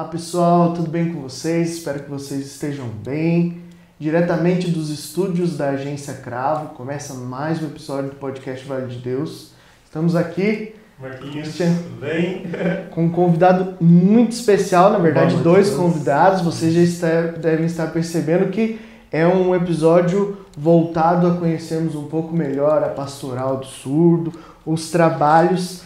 Olá 0.00 0.08
pessoal, 0.08 0.72
tudo 0.72 0.88
bem 0.90 1.12
com 1.12 1.20
vocês? 1.20 1.72
Espero 1.76 2.00
que 2.00 2.08
vocês 2.08 2.46
estejam 2.46 2.86
bem. 3.04 3.58
Diretamente 3.98 4.70
dos 4.70 4.88
estúdios 4.88 5.58
da 5.58 5.68
agência 5.72 6.14
Cravo, 6.14 6.70
começa 6.70 7.12
mais 7.12 7.62
um 7.62 7.66
episódio 7.66 8.08
do 8.08 8.16
podcast 8.16 8.66
Vale 8.66 8.86
de 8.86 8.96
Deus. 8.96 9.50
Estamos 9.84 10.16
aqui 10.16 10.74
Marquinhos, 10.98 11.54
tudo 11.54 12.00
bem? 12.00 12.46
com 12.92 13.04
um 13.04 13.10
convidado 13.10 13.74
muito 13.78 14.32
especial, 14.32 14.90
na 14.90 14.98
verdade, 14.98 15.36
dois 15.36 15.68
convidados. 15.68 16.40
Vocês 16.40 16.72
já 16.72 16.80
está- 16.80 17.38
devem 17.38 17.66
estar 17.66 17.88
percebendo 17.88 18.48
que 18.50 18.80
é 19.12 19.26
um 19.26 19.54
episódio 19.54 20.38
voltado 20.56 21.26
a 21.26 21.34
conhecermos 21.36 21.94
um 21.94 22.04
pouco 22.04 22.34
melhor 22.34 22.82
a 22.82 22.88
pastoral 22.88 23.58
do 23.58 23.66
surdo, 23.66 24.32
os 24.64 24.90
trabalhos 24.90 25.82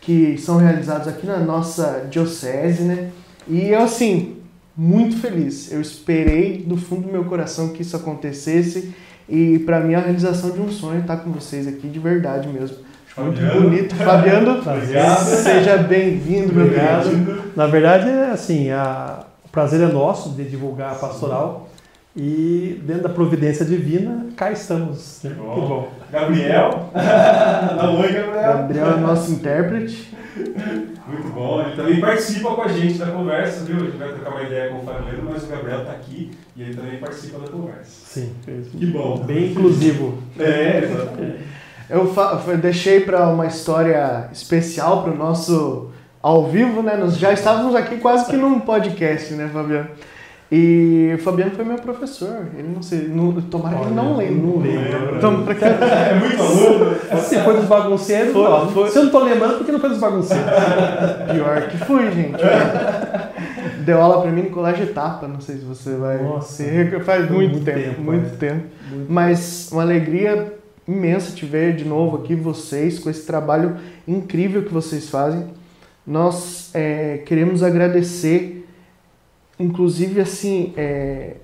que 0.00 0.36
são 0.36 0.56
realizados 0.56 1.06
aqui 1.06 1.28
na 1.28 1.38
nossa 1.38 2.08
diocese, 2.10 2.82
né? 2.82 3.12
E 3.48 3.68
eu, 3.68 3.82
assim, 3.82 4.36
muito 4.76 5.16
feliz. 5.18 5.70
Eu 5.72 5.80
esperei 5.80 6.58
do 6.66 6.76
fundo 6.76 7.02
do 7.06 7.12
meu 7.12 7.24
coração 7.24 7.68
que 7.68 7.82
isso 7.82 7.96
acontecesse 7.96 8.92
e 9.28 9.58
para 9.60 9.80
mim 9.80 9.92
é 9.94 9.96
a 9.96 10.00
realização 10.00 10.50
de 10.50 10.60
um 10.60 10.70
sonho 10.70 11.00
estar 11.00 11.18
com 11.18 11.30
vocês 11.30 11.66
aqui 11.66 11.88
de 11.88 11.98
verdade 11.98 12.48
mesmo. 12.48 12.76
Muito 13.18 13.38
Fabiano. 13.40 13.60
bonito. 13.62 13.94
Fabiano, 13.94 14.50
Obrigado. 14.66 15.24
seja 15.26 15.76
bem-vindo, 15.76 16.52
meu 16.54 16.64
Obrigado. 16.64 17.04
querido. 17.10 17.42
Na 17.54 17.66
verdade, 17.66 18.08
é 18.08 18.30
assim, 18.30 18.70
a- 18.70 19.24
o 19.44 19.48
prazer 19.50 19.80
é 19.82 19.92
nosso 19.92 20.30
de 20.30 20.44
divulgar 20.44 20.92
a 20.92 20.94
pastoral 20.94 21.61
e 22.14 22.80
dentro 22.84 23.04
da 23.04 23.08
providência 23.08 23.64
divina, 23.64 24.26
cá 24.36 24.52
estamos. 24.52 25.20
né? 25.24 25.30
Que 25.30 25.36
bom. 25.36 25.54
Que 25.54 25.60
bom. 25.60 25.92
Gabriel. 26.10 26.90
Dá 26.94 27.90
um 27.90 28.00
oi, 28.00 28.12
Gabriel. 28.12 28.32
Gabriel 28.42 28.86
é 28.92 28.96
nosso 29.00 29.32
intérprete. 29.32 30.14
Muito 31.06 31.28
bom. 31.34 31.60
Ele 31.62 31.76
também 31.76 32.00
participa 32.00 32.50
com 32.54 32.62
a 32.62 32.68
gente 32.68 32.98
da 32.98 33.06
conversa, 33.06 33.64
viu? 33.64 33.76
A 33.76 33.80
gente 33.80 33.96
vai 33.96 34.08
trocar 34.08 34.30
uma 34.30 34.42
ideia 34.42 34.70
com 34.70 34.78
o 34.78 34.82
Fabiano, 34.84 35.28
mas 35.30 35.42
o 35.42 35.46
Gabriel 35.46 35.80
está 35.80 35.92
aqui 35.92 36.30
e 36.56 36.62
ele 36.62 36.74
também 36.74 36.98
participa 36.98 37.38
da 37.38 37.48
conversa. 37.48 37.90
Sim, 38.06 38.32
Que 38.78 38.86
bom. 38.86 39.18
bem 39.24 39.50
inclusivo. 39.50 40.18
É, 40.38 40.78
exatamente. 40.84 41.38
Eu, 41.90 42.12
fa- 42.14 42.42
eu 42.46 42.56
deixei 42.58 43.00
para 43.00 43.28
uma 43.28 43.46
história 43.46 44.28
especial 44.32 45.02
para 45.02 45.12
o 45.12 45.16
nosso 45.16 45.90
ao 46.22 46.46
vivo, 46.48 46.82
né? 46.82 46.96
Nós 46.96 47.16
já 47.18 47.32
estávamos 47.32 47.74
aqui 47.74 47.96
quase 47.96 48.30
que 48.30 48.36
num 48.36 48.60
podcast, 48.60 49.34
né, 49.34 49.50
Fabiano? 49.52 49.88
E 50.54 51.12
o 51.14 51.18
Fabiano 51.18 51.52
foi 51.52 51.64
meu 51.64 51.78
professor. 51.78 52.46
Ele 52.58 52.68
não 52.74 52.82
sei, 52.82 53.08
não, 53.08 53.32
tomara 53.40 53.74
que 53.78 53.84
ele 53.86 53.94
não 53.94 54.16
lembre. 54.18 54.34
não 54.34 54.58
lembro. 54.58 55.16
Então, 55.16 55.42
pra 55.44 55.54
que- 55.54 55.64
É 55.64 56.14
muito 56.20 56.42
aluno. 56.42 56.94
Se 57.22 57.38
foi 57.38 57.56
dos 57.56 57.64
bagunceiros, 57.64 58.32
Foi, 58.34 58.42
ó, 58.42 58.66
foi. 58.66 58.90
se 58.90 58.98
eu 58.98 59.04
não 59.04 59.10
tô 59.10 59.20
lembrando, 59.20 59.56
porque 59.56 59.72
não 59.72 59.80
foi 59.80 59.88
dos 59.88 59.98
bagunceiros. 59.98 60.44
Pior 61.32 61.68
que 61.68 61.78
fui, 61.78 62.10
gente. 62.12 62.36
Deu 63.84 64.00
aula 64.02 64.20
para 64.22 64.30
mim 64.30 64.42
no 64.42 64.50
colégio 64.50 64.84
Etapa. 64.84 65.26
Não 65.26 65.40
sei 65.40 65.56
se 65.56 65.64
você 65.64 65.94
vai. 65.96 66.22
Nossa. 66.22 66.62
se 66.64 66.90
faz 67.00 67.30
muito, 67.30 67.52
Muito 67.52 67.64
tempo, 67.64 67.78
tempo, 67.80 68.02
muito 68.02 68.26
é. 68.26 68.36
tempo. 68.36 68.64
Muito. 68.90 69.10
Mas 69.12 69.70
uma 69.72 69.80
alegria 69.82 70.52
imensa 70.86 71.34
te 71.34 71.46
ver 71.46 71.76
de 71.76 71.84
novo 71.86 72.18
aqui, 72.18 72.34
vocês, 72.34 72.98
com 72.98 73.08
esse 73.08 73.24
trabalho 73.24 73.76
incrível 74.06 74.62
que 74.62 74.72
vocês 74.72 75.08
fazem. 75.08 75.46
Nós 76.06 76.70
é, 76.74 77.22
queremos 77.24 77.62
agradecer, 77.62 78.61
inclusive 79.62 80.20
assim, 80.20 80.72
é, 80.76 81.36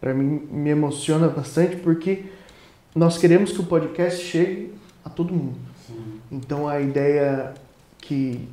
para 0.00 0.14
mim 0.14 0.48
me 0.50 0.70
emociona 0.70 1.28
bastante, 1.28 1.76
porque 1.76 2.24
nós 2.94 3.18
queremos 3.18 3.52
que 3.52 3.60
o 3.60 3.64
podcast 3.64 4.24
chegue 4.24 4.72
a 5.04 5.10
todo 5.10 5.32
mundo. 5.32 5.58
Sim. 5.86 6.20
Então 6.30 6.68
a 6.68 6.80
ideia 6.80 7.54
que 7.98 8.48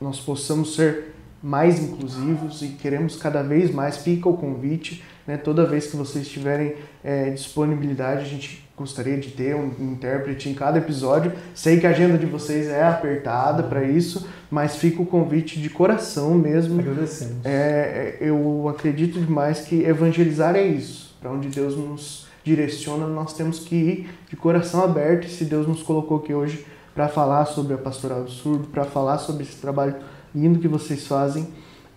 nós 0.00 0.20
possamos 0.20 0.74
ser 0.74 1.14
mais 1.42 1.80
inclusivos 1.80 2.62
e 2.62 2.68
queremos 2.68 3.16
cada 3.16 3.42
vez 3.42 3.72
mais, 3.72 3.98
fica 3.98 4.28
o 4.28 4.36
convite, 4.36 5.04
né? 5.28 5.36
toda 5.36 5.66
vez 5.66 5.86
que 5.86 5.96
vocês 5.96 6.26
tiverem 6.26 6.74
é, 7.04 7.28
disponibilidade, 7.28 8.22
a 8.22 8.24
gente 8.24 8.66
gostaria 8.74 9.18
de 9.18 9.30
ter 9.30 9.54
um 9.54 9.72
intérprete 9.78 10.48
em 10.48 10.54
cada 10.54 10.78
episódio. 10.78 11.32
Sei 11.54 11.78
que 11.78 11.86
a 11.86 11.90
agenda 11.90 12.16
de 12.16 12.24
vocês 12.24 12.66
é 12.66 12.82
apertada 12.82 13.62
para 13.64 13.84
isso, 13.84 14.26
mas 14.50 14.76
fica 14.76 15.02
o 15.02 15.06
convite 15.06 15.60
de 15.60 15.68
coração 15.68 16.34
mesmo. 16.34 16.80
Agradecemos. 16.80 17.44
É, 17.44 18.16
é, 18.20 18.28
eu 18.28 18.68
acredito 18.68 19.20
demais 19.20 19.60
que 19.60 19.82
evangelizar 19.82 20.56
é 20.56 20.64
isso. 20.64 21.14
Para 21.20 21.30
onde 21.30 21.48
Deus 21.48 21.76
nos 21.76 22.26
direciona, 22.42 23.06
nós 23.06 23.34
temos 23.34 23.58
que 23.58 23.74
ir 23.74 24.10
de 24.30 24.36
coração 24.36 24.82
aberto. 24.82 25.26
E 25.26 25.30
se 25.30 25.44
Deus 25.44 25.66
nos 25.66 25.82
colocou 25.82 26.18
aqui 26.18 26.32
hoje 26.32 26.64
para 26.94 27.06
falar 27.06 27.44
sobre 27.44 27.74
a 27.74 27.78
pastoral 27.78 28.24
do 28.24 28.30
surdo, 28.30 28.68
para 28.68 28.84
falar 28.84 29.18
sobre 29.18 29.42
esse 29.42 29.56
trabalho 29.56 29.96
lindo 30.34 30.58
que 30.58 30.68
vocês 30.68 31.06
fazem, 31.06 31.48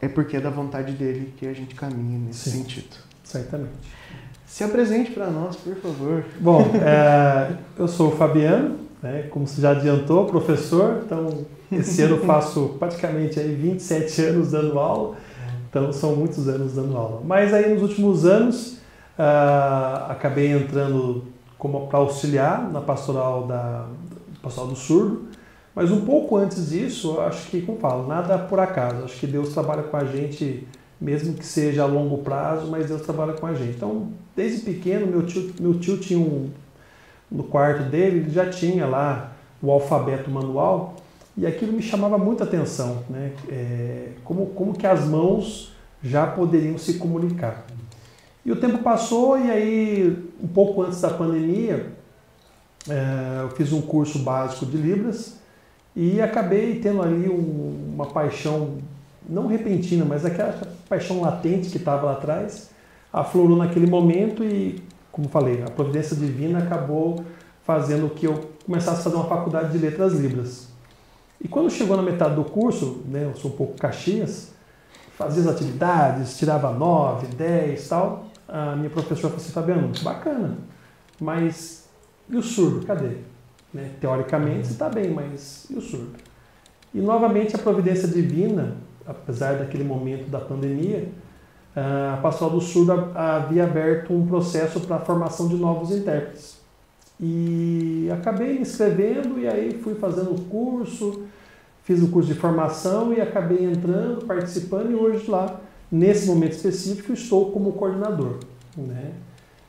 é 0.02 0.08
porque 0.08 0.36
é 0.36 0.42
da 0.42 0.50
vontade 0.50 0.94
dele 0.94 1.32
que 1.38 1.48
a 1.48 1.54
gente 1.54 1.76
caminha 1.76 2.18
nesse 2.18 2.50
Sim. 2.50 2.64
sentido. 2.64 3.11
Certamente. 3.32 3.72
Se 4.46 4.64
apresente 4.64 5.12
para 5.12 5.28
nós, 5.28 5.56
por 5.56 5.76
favor. 5.76 6.26
Bom, 6.40 6.62
é, 6.84 7.54
eu 7.78 7.88
sou 7.88 8.10
o 8.10 8.12
Fabiano, 8.12 8.76
né, 9.02 9.28
como 9.30 9.48
você 9.48 9.62
já 9.62 9.72
adiantou, 9.72 10.26
professor, 10.26 11.02
então 11.06 11.46
esse 11.72 12.02
ano 12.02 12.18
eu 12.18 12.26
faço 12.26 12.76
praticamente 12.78 13.40
aí 13.40 13.56
27 13.56 14.22
anos 14.24 14.52
dando 14.52 14.78
aula, 14.78 15.16
então 15.70 15.94
são 15.94 16.16
muitos 16.16 16.50
anos 16.50 16.74
dando 16.74 16.98
aula. 16.98 17.22
Mas 17.26 17.54
aí 17.54 17.74
nos 17.74 17.82
últimos 17.82 18.26
anos 18.26 18.78
ah, 19.18 20.08
acabei 20.10 20.52
entrando 20.52 21.24
como 21.58 21.88
para 21.88 22.00
auxiliar 22.00 22.70
na 22.70 22.82
pastoral 22.82 23.48
da 23.48 23.86
pastoral 24.42 24.70
do 24.70 24.76
surdo, 24.76 25.28
mas 25.74 25.90
um 25.92 26.02
pouco 26.02 26.36
antes 26.36 26.70
disso, 26.70 27.22
acho 27.22 27.50
que, 27.50 27.62
como 27.62 27.80
falo, 27.80 28.06
nada 28.06 28.38
por 28.38 28.60
acaso. 28.60 29.06
Acho 29.06 29.18
que 29.18 29.28
Deus 29.28 29.54
trabalha 29.54 29.84
com 29.84 29.96
a 29.96 30.04
gente, 30.04 30.68
mesmo 31.02 31.34
que 31.34 31.46
seja 31.46 31.82
a 31.82 31.88
longo 31.88 32.20
prazo, 32.20 32.68
mas 32.68 32.86
Deus 32.88 33.02
trabalha 33.02 33.34
com 33.34 33.48
a 33.48 33.56
gente. 33.56 33.76
Então, 33.76 34.10
desde 34.36 34.62
pequeno, 34.62 35.08
meu 35.08 35.26
tio, 35.26 35.52
meu 35.60 35.80
tio 35.80 35.98
tinha 35.98 36.20
um. 36.20 36.50
No 37.30 37.44
quarto 37.44 37.84
dele, 37.90 38.20
ele 38.20 38.30
já 38.30 38.50
tinha 38.50 38.86
lá 38.86 39.32
o 39.62 39.72
alfabeto 39.72 40.30
manual 40.30 40.96
e 41.38 41.48
aquilo 41.48 41.72
me 41.72 41.82
chamava 41.82 42.18
muita 42.18 42.44
atenção, 42.44 43.04
né? 43.10 43.32
É, 43.50 44.10
como, 44.24 44.48
como 44.48 44.74
que 44.74 44.86
as 44.86 45.06
mãos 45.06 45.72
já 46.04 46.28
poderiam 46.28 46.78
se 46.78 46.96
comunicar. 46.96 47.66
E 48.46 48.52
o 48.52 48.56
tempo 48.56 48.80
passou 48.80 49.40
e 49.40 49.50
aí, 49.50 50.30
um 50.44 50.48
pouco 50.48 50.82
antes 50.82 51.00
da 51.00 51.10
pandemia, 51.10 51.88
é, 52.90 53.44
eu 53.44 53.50
fiz 53.52 53.72
um 53.72 53.82
curso 53.82 54.20
básico 54.20 54.66
de 54.66 54.78
Libras 54.78 55.38
e 55.96 56.20
acabei 56.22 56.80
tendo 56.80 57.02
ali 57.02 57.30
um- 57.30 57.92
uma 57.94 58.08
paixão, 58.08 58.78
não 59.32 59.48
repentina, 59.48 60.04
mas 60.04 60.26
aquela 60.26 60.60
paixão 60.90 61.22
latente 61.22 61.70
que 61.70 61.78
estava 61.78 62.06
lá 62.08 62.14
atrás, 62.14 62.70
aflorou 63.12 63.58
naquele 63.58 63.88
momento 63.88 64.44
e, 64.44 64.84
como 65.12 65.30
falei, 65.30 65.64
a 65.64 65.70
providência 65.70 66.16
divina 66.16 66.60
acabou 66.60 67.24
fazendo 67.64 68.10
que 68.10 68.28
eu 68.28 68.52
começasse 68.66 69.00
a 69.00 69.04
fazer 69.04 69.16
uma 69.16 69.26
faculdade 69.26 69.72
de 69.72 69.78
letras 69.78 70.14
libras. 70.14 70.68
E 71.40 71.48
quando 71.48 71.70
chegou 71.70 71.96
na 71.96 72.04
metade 72.04 72.36
do 72.36 72.44
curso, 72.44 73.04
né, 73.06 73.24
eu 73.26 73.36
sou 73.36 73.52
um 73.52 73.56
pouco 73.56 73.76
caxias, 73.78 74.54
fazia 75.18 75.44
as 75.44 75.48
atividades, 75.48 76.38
tirava 76.38 76.72
9, 76.72 77.28
10 77.28 77.88
tal, 77.88 78.26
a 78.48 78.76
minha 78.76 78.90
professora 78.90 79.30
falou 79.30 79.38
assim, 79.38 79.52
Fabiano, 79.52 79.92
bacana, 80.04 80.58
mas 81.20 81.90
e 82.30 82.36
o 82.36 82.44
surdo, 82.44 82.86
cadê? 82.86 83.18
Né, 83.74 83.92
Teoricamente 84.00 84.68
você 84.68 84.74
está 84.74 84.90
bem, 84.90 85.10
mas 85.10 85.68
e 85.70 85.76
o 85.76 85.82
surdo? 85.82 86.12
E 86.94 87.00
novamente 87.00 87.56
a 87.56 87.60
providência 87.60 88.08
divina, 88.08 88.76
apesar 89.06 89.58
daquele 89.58 89.84
momento 89.84 90.30
da 90.30 90.40
pandemia, 90.40 91.10
a 91.76 92.18
Pastoral 92.22 92.56
do 92.56 92.62
Surdo 92.62 92.92
a- 92.92 93.38
havia 93.38 93.64
aberto 93.64 94.14
um 94.14 94.26
processo 94.28 94.82
para 94.82 94.98
a 94.98 95.00
formação 95.00 95.48
de 95.48 95.56
novos 95.56 95.92
intérpretes. 95.92 96.60
E 97.20 98.10
acabei 98.12 98.56
me 98.56 98.62
inscrevendo 98.62 99.40
e 99.40 99.48
aí 99.48 99.80
fui 99.82 99.96
fazendo 99.96 100.32
o 100.32 100.42
curso, 100.42 101.24
fiz 101.84 102.02
o 102.02 102.08
curso 102.10 102.34
de 102.34 102.40
formação 102.40 103.14
e 103.14 103.22
acabei 103.22 103.64
entrando, 103.64 104.26
participando 104.26 104.92
e 104.92 104.96
hoje 104.96 105.30
lá, 105.30 105.62
nesse 105.92 106.28
momento 106.28 106.54
específico, 106.54 107.14
estou 107.14 107.52
como 107.52 107.74
coordenador. 107.74 108.38
Né? 108.76 109.12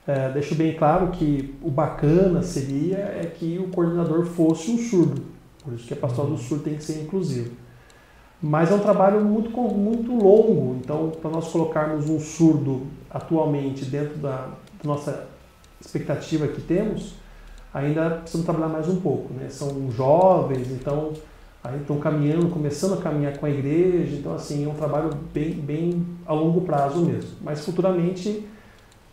É, 0.07 0.31
deixo 0.31 0.55
bem 0.55 0.75
claro 0.75 1.09
que 1.09 1.55
o 1.63 1.71
bacana 1.71 2.43
seria 2.43 2.97
é 2.97 3.31
que 3.39 3.59
o 3.59 3.69
coordenador 3.69 4.25
fosse 4.25 4.71
um 4.71 4.79
surdo, 4.79 5.23
por 5.63 5.75
isso 5.75 5.87
que 5.87 5.95
a 5.95 5.97
Pastoral 5.97 6.31
do 6.33 6.39
Surdo 6.39 6.65
tem 6.65 6.75
que 6.75 6.83
ser 6.83 7.03
inclusiva. 7.03 7.51
Mas 8.43 8.73
é 8.73 8.75
um 8.75 8.81
trabalho 8.81 9.25
muito, 9.25 9.51
muito 9.51 10.13
longo, 10.13 10.77
então 10.81 11.13
para 11.21 11.31
nós 11.31 11.47
colocarmos 11.49 12.11
um 12.11 12.19
surdo 12.19 12.83
atualmente 13.09 13.85
dentro 13.85 14.19
da, 14.19 14.49
da 14.83 14.85
nossa 14.85 15.29
expectativa 15.81 16.49
que 16.49 16.61
temos, 16.61 17.15
ainda 17.73 18.11
precisamos 18.11 18.45
trabalhar 18.45 18.73
mais 18.73 18.89
um 18.89 19.01
pouco. 19.01 19.33
Né? 19.33 19.49
São 19.49 19.89
jovens, 19.93 20.73
então 20.73 21.13
estão 21.81 21.99
caminhando, 21.99 22.49
começando 22.49 22.95
a 22.95 22.97
caminhar 22.97 23.39
com 23.39 23.47
a 23.47 23.51
igreja, 23.51 24.17
então 24.17 24.35
assim, 24.35 24.65
é 24.65 24.69
um 24.69 24.75
trabalho 24.75 25.11
bem, 25.33 25.53
bem 25.53 26.05
a 26.27 26.33
longo 26.33 26.63
prazo 26.63 27.05
mesmo. 27.07 27.31
Mas 27.41 27.65
futuramente, 27.65 28.45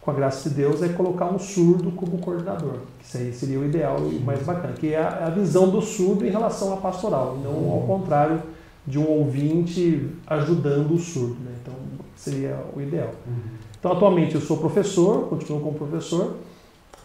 com 0.01 0.09
a 0.09 0.13
graça 0.15 0.49
de 0.49 0.55
Deus, 0.55 0.81
é 0.81 0.89
colocar 0.89 1.25
um 1.25 1.37
surdo 1.37 1.91
como 1.91 2.17
coordenador, 2.17 2.77
que 2.97 3.05
seria 3.05 3.59
o 3.59 3.65
ideal 3.65 3.97
e 4.11 4.15
o 4.15 4.21
mais 4.21 4.41
bacana, 4.41 4.73
que 4.73 4.91
é 4.91 4.99
a, 4.99 5.27
a 5.27 5.29
visão 5.29 5.69
do 5.69 5.81
surdo 5.83 6.25
em 6.25 6.31
relação 6.31 6.73
à 6.73 6.77
pastoral, 6.77 7.37
não 7.43 7.71
ao 7.71 7.81
contrário 7.81 8.41
de 8.85 8.97
um 8.97 9.07
ouvinte 9.07 10.09
ajudando 10.27 10.93
o 10.93 10.99
surdo. 10.99 11.37
Né? 11.43 11.51
Então, 11.61 11.73
seria 12.15 12.57
o 12.75 12.81
ideal. 12.81 13.11
Então, 13.79 13.91
atualmente 13.91 14.35
eu 14.35 14.41
sou 14.41 14.57
professor, 14.57 15.27
continuo 15.29 15.61
como 15.61 15.77
professor, 15.77 16.35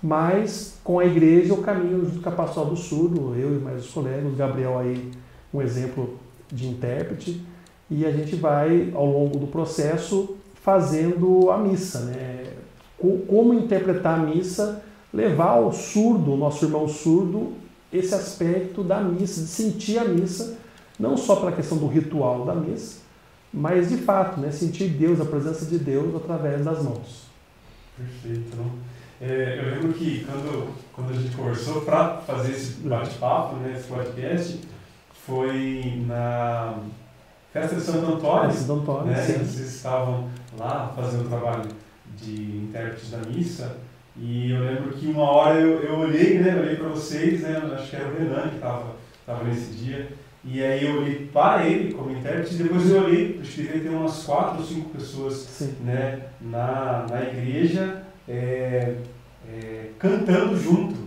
mas 0.02 0.78
com 0.82 0.98
a 0.98 1.04
igreja 1.04 1.52
eu 1.52 1.58
caminho 1.58 2.04
junto 2.04 2.20
com 2.20 2.28
a 2.28 2.32
Pastoral 2.32 2.68
do 2.68 2.76
Surdo, 2.76 3.34
eu 3.36 3.56
e 3.56 3.58
mais 3.58 3.84
os 3.84 3.90
colegas, 3.90 4.32
o 4.32 4.36
Gabriel 4.36 4.78
aí, 4.78 5.10
um 5.52 5.62
exemplo 5.62 6.18
de 6.52 6.66
intérprete, 6.66 7.40
e 7.90 8.04
a 8.04 8.10
gente 8.10 8.36
vai, 8.36 8.90
ao 8.94 9.06
longo 9.06 9.38
do 9.38 9.46
processo, 9.46 10.36
fazendo 10.62 11.50
a 11.50 11.58
missa, 11.58 12.00
né? 12.00 12.44
Como 13.28 13.54
interpretar 13.54 14.18
a 14.18 14.22
missa, 14.22 14.82
levar 15.12 15.50
ao 15.50 15.72
surdo, 15.72 16.36
nosso 16.36 16.64
irmão 16.64 16.88
surdo, 16.88 17.52
esse 17.92 18.14
aspecto 18.14 18.82
da 18.82 19.00
missa, 19.00 19.42
de 19.42 19.46
sentir 19.46 19.98
a 19.98 20.04
missa, 20.04 20.58
não 20.98 21.16
só 21.16 21.36
pela 21.36 21.52
questão 21.52 21.78
do 21.78 21.86
ritual 21.86 22.44
da 22.44 22.54
missa, 22.54 23.00
mas 23.52 23.88
de 23.88 23.98
fato, 23.98 24.40
né? 24.40 24.50
sentir 24.50 24.88
Deus, 24.88 25.20
a 25.20 25.24
presença 25.24 25.66
de 25.66 25.78
Deus 25.78 26.14
através 26.14 26.64
das 26.64 26.82
mãos. 26.82 27.26
Perfeito. 27.96 28.56
É, 29.20 29.60
eu 29.62 29.74
lembro 29.74 29.92
que 29.92 30.24
quando, 30.24 30.74
quando 30.92 31.10
a 31.10 31.14
gente 31.14 31.34
conversou 31.36 31.82
para 31.82 32.18
fazer 32.18 32.52
esse 32.52 32.80
bate-papo, 32.80 33.56
né, 33.56 33.74
esse 33.76 33.86
podcast, 33.86 34.60
foi 35.24 36.04
na 36.06 36.74
Festa 37.52 37.76
de 37.76 37.82
Santo 37.82 38.14
Antônio. 38.14 38.50
Festa 38.50 38.64
de 38.64 38.80
Antônio, 38.80 39.12
né? 39.12 39.22
sim. 39.22 39.38
Vocês 39.38 39.74
estavam 39.76 40.28
lá 40.58 40.92
fazendo 40.94 41.26
o 41.26 41.28
trabalho 41.28 41.70
de 42.16 42.56
intérprete 42.56 43.06
da 43.06 43.18
missa. 43.18 43.76
E 44.16 44.50
eu 44.50 44.64
lembro 44.64 44.92
que 44.92 45.06
uma 45.06 45.22
hora 45.22 45.60
eu, 45.60 45.80
eu 45.80 45.98
olhei, 46.00 46.40
né? 46.40 46.56
Olhei 46.56 46.76
para 46.76 46.88
vocês, 46.88 47.42
né? 47.42 47.56
Acho 47.72 47.90
que 47.90 47.96
era 47.96 48.08
o 48.08 48.16
Renan 48.16 48.48
que 48.48 48.56
estava 48.56 48.96
tava 49.24 49.44
nesse 49.44 49.72
dia. 49.72 50.12
E 50.46 50.62
aí 50.62 50.84
eu 50.84 51.00
olhei 51.00 51.30
para 51.32 51.66
ele 51.66 51.94
como 51.94 52.10
intérprete 52.10 52.54
e 52.54 52.62
depois 52.62 52.90
eu 52.90 53.04
olhei, 53.04 53.38
acho 53.40 53.50
que 53.52 53.62
devia 53.62 53.80
ter 53.80 53.88
umas 53.88 54.24
quatro 54.24 54.58
ou 54.58 54.64
cinco 54.64 54.90
pessoas 54.90 55.46
né, 55.80 56.20
na, 56.40 57.06
na 57.08 57.22
igreja 57.22 58.02
é, 58.28 58.96
é, 59.48 59.86
cantando 59.98 60.56
junto. 60.58 61.04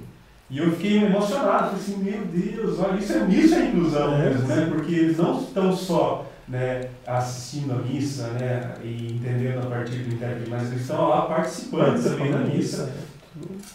E 0.50 0.60
eu 0.60 0.72
fiquei 0.72 1.04
emocionado, 1.04 1.70
falei 1.70 1.76
assim, 1.76 1.98
meu 1.98 2.26
Deus, 2.26 2.80
olha, 2.80 2.98
isso 2.98 3.14
é, 3.14 3.28
isso 3.28 3.56
é 3.56 3.66
inclusão 3.66 4.16
É, 4.16 4.30
mesmo, 4.30 4.48
né? 4.48 4.70
Porque 4.74 4.94
eles 4.94 5.18
não 5.18 5.42
estão 5.42 5.76
só 5.76 6.26
né, 6.48 6.90
assistindo 7.06 7.74
a 7.74 7.76
missa 7.76 8.30
né, 8.30 8.74
e 8.82 9.14
entendendo 9.14 9.60
a 9.60 9.70
partir 9.70 9.98
do 9.98 10.16
intérprete, 10.16 10.50
mas 10.50 10.68
eles 10.70 10.82
estão 10.82 11.10
lá 11.10 11.24
participando 11.24 12.02
também 12.02 12.32
da 12.32 12.40
missa. 12.40 12.94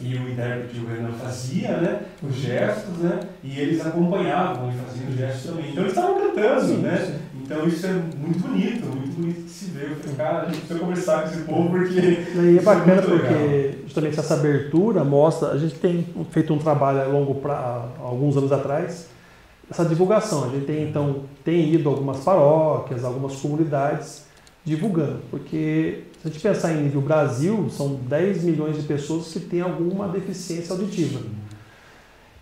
E 0.00 0.14
o 0.14 0.28
intérprete, 0.30 0.78
o 0.80 0.86
Renan, 0.88 1.12
fazia 1.12 1.76
né, 1.76 2.00
os 2.22 2.34
gestos, 2.34 2.98
né, 2.98 3.20
e 3.42 3.58
eles 3.60 3.84
acompanhavam 3.84 4.70
e 4.70 4.76
faziam 4.76 5.08
os 5.10 5.16
gestos 5.16 5.50
também. 5.50 5.70
Então 5.70 5.82
eles 5.84 5.96
estavam 5.96 6.20
cantando, 6.20 6.66
Sim, 6.66 6.76
né? 6.78 7.04
sim. 7.06 7.32
Então 7.42 7.66
isso 7.66 7.86
é 7.86 7.92
muito 7.92 8.38
bonito, 8.40 8.86
muito 8.86 9.16
bonito 9.16 9.42
de 9.42 9.50
se 9.50 9.70
ver. 9.70 9.90
Eu 9.90 9.96
falei, 9.96 10.16
cara, 10.16 10.42
a 10.42 10.44
gente 10.46 10.58
precisa 10.58 10.78
conversar 10.78 11.22
com 11.22 11.28
esse 11.28 11.42
povo 11.42 11.70
porque. 11.70 12.00
E 12.00 12.38
é 12.38 12.50
isso 12.52 12.64
bacana 12.64 13.02
muito 13.02 13.10
porque 13.10 13.34
legal. 13.34 13.72
justamente 13.84 14.20
essa 14.20 14.34
abertura 14.34 15.04
mostra, 15.04 15.48
a 15.50 15.58
gente 15.58 15.74
tem 15.74 16.06
feito 16.30 16.54
um 16.54 16.58
trabalho 16.58 17.02
a 17.02 17.04
longo 17.06 17.34
pra, 17.36 17.88
alguns 18.00 18.36
anos 18.36 18.52
atrás, 18.52 19.08
essa 19.70 19.84
divulgação. 19.84 20.44
A 20.44 20.48
gente 20.48 20.66
tem 20.66 20.88
então 20.88 21.24
tem 21.44 21.72
ido 21.74 21.88
a 21.88 21.92
algumas 21.92 22.20
paróquias, 22.20 23.04
algumas 23.04 23.36
comunidades 23.36 24.24
divulgando, 24.64 25.20
porque 25.30 26.04
se 26.20 26.28
a 26.28 26.30
gente 26.30 26.40
pensar 26.40 26.72
em 26.72 26.82
nível 26.82 27.00
Brasil, 27.00 27.68
são 27.70 27.94
10 27.94 28.44
milhões 28.44 28.76
de 28.76 28.82
pessoas 28.84 29.32
que 29.32 29.40
têm 29.40 29.60
alguma 29.60 30.08
deficiência 30.08 30.72
auditiva. 30.72 31.20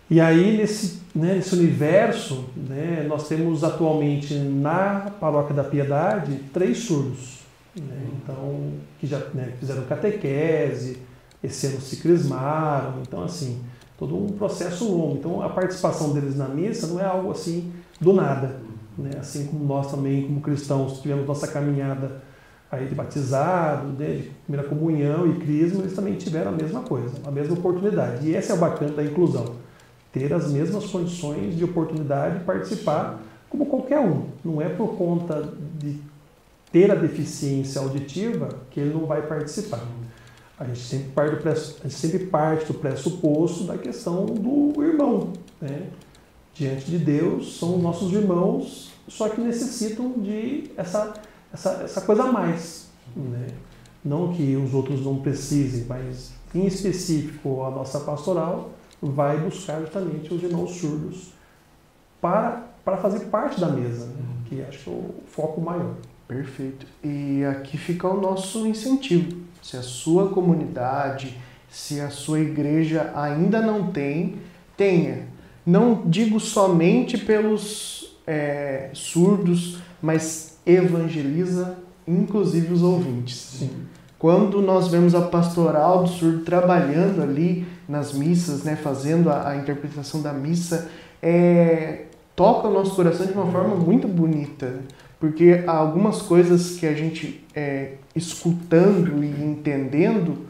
E 0.09 0.19
aí, 0.19 0.57
nesse, 0.57 0.99
né, 1.15 1.35
nesse 1.35 1.55
universo, 1.55 2.45
né, 2.55 3.05
nós 3.07 3.27
temos 3.27 3.63
atualmente 3.63 4.33
na 4.35 5.09
Paróquia 5.19 5.55
da 5.55 5.63
Piedade 5.63 6.35
três 6.53 6.79
surdos. 6.79 7.39
né, 7.75 8.07
então, 8.21 8.73
que 8.99 9.07
já 9.07 9.19
né, 9.33 9.53
fizeram 9.57 9.83
catequese, 9.85 10.97
esse 11.41 11.67
ano 11.67 11.81
se 11.81 11.97
crismaram. 11.97 13.01
Então, 13.01 13.23
assim, 13.23 13.61
todo 13.97 14.15
um 14.15 14.27
processo 14.27 14.85
longo. 14.85 15.17
Então, 15.17 15.41
a 15.41 15.49
participação 15.49 16.11
deles 16.13 16.35
na 16.35 16.47
missa 16.47 16.87
não 16.87 16.99
é 16.99 17.05
algo 17.05 17.31
assim 17.31 17.71
do 17.99 18.13
nada. 18.13 18.59
Né? 18.97 19.11
Assim 19.19 19.47
como 19.47 19.65
nós 19.65 19.91
também, 19.91 20.23
como 20.23 20.41
cristãos, 20.41 21.01
tivemos 21.01 21.27
nossa 21.27 21.47
caminhada 21.47 22.21
aí 22.71 22.87
de 22.87 22.95
batizado, 22.95 23.87
né, 23.89 24.15
de 24.15 24.31
primeira 24.45 24.67
comunhão 24.67 25.27
e 25.27 25.39
crisma, 25.39 25.81
eles 25.81 25.93
também 25.93 26.15
tiveram 26.15 26.51
a 26.51 26.55
mesma 26.55 26.81
coisa, 26.81 27.17
a 27.25 27.31
mesma 27.31 27.53
oportunidade. 27.53 28.25
E 28.25 28.33
esse 28.33 28.49
é 28.49 28.53
o 28.53 28.57
bacana 28.57 28.93
da 28.93 29.03
inclusão 29.03 29.55
ter 30.11 30.33
as 30.33 30.51
mesmas 30.51 30.85
condições 30.85 31.55
de 31.55 31.63
oportunidade 31.63 32.39
de 32.39 32.45
participar 32.45 33.21
como 33.49 33.65
qualquer 33.65 33.99
um. 33.99 34.27
Não 34.43 34.61
é 34.61 34.69
por 34.69 34.95
conta 34.95 35.53
de 35.77 35.99
ter 36.71 36.91
a 36.91 36.95
deficiência 36.95 37.81
auditiva 37.81 38.49
que 38.69 38.79
ele 38.79 38.93
não 38.93 39.05
vai 39.05 39.21
participar. 39.21 39.85
A 40.59 40.65
gente 40.65 40.79
sempre 40.79 41.09
parte 41.11 41.35
do, 41.35 41.41
presso, 41.41 41.77
a 41.79 41.87
gente 41.87 41.95
sempre 41.95 42.19
parte 42.27 42.65
do 42.65 42.73
pressuposto 42.75 43.63
da 43.63 43.77
questão 43.77 44.25
do 44.25 44.83
irmão. 44.83 45.33
Né? 45.59 45.87
Diante 46.53 46.85
de 46.85 46.97
Deus, 46.97 47.57
são 47.57 47.77
nossos 47.77 48.11
irmãos, 48.11 48.91
só 49.07 49.29
que 49.29 49.39
necessitam 49.39 50.11
de 50.19 50.71
essa, 50.75 51.13
essa, 51.53 51.81
essa 51.83 52.01
coisa 52.01 52.23
a 52.23 52.31
mais. 52.31 52.87
Né? 53.15 53.47
Não 54.03 54.33
que 54.33 54.55
os 54.55 54.73
outros 54.73 55.03
não 55.03 55.21
precisem, 55.21 55.85
mas 55.85 56.31
em 56.53 56.65
específico 56.65 57.63
a 57.63 57.71
nossa 57.71 57.99
pastoral 58.01 58.71
vai 59.01 59.37
buscar 59.39 59.79
justamente 59.81 60.33
os 60.33 60.43
irmãos 60.43 60.71
surdos 60.71 61.33
para, 62.19 62.67
para 62.83 62.97
fazer 62.97 63.25
parte 63.25 63.59
da 63.59 63.69
mesa, 63.69 64.05
né? 64.05 64.23
que 64.47 64.61
acho 64.61 64.83
que 64.83 64.89
é 64.89 64.93
o 64.93 65.13
foco 65.25 65.61
maior. 65.61 65.95
Perfeito. 66.27 66.85
E 67.03 67.43
aqui 67.43 67.77
fica 67.77 68.07
o 68.07 68.19
nosso 68.19 68.65
incentivo. 68.67 69.41
Se 69.61 69.75
a 69.75 69.81
sua 69.81 70.29
comunidade, 70.29 71.37
se 71.69 71.99
a 71.99 72.09
sua 72.09 72.39
igreja 72.39 73.11
ainda 73.15 73.61
não 73.61 73.91
tem, 73.91 74.37
tenha. 74.77 75.27
Não 75.65 76.03
digo 76.05 76.39
somente 76.39 77.17
pelos 77.17 78.17
é, 78.25 78.89
surdos, 78.93 79.77
mas 80.01 80.59
evangeliza 80.65 81.77
inclusive 82.07 82.73
os 82.73 82.81
ouvintes. 82.81 83.35
Sim. 83.59 83.69
Quando 84.17 84.61
nós 84.61 84.87
vemos 84.87 85.15
a 85.15 85.21
pastoral 85.21 86.03
do 86.03 86.09
surdo 86.09 86.39
trabalhando 86.39 87.23
ali 87.23 87.65
nas 87.87 88.13
missas, 88.13 88.63
né, 88.63 88.75
fazendo 88.75 89.29
a, 89.29 89.49
a 89.49 89.57
interpretação 89.57 90.21
da 90.21 90.31
missa, 90.31 90.89
é, 91.21 92.05
toca 92.35 92.67
o 92.67 92.73
nosso 92.73 92.95
coração 92.95 93.25
de 93.25 93.33
uma 93.33 93.51
forma 93.51 93.75
muito 93.75 94.07
bonita. 94.07 94.75
Porque 95.19 95.63
há 95.65 95.71
algumas 95.71 96.21
coisas 96.21 96.77
que 96.77 96.85
a 96.85 96.93
gente, 96.93 97.43
é, 97.55 97.93
escutando 98.15 99.23
e 99.23 99.43
entendendo, 99.43 100.45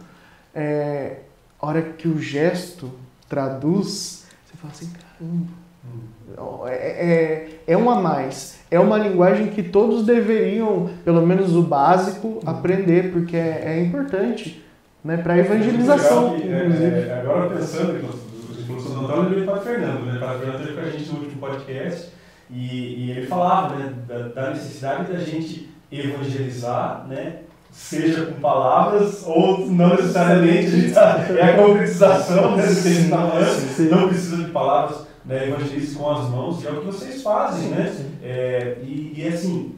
é, 0.54 1.20
a 1.60 1.68
hora 1.68 1.82
que 1.82 2.08
o 2.08 2.20
gesto 2.20 2.92
traduz, 3.30 4.21
fala 4.62 4.74
assim, 4.74 4.90
caramba, 4.94 6.70
é, 6.70 6.76
é, 6.76 7.74
é 7.74 7.78
um 7.78 7.90
a 7.90 7.96
mais. 8.00 8.60
É 8.70 8.80
uma 8.80 8.98
linguagem 8.98 9.48
que 9.48 9.64
todos 9.64 10.06
deveriam, 10.06 10.90
pelo 11.04 11.26
menos 11.26 11.56
o 11.56 11.62
básico, 11.64 12.40
aprender, 12.46 13.12
porque 13.12 13.36
é, 13.36 13.64
é 13.66 13.84
importante 13.84 14.64
né, 15.04 15.18
para 15.18 15.34
a 15.34 15.38
evangelização, 15.40 16.34
Legal 16.34 16.42
que, 16.42 16.54
é, 16.54 16.66
inclusive. 16.66 17.10
é, 17.10 17.20
agora 17.20 17.50
pensando 17.50 18.32
o 18.70 19.04
Antônio, 19.04 19.34
ele 19.34 19.46
para 19.46 19.58
Fernando, 19.62 20.06
né? 20.06 20.20
Para 20.20 20.38
Fernando 20.40 20.60
teve 20.60 20.74
com 20.74 20.80
a 20.82 20.90
gente 20.90 21.10
no 21.12 21.20
último 21.20 21.42
podcast 21.42 22.10
e, 22.50 23.06
e 23.06 23.12
ele 23.12 23.28
falava 23.28 23.76
né, 23.76 23.94
da, 24.08 24.28
da 24.30 24.50
necessidade 24.52 25.12
da 25.12 25.20
gente 25.20 25.70
evangelizar, 25.92 27.06
né? 27.10 27.38
Seja 27.72 28.26
com 28.26 28.40
palavras 28.42 29.24
ou 29.26 29.66
não 29.68 29.92
necessariamente, 29.96 30.68
a 30.68 30.70
gente 30.70 30.94
tá- 30.94 31.26
é 31.30 31.42
a 31.42 31.56
concretização 31.56 32.58
né, 32.58 32.64
do 32.66 32.82
que 32.82 32.88
a 32.88 32.92
gente 32.92 33.04
está 33.06 33.18
falando. 33.18 33.90
Não 33.90 34.08
precisa 34.10 34.31
de 34.52 34.54
palavras, 34.54 35.08
né, 35.26 35.48
evangelize 35.48 35.96
com 35.96 36.12
as 36.12 36.30
mãos, 36.30 36.60
que 36.60 36.68
é 36.68 36.72
o 36.72 36.82
que 36.82 36.86
vocês 36.86 37.22
fazem, 37.22 37.70
né? 37.70 37.94
Sim. 37.96 38.12
É, 38.22 38.78
e, 38.84 39.14
e 39.18 39.28
assim, 39.28 39.74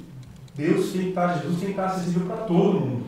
Deus 0.56 0.92
tem 0.92 1.04
que 1.04 1.10
estar, 1.10 1.38
Jesus 1.38 1.60
tem 1.60 1.66
que 1.66 1.72
estar 1.72 1.86
acessível 1.86 2.26
para 2.26 2.38
todo 2.38 2.80
mundo. 2.80 3.06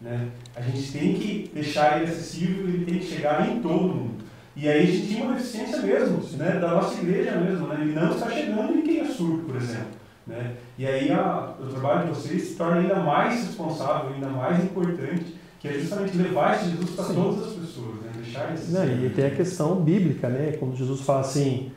Né? 0.00 0.28
A 0.56 0.60
gente 0.62 0.90
tem 0.90 1.14
que 1.14 1.50
deixar 1.54 2.00
ele 2.00 2.10
acessível, 2.10 2.68
ele 2.68 2.84
tem 2.84 2.98
que 2.98 3.06
chegar 3.06 3.48
em 3.48 3.60
todo 3.60 3.82
mundo. 3.82 4.22
E 4.54 4.68
aí 4.68 4.82
a 4.82 4.86
gente 4.86 5.06
tinha 5.08 5.24
uma 5.24 5.34
deficiência 5.34 5.78
mesmo, 5.78 6.22
né? 6.36 6.58
da 6.58 6.72
nossa 6.72 7.00
igreja 7.00 7.36
mesmo. 7.36 7.66
Né? 7.68 7.78
Ele 7.80 7.94
não 7.94 8.10
está 8.10 8.30
chegando 8.30 8.74
em 8.76 8.82
quem 8.82 9.00
é 9.00 9.04
surdo, 9.06 9.44
por 9.44 9.56
exemplo. 9.56 10.02
Né? 10.26 10.54
E 10.78 10.86
aí 10.86 11.10
a, 11.10 11.54
o 11.60 11.66
trabalho 11.66 12.08
de 12.08 12.20
vocês 12.20 12.42
se 12.42 12.54
torna 12.56 12.80
ainda 12.80 12.96
mais 12.96 13.46
responsável, 13.46 14.12
ainda 14.14 14.28
mais 14.28 14.62
importante, 14.62 15.36
que 15.58 15.68
é 15.68 15.72
justamente 15.74 16.16
levar 16.16 16.56
esse 16.56 16.70
Jesus 16.70 16.90
para 16.90 17.04
Sim. 17.04 17.14
todas 17.14 17.46
as 17.46 17.52
pessoas, 17.52 17.94
né? 18.02 18.11
Não, 18.68 19.06
e 19.06 19.10
tem 19.10 19.26
a 19.26 19.30
questão 19.30 19.76
bíblica, 19.76 20.28
né? 20.28 20.52
Quando 20.58 20.76
Jesus 20.76 21.00
fala 21.00 21.20
assim, 21.20 21.70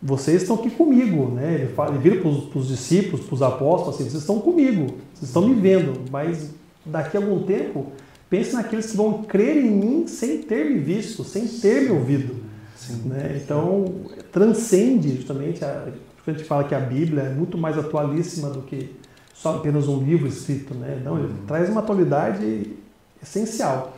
vocês 0.00 0.42
estão 0.42 0.56
aqui 0.56 0.70
comigo, 0.70 1.30
né? 1.30 1.54
Ele, 1.54 1.72
fala, 1.72 1.90
ele 1.90 1.98
vira 1.98 2.20
para 2.20 2.28
os 2.28 2.68
discípulos, 2.68 3.24
para 3.24 3.34
os 3.34 3.42
apóstolos, 3.42 3.94
assim, 3.94 4.04
vocês 4.04 4.22
estão 4.22 4.40
comigo, 4.40 4.86
vocês 5.14 5.28
estão 5.28 5.46
me 5.46 5.54
vendo, 5.54 6.10
mas 6.10 6.50
daqui 6.84 7.16
a 7.16 7.20
algum 7.20 7.44
tempo, 7.44 7.92
pense 8.28 8.52
naqueles 8.52 8.90
que 8.90 8.96
vão 8.96 9.22
crer 9.22 9.56
em 9.56 9.70
mim 9.70 10.06
sem 10.06 10.38
ter 10.38 10.68
me 10.68 10.78
visto, 10.78 11.22
sem 11.22 11.46
ter 11.46 11.82
me 11.82 11.90
ouvido. 11.90 12.34
Sim. 12.74 13.02
Né? 13.04 13.40
Então, 13.42 13.94
transcende 14.32 15.16
justamente, 15.16 15.64
a, 15.64 15.86
a 16.26 16.30
gente 16.30 16.44
fala 16.44 16.64
que 16.64 16.74
a 16.74 16.80
Bíblia 16.80 17.22
é 17.22 17.30
muito 17.30 17.56
mais 17.56 17.78
atualíssima 17.78 18.50
do 18.50 18.62
que 18.62 18.96
só 19.34 19.56
apenas 19.56 19.88
um 19.88 20.02
livro 20.02 20.26
escrito, 20.26 20.74
né? 20.74 21.00
Não, 21.04 21.18
ele 21.18 21.26
uhum. 21.26 21.46
traz 21.46 21.68
uma 21.68 21.80
atualidade 21.80 22.76
essencial. 23.22 23.96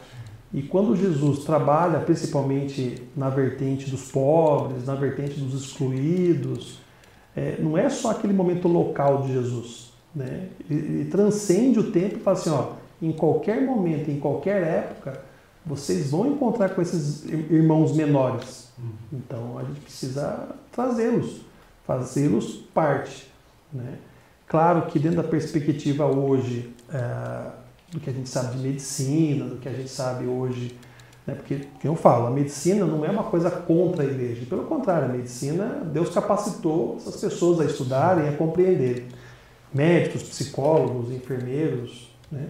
E 0.54 0.62
quando 0.62 0.94
Jesus 0.94 1.40
trabalha 1.40 1.98
principalmente 1.98 3.02
na 3.16 3.28
vertente 3.28 3.90
dos 3.90 4.12
pobres, 4.12 4.86
na 4.86 4.94
vertente 4.94 5.40
dos 5.40 5.64
excluídos, 5.64 6.78
é, 7.34 7.56
não 7.58 7.76
é 7.76 7.90
só 7.90 8.12
aquele 8.12 8.32
momento 8.32 8.68
local 8.68 9.22
de 9.22 9.32
Jesus. 9.32 9.92
Né? 10.14 10.50
Ele, 10.70 11.06
transcende 11.06 11.80
o 11.80 11.90
tempo 11.90 12.18
e 12.18 12.20
fala 12.20 12.38
assim: 12.38 12.50
ó, 12.50 12.74
em 13.02 13.10
qualquer 13.10 13.62
momento, 13.62 14.08
em 14.08 14.20
qualquer 14.20 14.62
época, 14.62 15.20
vocês 15.66 16.12
vão 16.12 16.28
encontrar 16.28 16.68
com 16.68 16.80
esses 16.80 17.24
irmãos 17.24 17.92
menores. 17.92 18.72
Uhum. 18.78 18.92
Então 19.12 19.58
a 19.58 19.64
gente 19.64 19.80
precisa 19.80 20.50
trazê-los, 20.70 21.40
fazê-los 21.84 22.64
parte. 22.72 23.28
Né? 23.72 23.98
Claro 24.46 24.82
que 24.82 25.00
dentro 25.00 25.20
da 25.20 25.28
perspectiva 25.28 26.06
hoje. 26.06 26.72
É, 26.92 27.63
do 27.94 28.00
que 28.00 28.10
a 28.10 28.12
gente 28.12 28.28
sabe 28.28 28.56
de 28.56 28.62
medicina, 28.62 29.46
do 29.46 29.56
que 29.56 29.68
a 29.68 29.72
gente 29.72 29.88
sabe 29.88 30.26
hoje. 30.26 30.76
Né? 31.24 31.34
Porque, 31.34 31.60
como 31.80 31.94
eu 31.94 31.96
falo, 31.96 32.26
a 32.26 32.30
medicina 32.30 32.84
não 32.84 33.04
é 33.04 33.10
uma 33.10 33.22
coisa 33.22 33.50
contra 33.50 34.02
a 34.02 34.06
igreja. 34.06 34.44
Pelo 34.46 34.64
contrário, 34.64 35.08
a 35.08 35.12
medicina, 35.12 35.88
Deus 35.92 36.10
capacitou 36.10 36.96
essas 36.96 37.20
pessoas 37.20 37.60
a 37.60 37.64
estudarem, 37.64 38.28
a 38.28 38.36
compreenderem. 38.36 39.06
Médicos, 39.72 40.24
psicólogos, 40.24 41.12
enfermeiros. 41.12 42.10
Né? 42.30 42.48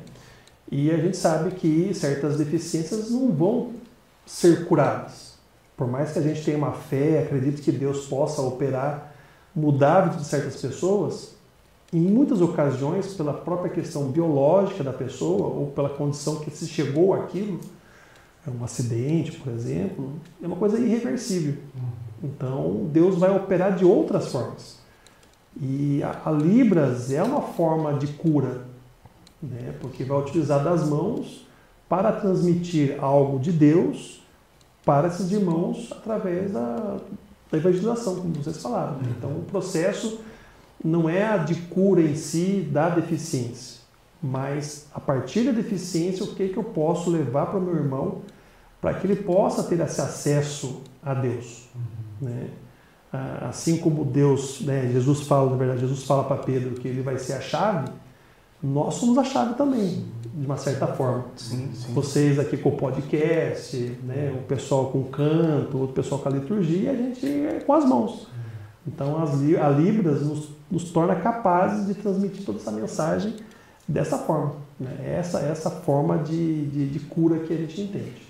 E 0.73 0.91
a 0.91 0.97
gente 0.97 1.17
sabe 1.17 1.51
que 1.53 1.93
certas 1.95 2.39
deficiências 2.39 3.11
não 3.11 3.31
vão 3.31 3.73
ser 4.27 4.67
curadas. 4.67 5.35
Por 5.77 5.87
mais 5.87 6.13
que 6.13 6.19
a 6.19 6.23
gente 6.23 6.43
tenha 6.43 6.57
uma 6.57 6.73
fé, 6.73 7.23
acredite 7.23 7.61
que 7.61 7.73
Deus 7.73 8.07
possa 8.07 8.41
operar, 8.41 9.15
mudar 9.55 9.97
a 9.97 10.01
vida 10.07 10.17
de 10.19 10.27
certas 10.27 10.61
pessoas, 10.61 11.34
em 11.95 12.01
muitas 12.01 12.41
ocasiões, 12.41 13.15
pela 13.15 13.33
própria 13.33 13.71
questão 13.71 14.11
biológica 14.11 14.83
da 14.83 14.93
pessoa 14.93 15.47
ou 15.47 15.69
pela 15.69 15.89
condição 15.89 16.41
que 16.41 16.51
se 16.51 16.67
chegou 16.67 17.15
àquilo, 17.15 17.61
é 18.45 18.51
um 18.51 18.65
acidente, 18.65 19.33
por 19.39 19.53
exemplo, 19.53 20.13
é 20.43 20.47
uma 20.47 20.57
coisa 20.57 20.77
irreversível. 20.77 21.55
Então, 22.21 22.89
Deus 22.93 23.17
vai 23.17 23.35
operar 23.35 23.77
de 23.77 23.85
outras 23.85 24.33
formas. 24.33 24.79
E 25.61 26.03
a, 26.03 26.33
Libras 26.33 27.13
é 27.13 27.23
uma 27.23 27.41
forma 27.41 27.95
de 27.95 28.09
cura, 28.09 28.63
né? 29.41 29.73
porque 29.81 30.03
vai 30.03 30.19
utilizar 30.19 30.65
das 30.65 30.89
mãos 30.89 31.47
para 31.89 32.11
transmitir 32.11 32.97
algo 33.03 33.39
de 33.39 33.53
Deus 33.53 34.21
para 34.85 35.07
esses 35.07 35.31
irmãos 35.31 35.93
através 35.93 36.53
da, 36.53 36.97
da 37.53 37.59
evangelização, 37.59 38.17
como 38.17 38.35
vocês 38.35 38.61
falaram. 38.61 38.97
Né? 38.97 39.15
Então, 39.17 39.31
o 39.31 39.43
processo 39.43 40.19
não 40.85 41.09
é 41.09 41.27
a 41.27 41.39
de 41.39 41.55
cura 41.55 42.03
em 42.03 42.15
si 42.15 42.69
da 42.71 42.91
deficiência, 42.91 43.81
mas 44.23 44.87
a 44.95 45.01
partir 45.01 45.45
da 45.45 45.53
deficiência, 45.53 46.25
o 46.25 46.35
que, 46.35 46.49
que 46.49 46.57
eu 46.59 46.65
posso 46.65 47.11
levar 47.11 47.47
para 47.47 47.59
o 47.59 47.63
meu 47.63 47.75
irmão 47.75 48.21
para 48.85 48.93
que 48.93 49.07
ele 49.07 49.17
possa 49.17 49.63
ter 49.63 49.81
esse 49.81 49.99
acesso 49.99 50.83
a 51.03 51.15
Deus. 51.15 51.71
Uhum. 51.75 52.29
Né? 52.29 52.49
Assim 53.41 53.79
como 53.79 54.05
Deus, 54.05 54.61
né, 54.61 54.91
Jesus 54.93 55.23
fala, 55.23 55.51
na 55.51 55.57
verdade, 55.57 55.81
Jesus 55.81 56.03
fala 56.03 56.25
para 56.25 56.37
Pedro 56.37 56.75
que 56.75 56.89
ele 56.89 57.01
vai 57.01 57.17
ser 57.17 57.35
a 57.35 57.41
chave, 57.41 57.91
nós 58.63 58.95
somos 58.95 59.17
a 59.17 59.25
chave 59.25 59.55
também, 59.55 60.05
de 60.35 60.45
uma 60.45 60.57
certa 60.57 60.87
forma. 60.89 61.27
Sim, 61.37 61.71
sim. 61.73 61.95
Vocês 61.95 62.39
aqui 62.39 62.57
com 62.57 62.71
o 62.71 62.77
podcast, 62.77 63.77
né, 64.03 64.35
o 64.35 64.43
pessoal 64.43 64.91
com 64.91 64.99
o 64.99 65.05
canto, 65.05 65.85
o 65.85 65.89
pessoal 65.89 66.21
com 66.21 66.29
a 66.29 66.33
liturgia, 66.33 66.91
a 66.91 66.95
gente 66.97 67.27
é 67.27 67.61
com 67.65 67.73
as 67.73 67.85
mãos. 67.85 68.27
Então 68.87 69.23
as, 69.23 69.31
a 69.33 69.69
Libras 69.71 70.23
nos, 70.23 70.49
nos 70.75 70.91
torna 70.91 71.15
capazes 71.15 71.87
de 71.87 71.95
transmitir 71.95 72.45
toda 72.45 72.59
essa 72.59 72.73
mensagem 72.73 73.37
dessa 73.87 74.19
forma. 74.19 74.57
Né? 74.79 74.91
Essa 75.19 75.39
essa 75.39 75.71
forma 75.71 76.19
de, 76.19 76.67
de, 76.67 76.87
de, 76.89 76.99
cura 76.99 77.39
que 77.39 77.55
a 77.55 77.57
gente 77.57 77.81
entende. 77.81 78.25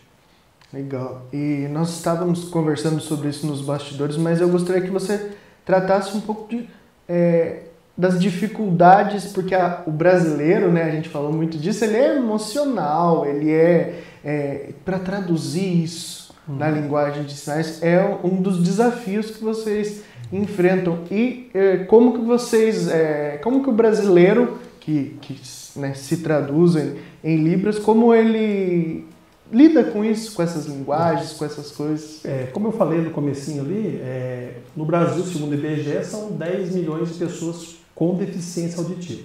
Legal. 0.70 1.22
E 1.32 1.66
nós 1.70 1.88
estávamos 1.90 2.44
conversando 2.44 3.00
sobre 3.00 3.28
isso 3.28 3.46
nos 3.46 3.62
bastidores, 3.62 4.18
mas 4.18 4.40
eu 4.40 4.48
gostaria 4.50 4.82
que 4.82 4.90
você 4.90 5.32
tratasse 5.64 6.14
um 6.14 6.20
pouco 6.20 6.48
de, 6.50 6.68
é, 7.08 7.62
das 7.96 8.20
dificuldades, 8.20 9.32
porque 9.32 9.54
a, 9.54 9.82
o 9.86 9.90
brasileiro, 9.90 10.70
né, 10.70 10.82
a 10.82 10.90
gente 10.90 11.08
falou 11.08 11.32
muito 11.32 11.56
disso, 11.56 11.84
ele 11.84 11.96
é 11.96 12.16
emocional, 12.16 13.24
ele 13.24 13.50
é, 13.50 14.02
é 14.22 14.70
para 14.84 14.98
traduzir 14.98 15.84
isso 15.84 16.34
hum. 16.46 16.56
na 16.56 16.68
linguagem 16.68 17.22
de 17.22 17.34
sinais 17.34 17.82
é 17.82 18.18
um 18.22 18.42
dos 18.42 18.62
desafios 18.62 19.30
que 19.30 19.42
vocês 19.42 20.02
enfrentam 20.36 21.00
e 21.10 21.48
é, 21.54 21.78
como 21.78 22.12
que 22.12 22.24
vocês, 22.24 22.88
é, 22.88 23.38
como 23.42 23.62
que 23.62 23.70
o 23.70 23.72
brasileiro 23.72 24.58
que, 24.80 25.16
que 25.20 25.40
né, 25.78 25.94
se 25.94 26.18
traduz 26.18 26.74
em, 26.76 26.96
em, 27.22 27.36
libras, 27.36 27.78
como 27.78 28.12
ele 28.12 29.06
lida 29.52 29.84
com 29.84 30.04
isso, 30.04 30.34
com 30.34 30.42
essas 30.42 30.66
linguagens, 30.66 31.32
com 31.34 31.44
essas 31.44 31.70
coisas? 31.70 32.24
É, 32.24 32.48
como 32.52 32.68
eu 32.68 32.72
falei 32.72 33.00
no 33.00 33.10
comecinho 33.10 33.62
ali, 33.62 34.00
é, 34.02 34.56
no 34.76 34.84
Brasil, 34.84 35.24
segundo 35.24 35.52
o 35.52 35.54
IBGE, 35.54 36.04
são 36.04 36.32
10 36.32 36.74
milhões 36.74 37.12
de 37.12 37.14
pessoas 37.14 37.76
com 37.94 38.16
deficiência 38.16 38.80
auditiva. 38.80 39.22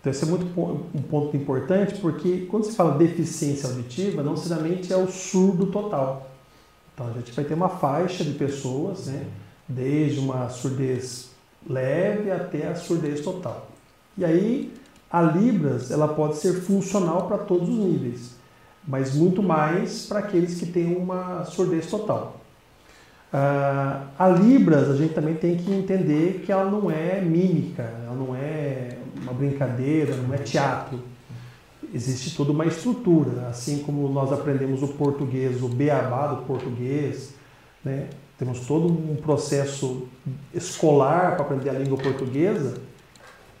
Então, 0.00 0.10
esse 0.10 0.24
é 0.24 0.26
muito 0.26 0.46
um 0.94 1.02
ponto 1.02 1.36
importante, 1.36 1.96
porque 1.96 2.46
quando 2.48 2.64
se 2.64 2.74
fala 2.74 2.96
deficiência 2.96 3.68
auditiva, 3.68 4.22
não 4.22 4.32
necessariamente 4.32 4.92
é 4.92 4.96
o 4.96 5.08
surdo 5.08 5.66
total. 5.66 6.30
Então, 6.94 7.08
a 7.08 7.12
gente 7.12 7.32
vai 7.32 7.44
ter 7.44 7.54
uma 7.54 7.68
faixa 7.68 8.24
de 8.24 8.30
pessoas, 8.32 9.06
né? 9.06 9.26
Desde 9.68 10.20
uma 10.20 10.48
surdez 10.48 11.30
leve 11.68 12.30
até 12.30 12.68
a 12.68 12.74
surdez 12.74 13.20
total. 13.20 13.68
E 14.16 14.24
aí 14.24 14.72
a 15.10 15.22
Libras 15.22 15.90
ela 15.90 16.08
pode 16.08 16.36
ser 16.36 16.54
funcional 16.62 17.26
para 17.26 17.38
todos 17.38 17.68
os 17.68 17.74
níveis, 17.74 18.36
mas 18.86 19.14
muito 19.14 19.42
mais 19.42 20.06
para 20.06 20.20
aqueles 20.20 20.58
que 20.58 20.66
têm 20.66 20.96
uma 20.96 21.44
surdez 21.44 21.86
total. 21.86 22.40
Uh, 23.32 24.06
a 24.18 24.28
Libras 24.28 24.88
a 24.88 24.96
gente 24.96 25.12
também 25.12 25.34
tem 25.34 25.56
que 25.56 25.70
entender 25.72 26.42
que 26.44 26.52
ela 26.52 26.70
não 26.70 26.90
é 26.90 27.20
mímica, 27.20 27.82
ela 27.82 28.14
não 28.14 28.34
é 28.34 28.96
uma 29.20 29.32
brincadeira, 29.32 30.16
não 30.16 30.32
é 30.32 30.38
teatro. 30.38 31.00
Existe 31.92 32.36
toda 32.36 32.52
uma 32.52 32.66
estrutura, 32.66 33.48
assim 33.48 33.78
como 33.80 34.08
nós 34.08 34.32
aprendemos 34.32 34.82
o 34.82 34.88
português, 34.88 35.62
o 35.62 35.68
beabá 35.68 36.28
do 36.28 36.42
português, 36.42 37.34
né? 37.84 38.08
Temos 38.38 38.66
todo 38.66 38.86
um 38.86 39.16
processo 39.16 40.06
escolar 40.52 41.36
para 41.36 41.46
aprender 41.46 41.70
a 41.70 41.72
língua 41.72 41.96
portuguesa 41.96 42.74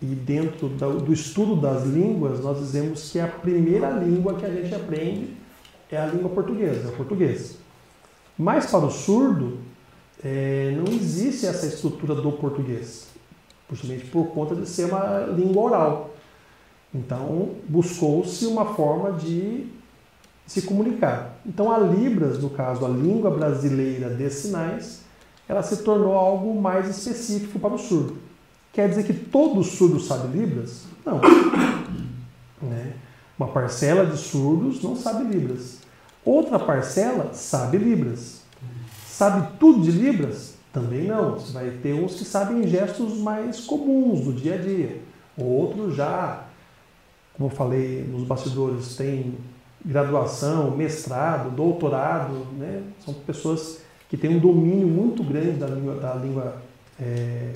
e 0.02 0.06
dentro 0.06 0.68
do 0.68 1.12
estudo 1.12 1.56
das 1.56 1.84
línguas 1.84 2.40
nós 2.40 2.58
dizemos 2.58 3.10
que 3.10 3.18
a 3.18 3.26
primeira 3.26 3.88
língua 3.90 4.34
que 4.34 4.44
a 4.44 4.50
gente 4.50 4.74
aprende 4.74 5.30
é 5.90 5.96
a 5.96 6.06
língua 6.06 6.28
portuguesa, 6.28 6.88
é 6.88 6.92
o 6.92 6.96
português. 6.96 7.56
Mas 8.38 8.66
para 8.66 8.84
o 8.84 8.90
surdo 8.90 9.58
é, 10.22 10.74
não 10.76 10.92
existe 10.92 11.46
essa 11.46 11.66
estrutura 11.66 12.14
do 12.14 12.32
português, 12.32 13.08
justamente 13.70 14.04
por 14.06 14.26
conta 14.26 14.54
de 14.54 14.68
ser 14.68 14.86
uma 14.86 15.20
língua 15.34 15.62
oral. 15.62 16.10
Então 16.94 17.52
buscou-se 17.66 18.44
uma 18.46 18.74
forma 18.74 19.12
de 19.12 19.66
se 20.46 20.62
comunicar. 20.62 21.38
Então 21.44 21.72
a 21.72 21.78
Libras, 21.78 22.38
no 22.38 22.50
caso 22.50 22.84
a 22.84 22.88
língua 22.88 23.30
brasileira 23.30 24.10
de 24.10 24.30
sinais, 24.30 25.02
ela 25.48 25.62
se 25.62 25.78
tornou 25.78 26.14
algo 26.14 26.60
mais 26.60 26.88
específico 26.88 27.58
para 27.58 27.74
o 27.74 27.78
surdo. 27.78 28.18
Quer 28.72 28.88
dizer 28.88 29.04
que 29.04 29.14
todo 29.14 29.62
surdo 29.62 29.98
sabe 30.00 30.36
Libras? 30.38 30.84
Não. 31.04 31.20
Né? 32.62 32.94
Uma 33.38 33.48
parcela 33.48 34.06
de 34.06 34.16
surdos 34.16 34.82
não 34.82 34.96
sabe 34.96 35.24
Libras. 35.24 35.80
Outra 36.24 36.58
parcela 36.58 37.34
sabe 37.34 37.76
Libras. 37.76 38.40
Sabe 39.06 39.46
tudo 39.60 39.82
de 39.82 39.90
Libras? 39.90 40.54
Também 40.72 41.06
não. 41.06 41.34
Você 41.34 41.52
vai 41.52 41.70
ter 41.70 41.92
uns 41.92 42.14
que 42.14 42.24
sabem 42.24 42.66
gestos 42.66 43.18
mais 43.18 43.60
comuns 43.60 44.24
do 44.24 44.32
dia 44.32 44.54
a 44.54 44.58
dia. 44.58 45.02
Outros 45.36 45.94
já, 45.94 46.44
como 47.34 47.50
eu 47.50 47.54
falei 47.54 48.04
nos 48.04 48.24
bastidores, 48.24 48.96
tem 48.96 49.34
graduação, 49.86 50.72
mestrado, 50.72 51.54
doutorado, 51.54 52.34
né? 52.58 52.82
são 53.04 53.14
pessoas 53.14 53.80
que 54.08 54.16
têm 54.16 54.36
um 54.36 54.38
domínio 54.40 54.88
muito 54.88 55.22
grande 55.22 55.52
da 55.52 55.68
língua, 55.68 55.94
da 55.94 56.14
língua, 56.14 56.56
é, 57.00 57.52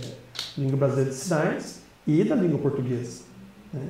língua 0.56 0.76
brasileira 0.76 1.10
de 1.10 1.16
sinais 1.16 1.82
e 2.06 2.22
da 2.22 2.36
língua 2.36 2.58
portuguesa. 2.60 3.22
Né? 3.72 3.82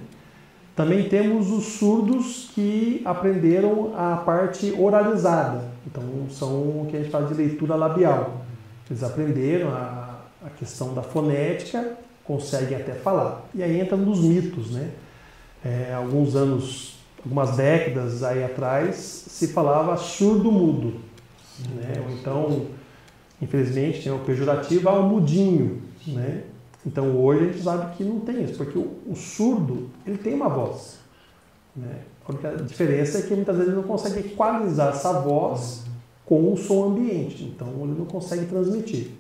Também 0.75 1.07
temos 1.09 1.51
os 1.51 1.65
surdos 1.65 2.51
que 2.55 3.03
aprenderam 3.05 3.93
a 3.95 4.17
parte 4.17 4.75
oralizada, 4.79 5.65
então 5.87 6.03
são 6.31 6.49
o 6.49 6.87
que 6.89 6.97
a 6.97 7.01
gente 7.01 7.11
fala 7.11 7.27
de 7.27 7.35
leitura 7.35 7.75
labial. 7.75 8.41
Eles 8.89 9.03
aprenderam 9.03 9.69
a, 9.69 10.21
a 10.43 10.51
questão 10.51 10.95
da 10.95 11.03
fonética, 11.03 11.99
conseguem 12.25 12.77
até 12.77 12.93
falar. 12.93 13.45
E 13.55 13.63
aí 13.63 13.79
entra 13.79 13.97
nos 13.97 14.21
mitos, 14.21 14.71
né? 14.71 14.91
É, 15.63 15.93
alguns 15.95 16.35
anos 16.35 16.90
algumas 17.25 17.57
décadas 17.57 18.23
aí 18.23 18.43
atrás, 18.43 18.97
se 18.97 19.49
falava 19.49 19.97
surdo-mudo. 19.97 21.01
Né? 21.75 22.03
Ou 22.05 22.15
então, 22.15 22.67
infelizmente, 23.41 24.03
tem 24.03 24.13
o 24.13 24.21
pejorativo 24.21 24.89
ao 24.89 25.03
mudinho. 25.03 25.83
Né? 26.07 26.45
Então 26.85 27.17
hoje 27.17 27.45
a 27.45 27.53
gente 27.53 27.63
sabe 27.63 27.97
que 27.97 28.05
não 28.05 28.21
tem 28.21 28.43
isso, 28.45 28.57
porque 28.57 28.79
o, 28.79 28.99
o 29.07 29.15
surdo 29.15 29.91
ele 30.07 30.19
tem 30.19 30.35
uma 30.35 30.49
voz. 30.49 30.99
Né? 31.77 32.01
A 32.27 32.33
única 32.33 32.57
diferença 32.63 33.19
é 33.19 33.23
que 33.23 33.35
muitas 33.35 33.57
vezes 33.57 33.73
ele 33.73 33.81
não 33.81 33.87
consegue 33.89 34.21
equalizar 34.21 34.91
essa 34.91 35.13
voz 35.21 35.85
com 36.25 36.53
o 36.53 36.57
som 36.57 36.85
ambiente, 36.85 37.45
então 37.45 37.69
ele 37.83 37.99
não 37.99 38.07
consegue 38.07 38.47
transmitir. 38.47 39.11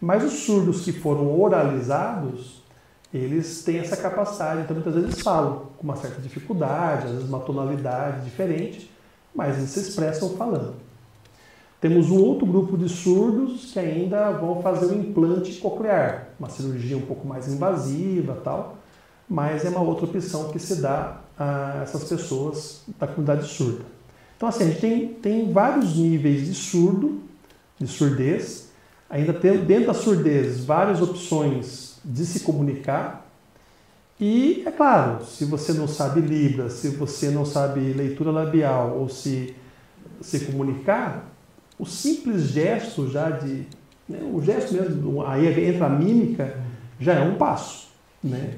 Mas 0.00 0.24
os 0.24 0.32
surdos 0.40 0.82
que 0.82 0.92
foram 0.92 1.40
oralizados, 1.40 2.62
eles 3.12 3.62
têm 3.62 3.78
essa 3.78 3.96
capacidade, 3.96 4.62
então 4.62 4.74
muitas 4.74 4.94
vezes 4.94 5.22
falam 5.22 5.67
com 5.78 5.84
uma 5.84 5.96
certa 5.96 6.20
dificuldade, 6.20 7.06
às 7.06 7.12
vezes 7.12 7.28
uma 7.28 7.40
tonalidade 7.40 8.24
diferente, 8.24 8.90
mas 9.34 9.56
eles 9.56 9.70
se 9.70 9.80
expressam 9.80 10.30
falando. 10.30 10.74
Temos 11.80 12.10
um 12.10 12.20
outro 12.20 12.44
grupo 12.44 12.76
de 12.76 12.88
surdos 12.88 13.72
que 13.72 13.78
ainda 13.78 14.32
vão 14.32 14.60
fazer 14.60 14.86
o 14.86 14.94
implante 14.94 15.52
coclear, 15.60 16.30
uma 16.38 16.50
cirurgia 16.50 16.96
um 16.96 17.02
pouco 17.02 17.26
mais 17.26 17.46
invasiva 17.46 18.40
tal, 18.42 18.76
mas 19.28 19.64
é 19.64 19.68
uma 19.68 19.80
outra 19.80 20.04
opção 20.06 20.50
que 20.50 20.58
se 20.58 20.76
dá 20.82 21.20
a 21.38 21.80
essas 21.82 22.02
pessoas 22.04 22.82
da 22.98 23.06
comunidade 23.06 23.46
surda. 23.46 23.84
Então, 24.36 24.48
assim, 24.48 24.64
a 24.64 24.66
gente 24.66 24.80
tem, 24.80 25.08
tem 25.14 25.52
vários 25.52 25.96
níveis 25.96 26.46
de 26.46 26.54
surdo, 26.54 27.20
de 27.78 27.86
surdez, 27.86 28.68
ainda 29.08 29.32
tem 29.32 29.64
dentro 29.64 29.86
da 29.86 29.94
surdez 29.94 30.64
várias 30.64 31.00
opções 31.00 31.98
de 32.04 32.26
se 32.26 32.40
comunicar. 32.40 33.27
E, 34.20 34.64
é 34.66 34.70
claro, 34.70 35.24
se 35.24 35.44
você 35.44 35.72
não 35.72 35.86
sabe 35.86 36.20
Libras, 36.20 36.74
se 36.74 36.88
você 36.88 37.30
não 37.30 37.44
sabe 37.44 37.80
leitura 37.92 38.30
labial 38.30 38.96
ou 38.98 39.08
se 39.08 39.54
se 40.20 40.40
comunicar, 40.40 41.32
o 41.78 41.86
simples 41.86 42.48
gesto 42.48 43.08
já 43.08 43.30
de. 43.30 43.66
Né, 44.08 44.18
o 44.32 44.40
gesto 44.40 44.74
mesmo, 44.74 45.24
aí 45.24 45.68
entra 45.68 45.86
a 45.86 45.90
mímica, 45.90 46.56
já 46.98 47.14
é 47.14 47.20
um 47.20 47.36
passo. 47.36 47.88
Né? 48.22 48.54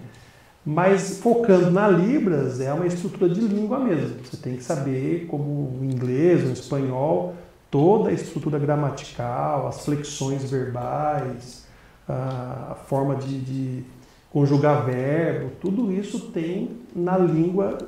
Mas 0.65 1.19
focando 1.19 1.71
na 1.71 1.89
Libras, 1.89 2.61
é 2.61 2.73
uma 2.73 2.87
estrutura 2.87 3.29
de 3.29 3.41
língua 3.41 3.79
mesmo. 3.79 4.17
Você 4.25 4.37
tem 4.37 4.57
que 4.57 4.63
saber, 4.63 5.27
como 5.27 5.79
o 5.81 5.85
inglês, 5.85 6.49
o 6.49 6.53
espanhol, 6.53 7.35
toda 7.71 8.11
a 8.11 8.13
estrutura 8.13 8.59
gramatical, 8.59 9.67
as 9.67 9.85
flexões 9.85 10.49
verbais, 10.51 11.67
a 12.09 12.77
forma 12.87 13.17
de, 13.17 13.41
de 13.41 13.85
conjugar 14.33 14.85
verbo, 14.85 15.51
tudo 15.61 15.93
isso 15.93 16.31
tem 16.31 16.71
na 16.95 17.19
língua 17.19 17.79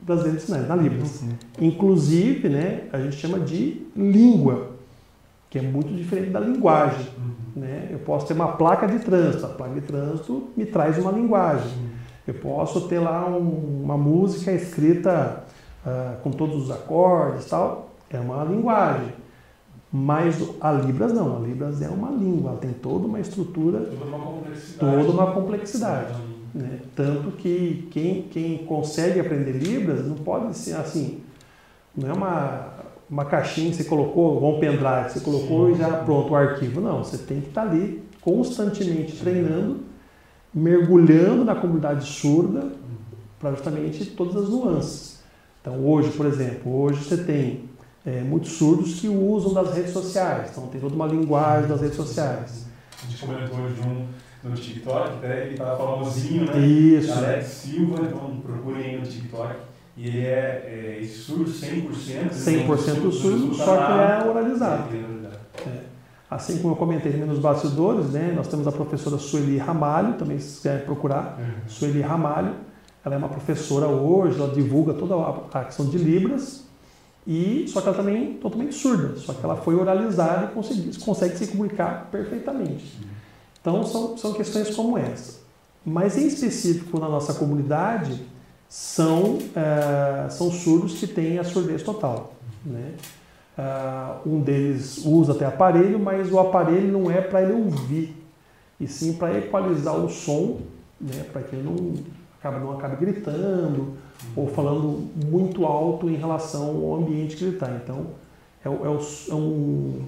brasileira 0.00 0.38
de 0.38 0.44
sinais, 0.44 0.68
na 0.68 0.76
Libras. 0.76 1.24
Inclusive, 1.60 2.48
né, 2.48 2.84
a 2.92 3.00
gente 3.00 3.16
chama 3.16 3.40
de 3.40 3.86
língua, 3.96 4.70
que 5.50 5.58
é 5.58 5.62
muito 5.62 5.92
diferente 5.92 6.30
da 6.30 6.40
linguagem. 6.40 7.06
Uhum. 7.18 7.60
Né? 7.62 7.88
Eu 7.90 7.98
posso 7.98 8.26
ter 8.26 8.34
uma 8.34 8.52
placa 8.52 8.86
de 8.86 9.00
trânsito, 9.00 9.44
a 9.44 9.48
placa 9.48 9.74
de 9.74 9.80
trânsito 9.80 10.48
me 10.56 10.64
traz 10.66 10.98
uma 10.98 11.10
linguagem. 11.10 11.66
Uhum. 11.66 11.88
Eu 12.26 12.34
posso 12.34 12.82
ter 12.88 13.00
lá 13.00 13.26
um, 13.26 13.82
uma 13.82 13.96
música 13.96 14.52
escrita 14.52 15.44
uh, 15.84 16.20
com 16.22 16.30
todos 16.30 16.64
os 16.64 16.70
acordes 16.70 17.46
tal, 17.46 17.90
é 18.10 18.20
uma 18.20 18.44
linguagem. 18.44 19.08
Mas 19.90 20.36
a 20.60 20.72
Libras 20.72 21.12
não, 21.12 21.36
a 21.36 21.40
Libras 21.40 21.80
é 21.80 21.88
uma 21.88 22.10
língua, 22.10 22.50
ela 22.50 22.60
tem 22.60 22.72
toda 22.72 23.06
uma 23.06 23.20
estrutura, 23.20 23.80
toda 23.80 24.04
uma 24.04 24.18
complexidade. 24.18 24.96
Toda 24.96 25.12
uma 25.12 25.32
complexidade 25.32 26.14
né? 26.54 26.80
Tanto 26.94 27.32
que 27.32 27.88
quem, 27.90 28.22
quem 28.22 28.58
consegue 28.58 29.20
aprender 29.20 29.52
Libras 29.52 30.06
não 30.06 30.16
pode 30.16 30.56
ser 30.56 30.74
assim, 30.74 31.20
não 31.96 32.08
é 32.08 32.12
uma, 32.12 32.68
uma 33.08 33.24
caixinha 33.24 33.70
que 33.70 33.76
você 33.76 33.84
colocou, 33.84 34.42
ou 34.42 34.56
um 34.56 34.60
pendrive, 34.60 35.10
você 35.10 35.20
colocou 35.20 35.68
Sim. 35.68 35.74
e 35.74 35.78
já 35.78 35.90
pronto 35.98 36.32
o 36.32 36.36
arquivo. 36.36 36.80
Não, 36.80 37.04
você 37.04 37.18
tem 37.18 37.40
que 37.40 37.48
estar 37.48 37.62
ali 37.62 38.02
constantemente 38.20 39.16
treinando, 39.16 39.80
mergulhando 40.52 41.44
na 41.44 41.54
comunidade 41.54 42.06
surda 42.06 42.66
para 43.38 43.52
justamente 43.52 44.06
todas 44.06 44.36
as 44.36 44.48
nuances. 44.48 45.18
Então 45.60 45.86
hoje, 45.86 46.10
por 46.10 46.26
exemplo, 46.26 46.74
hoje 46.80 47.04
você 47.04 47.16
tem 47.16 47.67
é, 48.06 48.20
muitos 48.22 48.52
surdos 48.52 49.00
que 49.00 49.08
usam 49.08 49.52
das 49.52 49.74
redes 49.74 49.92
sociais, 49.92 50.50
então 50.50 50.66
tem 50.68 50.80
toda 50.80 50.94
uma 50.94 51.06
linguagem 51.06 51.68
das 51.68 51.80
redes 51.80 51.96
sociais. 51.96 52.66
A 53.02 53.10
gente 53.10 53.24
comentou 53.24 53.58
hoje 53.58 53.80
um 53.80 54.06
no 54.42 54.54
TikTok, 54.54 55.08
até 55.16 55.46
ele 55.46 55.56
tá 55.56 55.76
famosinho, 55.76 56.46
né? 56.46 56.58
Isso. 56.58 57.12
Alex 57.12 57.46
Silva, 57.46 58.02
então 58.02 58.40
procurem 58.40 58.84
aí 58.84 59.00
no 59.00 59.06
TikTok. 59.06 59.54
E 59.96 60.06
ele 60.06 60.26
é, 60.26 61.00
é 61.02 61.06
surdo 61.06 61.50
100%. 61.50 62.30
100% 62.30 63.12
surdo, 63.12 63.54
só 63.54 63.76
que 63.76 63.92
ele 63.92 64.00
é 64.00 64.30
oralizado. 64.30 64.84
É. 65.66 65.80
Assim 66.30 66.58
como 66.58 66.74
eu 66.74 66.76
comentei 66.76 67.12
nos 67.12 67.38
bastidores, 67.38 68.10
né, 68.10 68.32
nós 68.36 68.46
temos 68.46 68.68
a 68.68 68.72
professora 68.72 69.16
Sueli 69.18 69.56
Ramalho, 69.56 70.14
também 70.14 70.38
se 70.38 70.58
quiser 70.58 70.84
procurar, 70.84 71.38
uhum. 71.38 71.68
Sueli 71.68 72.00
Ramalho. 72.00 72.54
Ela 73.04 73.14
é 73.14 73.18
uma 73.18 73.28
professora 73.28 73.86
hoje, 73.86 74.38
ela 74.38 74.52
divulga 74.52 74.92
toda 74.92 75.14
a 75.52 75.64
questão 75.64 75.86
de 75.86 75.96
Libras, 75.96 76.67
e 77.28 77.68
só 77.68 77.82
que 77.82 77.88
ela 77.88 77.96
também 77.98 78.36
é 78.36 78.40
totalmente 78.40 78.74
surda, 78.74 79.14
só 79.18 79.34
que 79.34 79.44
ela 79.44 79.56
foi 79.56 79.74
oralizada 79.74 80.46
e 80.46 80.54
consegue, 80.54 80.98
consegue 80.98 81.36
se 81.36 81.48
comunicar 81.48 82.08
perfeitamente. 82.10 82.98
Então, 83.60 83.84
são, 83.84 84.16
são 84.16 84.32
questões 84.32 84.74
como 84.74 84.96
essa. 84.96 85.40
Mas, 85.84 86.16
em 86.16 86.26
específico, 86.26 86.98
na 86.98 87.06
nossa 87.06 87.34
comunidade, 87.34 88.18
são, 88.66 89.36
é, 89.54 90.30
são 90.30 90.50
surdos 90.50 90.98
que 90.98 91.06
têm 91.06 91.38
a 91.38 91.44
surdez 91.44 91.82
total. 91.82 92.32
Né? 92.64 92.94
Uh, 93.58 94.36
um 94.36 94.40
deles 94.40 95.04
usa 95.04 95.32
até 95.32 95.44
aparelho, 95.44 95.98
mas 95.98 96.32
o 96.32 96.38
aparelho 96.38 96.90
não 96.90 97.10
é 97.10 97.20
para 97.20 97.42
ele 97.42 97.52
ouvir, 97.52 98.16
e 98.80 98.86
sim 98.86 99.12
para 99.12 99.36
equalizar 99.36 99.96
o 99.96 100.08
som, 100.08 100.60
né? 100.98 101.24
para 101.30 101.42
que 101.42 101.56
ele 101.56 101.64
não 101.64 101.92
acabe, 102.38 102.64
não 102.64 102.72
acabe 102.72 102.96
gritando 102.96 103.98
ou 104.34 104.48
falando 104.48 105.08
muito 105.26 105.64
alto 105.64 106.08
em 106.08 106.16
relação 106.16 106.76
ao 106.76 106.96
ambiente 106.96 107.36
que 107.36 107.44
ele 107.44 107.54
está. 107.54 107.70
Então, 107.70 108.06
é, 108.64 108.68
é, 108.68 108.70
é 108.70 109.34
um, 109.34 110.06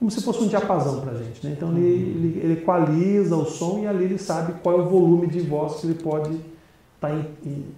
como 0.00 0.10
se 0.10 0.22
fosse 0.22 0.42
um 0.42 0.48
diapasão 0.48 1.02
para 1.02 1.12
a 1.12 1.14
gente. 1.14 1.46
Né? 1.46 1.52
Então 1.56 1.76
ele, 1.76 1.86
ele, 1.86 2.40
ele, 2.42 2.52
equaliza 2.54 3.36
o 3.36 3.44
som 3.44 3.80
e 3.80 3.86
ali 3.86 4.04
ele 4.04 4.18
sabe 4.18 4.54
qual 4.62 4.80
é 4.80 4.82
o 4.82 4.88
volume 4.88 5.26
de 5.26 5.40
voz 5.40 5.74
que 5.74 5.86
ele 5.86 6.02
pode 6.02 6.34
estar 6.96 7.10
tá 7.10 7.22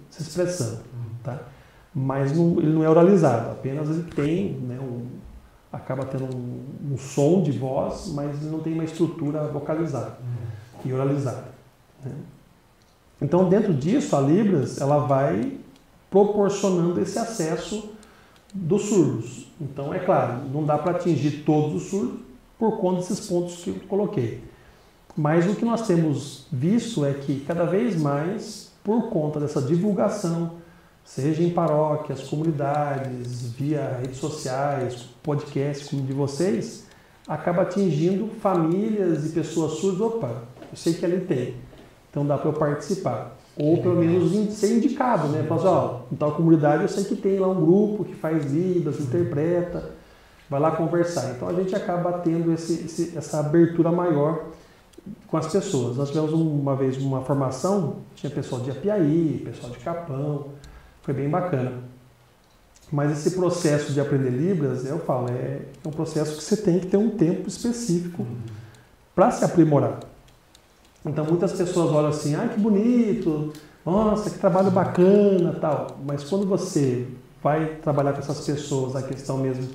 se 0.09 0.21
expressando. 0.21 0.79
Tá? 1.21 1.39
Mas 1.93 2.31
ele 2.31 2.73
não 2.73 2.83
é 2.83 2.89
oralizado, 2.89 3.51
apenas 3.51 3.89
ele 3.89 4.03
tem, 4.03 4.53
né, 4.53 4.79
um, 4.79 5.05
acaba 5.71 6.05
tendo 6.05 6.25
um, 6.25 6.93
um, 6.93 6.97
som 6.97 7.43
de 7.43 7.51
voz, 7.51 8.11
mas 8.13 8.41
não 8.41 8.59
tem 8.59 8.73
uma 8.73 8.83
estrutura 8.83 9.47
vocalizada 9.49 10.17
e 10.83 10.91
oralizada. 10.91 11.49
Né? 12.03 12.11
Então 13.23 13.47
dentro 13.47 13.73
disso 13.73 14.15
a 14.15 14.19
Libras 14.19 14.79
ela 14.79 14.99
vai 14.99 15.57
proporcionando 16.11 16.99
esse 17.01 17.17
acesso 17.17 17.89
dos 18.53 18.83
surdos. 18.83 19.47
Então, 19.59 19.91
é 19.93 19.99
claro, 19.99 20.41
não 20.53 20.63
dá 20.63 20.77
para 20.77 20.91
atingir 20.91 21.43
todos 21.43 21.81
os 21.81 21.89
surdos 21.89 22.19
por 22.59 22.77
conta 22.77 22.97
desses 22.99 23.25
pontos 23.27 23.63
que 23.63 23.71
eu 23.71 23.75
coloquei. 23.87 24.43
Mas 25.15 25.49
o 25.49 25.55
que 25.55 25.65
nós 25.65 25.87
temos 25.87 26.45
visto 26.51 27.05
é 27.05 27.13
que 27.13 27.39
cada 27.41 27.65
vez 27.65 27.99
mais, 27.99 28.71
por 28.83 29.09
conta 29.09 29.39
dessa 29.39 29.61
divulgação, 29.61 30.51
seja 31.03 31.41
em 31.43 31.49
paróquias, 31.49 32.27
comunidades, 32.27 33.51
via 33.53 33.99
redes 34.01 34.17
sociais, 34.17 35.05
podcasts 35.23 35.89
como 35.89 36.03
de 36.03 36.13
vocês, 36.13 36.85
acaba 37.27 37.63
atingindo 37.63 38.27
famílias 38.39 39.25
e 39.25 39.29
pessoas 39.29 39.73
surdas. 39.73 40.01
Opa, 40.01 40.43
eu 40.71 40.77
sei 40.77 40.93
que 40.93 41.05
ali 41.05 41.21
tem, 41.21 41.55
então 42.13 42.23
dá 42.23 42.37
para 42.37 42.49
eu 42.49 42.53
participar. 42.53 43.35
Ou 43.57 43.81
pelo 43.81 43.95
menos 43.95 44.53
ser 44.53 44.77
indicado, 44.77 45.29
né? 45.29 45.43
Falar 45.47 45.61
assim, 45.61 45.67
ó, 45.67 45.99
em 46.11 46.15
tal 46.15 46.33
comunidade 46.33 46.83
eu 46.83 46.87
sei 46.87 47.05
que 47.05 47.15
tem 47.15 47.39
lá 47.39 47.47
um 47.47 47.65
grupo 47.65 48.05
que 48.05 48.13
faz 48.13 48.45
libras, 48.51 48.99
interpreta, 48.99 49.89
vai 50.47 50.59
lá 50.59 50.71
conversar. 50.71 51.31
Então 51.31 51.47
a 51.47 51.53
gente 51.53 51.75
acaba 51.75 52.13
tendo 52.19 52.53
esse, 52.53 52.85
esse, 52.85 53.17
essa 53.17 53.39
abertura 53.39 53.91
maior 53.91 54.45
com 55.25 55.37
as 55.37 55.51
pessoas. 55.51 55.97
Nós 55.97 56.09
tivemos 56.09 56.33
uma 56.33 56.75
vez 56.75 56.97
uma 56.97 57.21
formação, 57.21 57.97
tinha 58.13 58.29
pessoal 58.29 58.61
de 58.61 58.69
Apiaí, 58.69 59.41
pessoal 59.43 59.71
de 59.71 59.79
Capão, 59.79 60.49
foi 61.01 61.15
bem 61.15 61.27
bacana. 61.27 61.73
Mas 62.91 63.11
esse 63.11 63.31
processo 63.31 63.91
de 63.91 63.99
aprender 63.99 64.29
Libras, 64.29 64.85
eu 64.85 64.99
falo, 64.99 65.29
é, 65.31 65.61
é 65.83 65.87
um 65.87 65.91
processo 65.91 66.37
que 66.37 66.43
você 66.43 66.57
tem 66.57 66.79
que 66.79 66.85
ter 66.85 66.97
um 66.97 67.09
tempo 67.09 67.47
específico 67.47 68.23
para 69.15 69.31
se 69.31 69.43
aprimorar. 69.43 70.12
Então 71.05 71.25
muitas 71.25 71.51
pessoas 71.53 71.91
olham 71.91 72.09
assim, 72.09 72.35
ah, 72.35 72.47
que 72.47 72.59
bonito, 72.59 73.51
nossa, 73.85 74.29
que 74.29 74.39
trabalho 74.39 74.71
bacana, 74.71 75.55
tal. 75.59 75.97
Mas 76.05 76.23
quando 76.23 76.45
você 76.45 77.07
vai 77.41 77.77
trabalhar 77.81 78.13
com 78.13 78.19
essas 78.19 78.45
pessoas, 78.45 78.95
a 78.95 79.01
questão 79.01 79.37
mesmo 79.37 79.67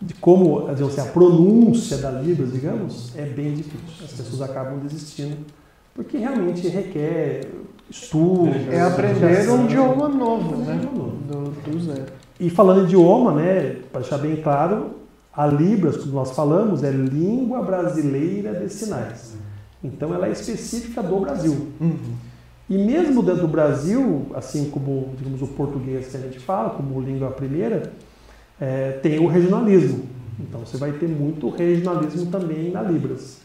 de 0.00 0.14
como 0.14 0.68
assim, 0.68 1.00
a 1.00 1.04
pronúncia 1.04 1.96
da 1.96 2.10
Libras, 2.10 2.52
digamos, 2.52 3.16
é 3.16 3.24
bem 3.24 3.54
difícil. 3.54 4.04
As 4.04 4.12
pessoas 4.12 4.42
acabam 4.42 4.78
desistindo 4.80 5.38
porque 5.94 6.18
realmente 6.18 6.66
requer 6.68 7.48
estudo. 7.88 8.50
É 8.70 8.80
aprender 8.80 9.48
um 9.50 9.64
idioma 9.64 10.08
novo, 10.08 10.56
né? 10.56 10.80
Do, 10.92 11.50
do 11.50 11.80
zero. 11.80 12.06
E 12.40 12.50
falando 12.50 12.82
em 12.82 12.84
idioma, 12.84 13.32
né, 13.32 13.76
para 13.92 14.00
deixar 14.00 14.18
bem 14.18 14.36
claro, 14.36 14.96
a 15.32 15.46
Libras, 15.46 15.96
como 15.98 16.12
nós 16.12 16.32
falamos, 16.32 16.82
é 16.82 16.90
língua 16.90 17.62
brasileira 17.62 18.54
de 18.54 18.72
sinais. 18.72 19.34
Então 19.82 20.14
ela 20.14 20.28
é 20.28 20.32
específica 20.32 21.02
do 21.02 21.20
Brasil. 21.20 21.72
Uhum. 21.80 22.14
E 22.70 22.78
mesmo 22.78 23.22
dentro 23.22 23.42
do 23.42 23.48
Brasil, 23.48 24.26
assim 24.34 24.70
como 24.70 25.14
digamos, 25.16 25.42
o 25.42 25.46
português 25.48 26.08
que 26.08 26.16
a 26.16 26.20
gente 26.20 26.38
fala, 26.38 26.70
como 26.70 27.00
língua 27.00 27.30
primeira, 27.30 27.92
é, 28.60 28.92
tem 29.02 29.18
o 29.18 29.26
regionalismo. 29.26 30.06
Então 30.38 30.60
você 30.60 30.76
vai 30.76 30.92
ter 30.92 31.08
muito 31.08 31.48
regionalismo 31.50 32.30
também 32.30 32.70
na 32.70 32.82
Libras. 32.82 33.40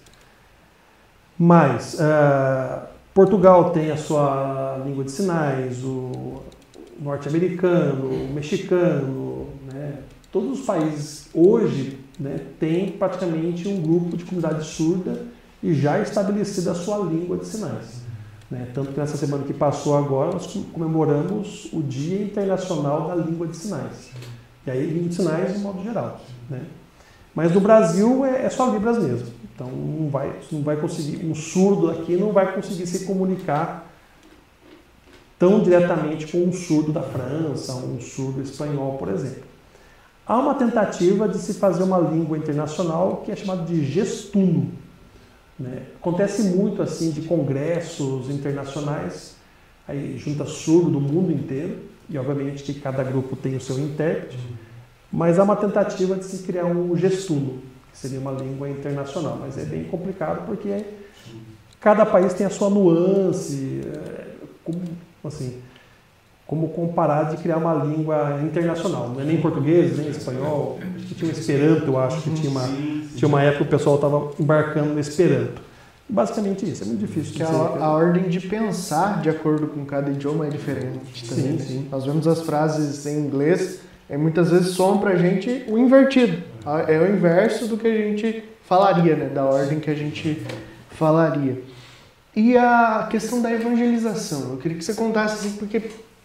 Mas 1.37 1.95
uh, 1.95 2.87
Portugal 3.13 3.71
tem 3.71 3.91
a 3.91 3.97
sua 3.97 4.81
língua 4.85 5.03
de 5.03 5.11
sinais, 5.11 5.83
o 5.83 6.41
norte-americano, 6.99 8.07
o 8.07 8.33
mexicano, 8.33 9.47
né? 9.71 9.99
todos 10.31 10.59
os 10.59 10.65
países 10.65 11.29
hoje 11.33 11.99
né, 12.19 12.39
têm 12.59 12.91
praticamente 12.91 13.67
um 13.67 13.81
grupo 13.81 14.17
de 14.17 14.25
comunidade 14.25 14.65
surda 14.65 15.25
e 15.61 15.73
já 15.73 15.99
estabelecida 15.99 16.71
a 16.71 16.75
sua 16.75 16.97
língua 16.97 17.37
de 17.37 17.45
sinais. 17.45 18.01
Né? 18.49 18.67
Tanto 18.73 18.93
que 18.93 18.99
nessa 18.99 19.17
semana 19.17 19.43
que 19.43 19.53
passou 19.53 19.97
agora 19.97 20.31
nós 20.31 20.47
comemoramos 20.71 21.67
o 21.73 21.81
Dia 21.81 22.21
Internacional 22.21 23.07
da 23.07 23.15
Língua 23.15 23.47
de 23.47 23.57
Sinais. 23.57 24.11
E 24.65 24.71
aí 24.71 24.85
língua 24.85 25.09
de 25.09 25.15
sinais 25.15 25.53
de 25.53 25.59
modo 25.59 25.83
geral. 25.83 26.21
Né? 26.49 26.61
Mas 27.35 27.53
no 27.53 27.59
Brasil 27.59 28.25
é, 28.25 28.45
é 28.45 28.49
só 28.49 28.71
Libras 28.71 28.97
mesmo. 28.97 29.27
Então 29.53 29.67
não 29.67 30.09
vai, 30.09 30.33
não 30.51 30.61
vai 30.61 30.77
conseguir, 30.77 31.25
um 31.25 31.35
surdo 31.35 31.89
aqui 31.89 32.15
não 32.15 32.31
vai 32.31 32.53
conseguir 32.53 32.87
se 32.87 33.05
comunicar 33.05 33.85
tão 35.37 35.61
diretamente 35.61 36.27
com 36.27 36.39
um 36.39 36.53
surdo 36.53 36.91
da 36.91 37.01
França, 37.01 37.73
um 37.73 37.99
surdo 37.99 38.41
espanhol, 38.41 38.97
por 38.97 39.09
exemplo. 39.09 39.43
Há 40.25 40.37
uma 40.37 40.55
tentativa 40.55 41.27
de 41.27 41.37
se 41.37 41.53
fazer 41.53 41.83
uma 41.83 41.99
língua 41.99 42.37
internacional 42.37 43.21
que 43.25 43.31
é 43.31 43.35
chamada 43.35 43.63
de 43.63 43.85
gestuno. 43.85 44.71
Né? 45.59 45.83
Acontece 45.99 46.43
muito 46.43 46.81
assim 46.81 47.11
de 47.11 47.21
congressos 47.21 48.29
internacionais, 48.29 49.35
aí 49.87 50.17
junta 50.17 50.45
surdo 50.45 50.91
do 50.91 51.01
mundo 51.01 51.31
inteiro, 51.31 51.79
e 52.09 52.17
obviamente 52.17 52.63
que 52.63 52.79
cada 52.79 53.03
grupo 53.03 53.35
tem 53.35 53.55
o 53.55 53.61
seu 53.61 53.79
intérprete, 53.79 54.37
mas 55.11 55.39
há 55.39 55.43
uma 55.43 55.55
tentativa 55.55 56.15
de 56.15 56.25
se 56.25 56.43
criar 56.43 56.65
um 56.65 56.95
gestuno, 56.95 57.61
que 57.91 57.97
seria 57.97 58.19
uma 58.19 58.31
língua 58.31 58.69
internacional, 58.69 59.37
mas 59.39 59.57
é 59.57 59.65
bem 59.65 59.85
complicado 59.85 60.45
porque 60.45 60.85
cada 61.79 62.05
país 62.05 62.33
tem 62.33 62.45
a 62.45 62.49
sua 62.49 62.69
nuance, 62.69 63.81
é, 63.85 64.27
como, 64.63 64.81
assim, 65.23 65.61
como 66.47 66.69
comparar 66.69 67.23
de 67.25 67.37
criar 67.37 67.57
uma 67.57 67.73
língua 67.73 68.39
internacional, 68.41 69.09
não 69.09 69.19
é 69.19 69.25
nem 69.25 69.41
português, 69.41 69.97
nem 69.97 70.07
espanhol, 70.07 70.79
tinha 71.15 71.29
um 71.29 71.33
Esperanto, 71.33 71.85
eu 71.85 71.99
acho 71.99 72.21
que 72.21 72.29
tinha 72.31 72.49
uma, 72.49 72.63
tinha 73.15 73.27
uma 73.27 73.43
época 73.43 73.65
que 73.65 73.67
o 73.75 73.77
pessoal 73.77 73.95
estava 73.95 74.31
embarcando 74.39 74.93
no 74.93 74.99
Esperanto. 74.99 75.61
Basicamente 76.09 76.69
isso, 76.69 76.83
é 76.83 76.85
muito 76.85 77.01
difícil. 77.01 77.33
Que 77.33 77.43
a, 77.43 77.47
a, 77.49 77.91
ordem 77.91 78.29
de 78.29 78.39
pensar 78.39 79.21
de 79.21 79.29
acordo 79.29 79.67
com 79.67 79.83
cada 79.83 80.09
idioma 80.09 80.47
é 80.47 80.49
diferente 80.49 81.27
também. 81.27 81.59
Sim, 81.59 81.65
sim. 81.65 81.87
Nós 81.91 82.05
vemos 82.05 82.25
as 82.25 82.41
frases 82.41 83.05
em 83.05 83.19
inglês 83.19 83.81
e 84.09 84.15
muitas 84.15 84.49
vezes 84.49 84.69
soam 84.69 84.99
para 84.99 85.11
a 85.11 85.15
gente 85.17 85.65
o 85.67 85.77
invertido. 85.77 86.41
É 86.87 86.97
o 86.97 87.13
inverso 87.13 87.67
do 87.67 87.77
que 87.77 87.87
a 87.87 87.93
gente 87.93 88.43
falaria, 88.63 89.17
né? 89.17 89.25
da 89.25 89.43
ordem 89.43 89.81
que 89.81 89.89
a 89.89 89.95
gente 89.95 90.41
falaria. 90.91 91.61
E 92.33 92.55
a 92.55 93.07
questão 93.11 93.41
da 93.41 93.51
evangelização, 93.51 94.51
eu 94.51 94.57
queria 94.57 94.77
que 94.77 94.85
você 94.85 94.93
contasse 94.93 95.45
assim, 95.45 95.57
porque 95.57 95.81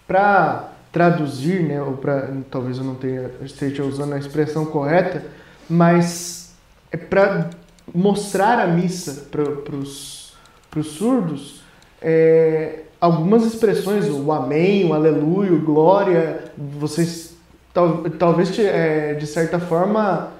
para 0.07 0.71
traduzir, 0.91 1.63
né, 1.63 1.83
ou 1.83 1.95
para 1.97 2.29
talvez 2.51 2.79
eu 2.79 2.85
não 2.85 2.95
tenha 2.95 3.31
esteja 3.43 3.83
usando 3.83 4.13
a 4.13 4.19
expressão 4.19 4.67
correta, 4.67 5.25
mas 5.69 6.55
é 6.91 6.97
para 6.97 7.51
mostrar 7.95 8.59
a 8.59 8.67
missa 8.67 9.29
para 9.31 9.75
os 9.75 10.37
surdos, 10.83 11.63
é, 12.01 12.81
algumas 13.01 13.45
expressões, 13.45 14.09
o 14.09 14.31
amém, 14.31 14.85
o 14.85 14.93
aleluia, 14.93 15.53
o 15.53 15.61
glória, 15.61 16.45
vocês 16.57 17.35
tal, 17.73 18.03
talvez 18.19 18.57
é, 18.59 19.15
de 19.15 19.27
certa 19.27 19.59
forma 19.59 20.31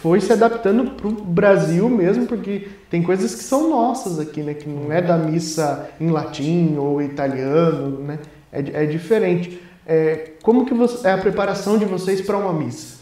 foi 0.00 0.20
se 0.20 0.32
adaptando 0.32 0.90
para 0.92 1.08
o 1.08 1.12
Brasil 1.12 1.88
mesmo, 1.88 2.26
porque 2.26 2.68
tem 2.90 3.02
coisas 3.02 3.34
que 3.34 3.42
são 3.42 3.70
nossas 3.70 4.18
aqui, 4.18 4.42
né? 4.42 4.52
Que 4.52 4.68
não 4.68 4.92
é 4.92 5.00
da 5.00 5.16
missa 5.16 5.88
em 6.00 6.10
latim 6.10 6.76
ou 6.76 7.00
italiano, 7.00 7.98
né? 8.00 8.18
É, 8.52 8.84
é 8.84 8.86
diferente. 8.86 9.60
É, 9.86 10.34
como 10.42 10.66
que 10.66 10.74
você, 10.74 11.08
é 11.08 11.12
a 11.12 11.18
preparação 11.18 11.78
de 11.78 11.84
vocês 11.84 12.20
para 12.20 12.36
uma 12.36 12.52
missa? 12.52 12.98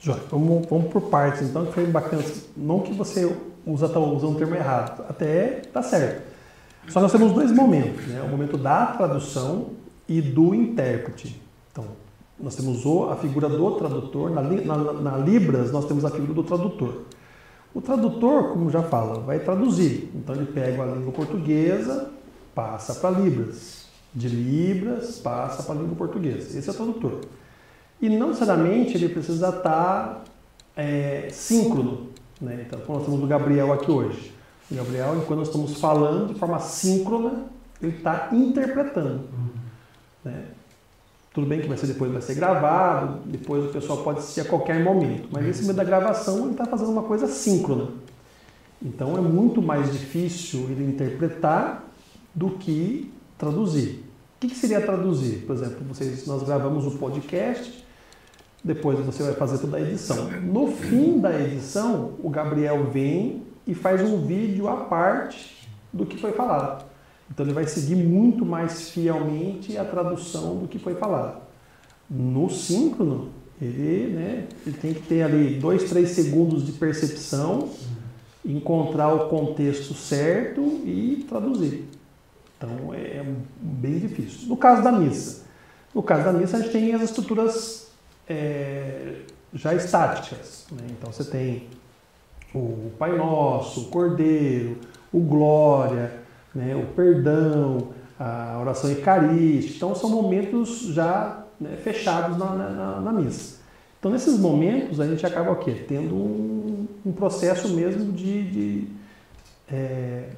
Joia, 0.00 0.20
vamos, 0.30 0.66
vamos 0.66 0.92
por 0.92 1.02
partes, 1.02 1.42
então, 1.42 1.66
que 1.66 1.72
foi 1.72 1.86
bacana. 1.86 2.24
Não 2.56 2.80
que 2.80 2.92
você 2.92 3.30
usa, 3.66 3.88
tá 3.88 4.00
usando 4.00 4.34
o 4.34 4.38
termo 4.38 4.54
errado, 4.54 5.04
até 5.08 5.62
tá 5.72 5.82
certo. 5.82 6.22
Só 6.88 7.00
nós 7.00 7.12
temos 7.12 7.32
dois 7.32 7.50
momentos, 7.52 8.06
né? 8.06 8.20
O 8.22 8.28
momento 8.28 8.58
da 8.58 8.86
tradução 8.86 9.70
e 10.08 10.20
do 10.20 10.54
intérprete. 10.54 11.40
Então, 11.72 11.86
nós 12.38 12.54
temos 12.56 12.84
a 13.10 13.16
figura 13.16 13.48
do 13.48 13.70
tradutor, 13.72 14.30
na, 14.30 14.42
na, 14.42 14.92
na, 14.92 15.16
Libras 15.16 15.70
nós 15.72 15.86
temos 15.86 16.04
a 16.04 16.10
figura 16.10 16.34
do 16.34 16.42
tradutor. 16.42 17.02
O 17.72 17.80
tradutor, 17.80 18.50
como 18.50 18.70
já 18.70 18.82
fala, 18.82 19.20
vai 19.20 19.38
traduzir. 19.38 20.10
Então 20.14 20.34
ele 20.34 20.46
pega 20.46 20.82
a 20.82 20.86
língua 20.86 21.12
portuguesa, 21.12 22.10
passa 22.54 22.94
para 22.94 23.10
Libras. 23.10 23.83
De 24.14 24.28
Libras, 24.28 25.18
passa 25.18 25.62
para 25.62 25.74
a 25.74 25.78
língua 25.78 25.96
portuguesa. 25.96 26.56
Esse 26.56 26.68
é 26.68 26.72
o 26.72 26.74
tradutor. 26.74 27.20
E 28.00 28.08
não 28.08 28.28
necessariamente 28.28 28.96
ele 28.96 29.08
precisa 29.08 29.48
estar 29.48 30.24
é, 30.76 31.28
síncrono. 31.30 32.08
Né? 32.40 32.64
Então, 32.66 32.80
como 32.80 32.98
nós 32.98 33.06
temos 33.06 33.22
o 33.22 33.26
Gabriel 33.26 33.72
aqui 33.72 33.90
hoje. 33.90 34.32
O 34.70 34.74
Gabriel, 34.74 35.16
enquanto 35.16 35.38
nós 35.38 35.48
estamos 35.48 35.80
falando 35.80 36.32
de 36.32 36.38
forma 36.38 36.58
síncrona, 36.60 37.44
ele 37.82 37.96
está 37.96 38.28
interpretando. 38.32 39.22
Né? 40.24 40.44
Tudo 41.32 41.46
bem 41.48 41.60
que 41.60 41.66
vai 41.66 41.76
ser 41.76 41.88
depois 41.88 42.12
vai 42.12 42.22
ser 42.22 42.34
gravado, 42.34 43.18
depois 43.26 43.64
o 43.64 43.68
pessoal 43.68 43.98
pode 44.02 44.20
assistir 44.20 44.42
a 44.42 44.44
qualquer 44.44 44.82
momento. 44.82 45.28
Mas 45.32 45.44
nesse 45.44 45.62
momento 45.62 45.76
da 45.78 45.84
gravação 45.84 46.42
ele 46.42 46.52
está 46.52 46.64
fazendo 46.64 46.90
uma 46.90 47.02
coisa 47.02 47.26
síncrona. 47.26 47.88
Então 48.80 49.16
é 49.16 49.20
muito 49.20 49.60
mais 49.60 49.90
difícil 49.90 50.60
ele 50.70 50.84
interpretar 50.84 51.84
do 52.32 52.50
que 52.50 53.12
traduzir. 53.38 54.04
O 54.36 54.46
que, 54.46 54.54
seria 54.54 54.80
traduzir? 54.80 55.44
Por 55.46 55.54
exemplo, 55.54 55.78
vocês, 55.88 56.26
nós 56.26 56.42
gravamos 56.42 56.86
o 56.86 56.98
podcast, 56.98 57.84
depois 58.62 58.98
você 59.00 59.22
vai 59.22 59.34
fazer 59.34 59.58
toda 59.58 59.78
a 59.78 59.80
edição. 59.80 60.30
No 60.42 60.68
fim 60.68 61.18
da 61.18 61.38
edição, 61.40 62.14
o 62.22 62.28
Gabriel 62.28 62.90
vem 62.90 63.42
e 63.66 63.74
faz 63.74 64.02
um 64.02 64.26
vídeo 64.26 64.68
à 64.68 64.76
parte 64.84 65.68
do 65.92 66.04
que 66.04 66.18
foi 66.18 66.32
falado. 66.32 66.84
Então 67.30 67.46
ele 67.46 67.54
vai 67.54 67.66
seguir 67.66 67.96
muito 67.96 68.44
mais 68.44 68.90
fielmente 68.90 69.76
a 69.78 69.84
tradução 69.84 70.56
do 70.58 70.68
que 70.68 70.78
foi 70.78 70.94
falado. 70.94 71.42
No 72.08 72.50
síncrono, 72.50 73.30
ele, 73.60 74.12
né, 74.12 74.46
ele 74.66 74.76
tem 74.76 74.92
que 74.92 75.02
ter 75.02 75.22
ali 75.22 75.54
dois, 75.54 75.84
três 75.88 76.10
segundos 76.10 76.66
de 76.66 76.72
percepção, 76.72 77.70
encontrar 78.44 79.14
o 79.14 79.28
contexto 79.28 79.94
certo 79.94 80.60
e 80.84 81.24
traduzir. 81.28 81.84
Então 82.64 82.94
é 82.94 83.24
bem 83.60 83.98
difícil. 83.98 84.48
No 84.48 84.56
caso 84.56 84.82
da 84.82 84.92
missa, 84.92 85.44
no 85.94 86.02
caso 86.02 86.24
da 86.24 86.32
missa 86.32 86.56
a 86.56 86.60
gente 86.60 86.72
tem 86.72 86.94
as 86.94 87.02
estruturas 87.02 87.88
é, 88.28 89.20
já 89.52 89.74
estáticas. 89.74 90.66
Né? 90.72 90.86
Então 90.90 91.12
você 91.12 91.24
tem 91.24 91.68
o 92.54 92.90
Pai 92.98 93.16
Nosso, 93.16 93.82
o 93.82 93.84
Cordeiro, 93.86 94.78
o 95.12 95.20
Glória, 95.20 96.12
né, 96.54 96.74
o 96.76 96.86
perdão, 96.94 97.88
a 98.18 98.58
oração 98.60 98.90
eucarística. 98.90 99.76
Então, 99.76 99.94
são 99.94 100.08
momentos 100.08 100.80
já 100.82 101.44
né, 101.60 101.76
fechados 101.82 102.38
na, 102.38 102.46
na, 102.54 103.00
na, 103.00 103.12
missa. 103.12 103.58
Então, 103.98 104.10
nesses 104.10 104.38
momentos, 104.38 105.00
a 105.00 105.06
gente 105.06 105.26
acaba 105.26 105.50
o 105.50 105.56
quê? 105.56 105.84
Tendo 105.88 106.14
um, 106.14 106.86
um 107.04 107.12
processo 107.12 107.68
mesmo 107.70 108.12
de. 108.12 108.50
de 108.50 108.88
é, 109.68 110.28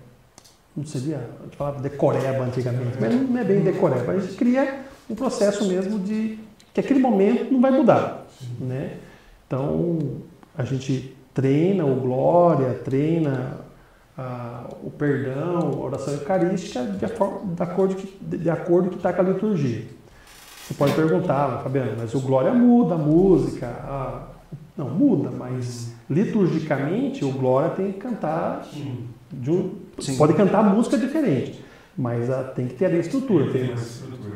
não 0.77 0.85
seria, 0.85 1.17
a 1.41 1.45
gente 1.45 1.57
falava 1.57 1.81
decoreba 1.81 2.45
antigamente, 2.45 2.99
mas 3.01 3.15
não 3.15 3.39
é 3.39 3.45
bem 3.45 3.61
decoreba. 3.61 4.13
A 4.13 4.19
gente 4.19 4.35
cria 4.35 4.85
um 5.09 5.15
processo 5.15 5.67
mesmo 5.67 5.99
de 5.99 6.39
que 6.75 6.81
aquele 6.81 7.01
momento 7.01 7.51
não 7.51 7.61
vai 7.61 7.71
mudar. 7.71 8.27
Né? 8.61 8.99
Então, 9.47 9.99
a 10.57 10.65
gente 10.65 11.17
treina 11.33 11.85
o 11.87 11.95
glória, 12.01 12.75
treina 12.85 13.65
o 14.83 14.91
perdão, 14.91 15.59
a 15.59 15.77
oração 15.77 16.15
eucarística 16.15 16.83
de, 16.83 16.99
de 16.99 17.63
acordo 17.63 17.95
que 17.95 18.37
de 18.37 18.51
acordo 18.51 18.91
que 18.91 18.97
está 18.97 19.13
com 19.13 19.23
a 19.23 19.25
liturgia. 19.25 19.85
Você 20.67 20.75
pode 20.75 20.95
perguntar, 20.95 21.63
Fabiano, 21.63 21.93
mas 21.99 22.15
o 22.15 22.21
glória 22.21 22.53
muda 22.53 22.95
a 22.95 22.99
música? 22.99 23.67
A... 23.67 24.23
Não, 24.77 24.91
muda, 24.91 25.31
mas 25.31 25.95
liturgicamente 26.09 27.25
o 27.25 27.31
glória 27.31 27.71
tem 27.71 27.93
que 27.93 27.99
cantar 27.99 28.67
de 29.33 29.51
um, 29.51 29.75
pode 30.17 30.35
cantar 30.35 30.63
música 30.63 30.99
diferente, 30.99 31.65
mas 31.97 32.31
a, 32.31 32.45
tem 32.45 32.67
que 32.67 32.75
ter 32.75 32.87
a 32.87 32.99
estrutura. 32.99 33.51
Tem, 33.51 33.75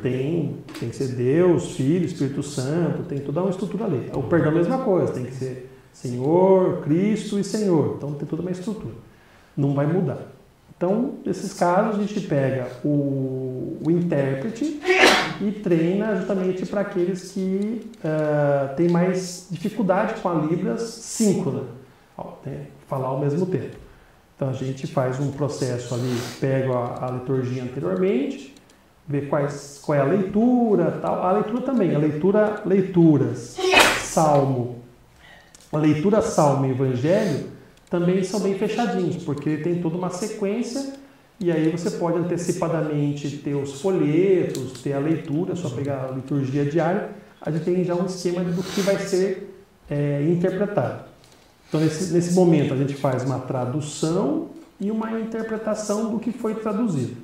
tem, 0.02 0.56
tem 0.78 0.88
que 0.88 0.96
ser 0.96 1.08
Deus, 1.08 1.72
Filho, 1.72 2.04
Espírito 2.04 2.42
Santo, 2.42 3.02
tem 3.02 3.18
toda 3.18 3.40
uma 3.40 3.50
estrutura 3.50 3.84
ali. 3.84 4.10
O 4.14 4.22
perdão 4.22 4.48
é 4.48 4.54
a 4.54 4.58
mesma 4.58 4.78
coisa, 4.78 5.12
tem 5.12 5.24
que 5.24 5.34
ser 5.34 5.70
Senhor, 5.92 6.82
Cristo 6.82 7.38
e 7.38 7.44
Senhor. 7.44 7.94
Então 7.96 8.12
tem 8.12 8.26
toda 8.26 8.42
uma 8.42 8.50
estrutura 8.50 8.94
não 9.56 9.74
vai 9.74 9.86
mudar. 9.86 10.18
Então, 10.76 11.16
nesses 11.26 11.52
casos, 11.52 12.00
a 12.00 12.02
gente 12.02 12.20
pega 12.22 12.68
o, 12.82 13.76
o 13.84 13.90
intérprete 13.90 14.80
e 15.42 15.52
treina 15.52 16.16
justamente 16.16 16.64
para 16.64 16.80
aqueles 16.80 17.32
que 17.32 17.90
uh, 17.96 18.74
têm 18.76 18.88
mais 18.88 19.46
dificuldade 19.50 20.20
com 20.20 20.28
a 20.30 20.34
Libras 20.34 20.80
síncrona, 20.80 21.64
né? 22.46 22.66
falar 22.88 23.08
ao 23.08 23.20
mesmo 23.20 23.44
tempo. 23.44 23.76
Então, 24.40 24.48
a 24.48 24.54
gente 24.54 24.86
faz 24.86 25.20
um 25.20 25.30
processo 25.32 25.94
ali, 25.94 26.18
pega 26.40 26.74
a, 26.74 27.08
a 27.08 27.10
liturgia 27.10 27.62
anteriormente, 27.62 28.54
vê 29.06 29.20
quais, 29.20 29.78
qual 29.84 29.98
é 29.98 30.00
a 30.00 30.04
leitura, 30.04 30.92
tal. 30.92 31.22
A 31.22 31.32
leitura 31.32 31.60
também, 31.60 31.94
a 31.94 31.98
leitura, 31.98 32.62
leituras, 32.64 33.58
salmo, 34.00 34.78
a 35.70 35.76
leitura 35.76 36.22
salmo 36.22 36.64
e 36.64 36.70
evangelho 36.70 37.48
também 37.90 38.24
são 38.24 38.40
bem 38.40 38.54
fechadinhos, 38.54 39.22
porque 39.24 39.58
tem 39.58 39.82
toda 39.82 39.98
uma 39.98 40.08
sequência 40.08 40.94
e 41.38 41.52
aí 41.52 41.70
você 41.70 41.90
pode 41.90 42.16
antecipadamente 42.16 43.28
ter 43.44 43.54
os 43.54 43.82
folhetos, 43.82 44.80
ter 44.80 44.94
a 44.94 45.00
leitura, 45.00 45.54
só 45.54 45.68
pegar 45.68 46.06
a 46.06 46.12
liturgia 46.12 46.64
diária, 46.64 47.10
a 47.42 47.50
gente 47.50 47.66
tem 47.66 47.84
já 47.84 47.94
um 47.94 48.06
esquema 48.06 48.42
do 48.42 48.62
que 48.62 48.80
vai 48.80 48.98
ser 49.00 49.54
é, 49.90 50.26
interpretado. 50.30 51.09
Então, 51.70 51.80
nesse, 51.80 52.12
nesse 52.12 52.34
momento, 52.34 52.74
a 52.74 52.76
gente 52.76 52.96
faz 52.96 53.22
uma 53.22 53.38
tradução 53.38 54.48
e 54.80 54.90
uma 54.90 55.20
interpretação 55.20 56.10
do 56.10 56.18
que 56.18 56.32
foi 56.32 56.56
traduzido. 56.56 57.16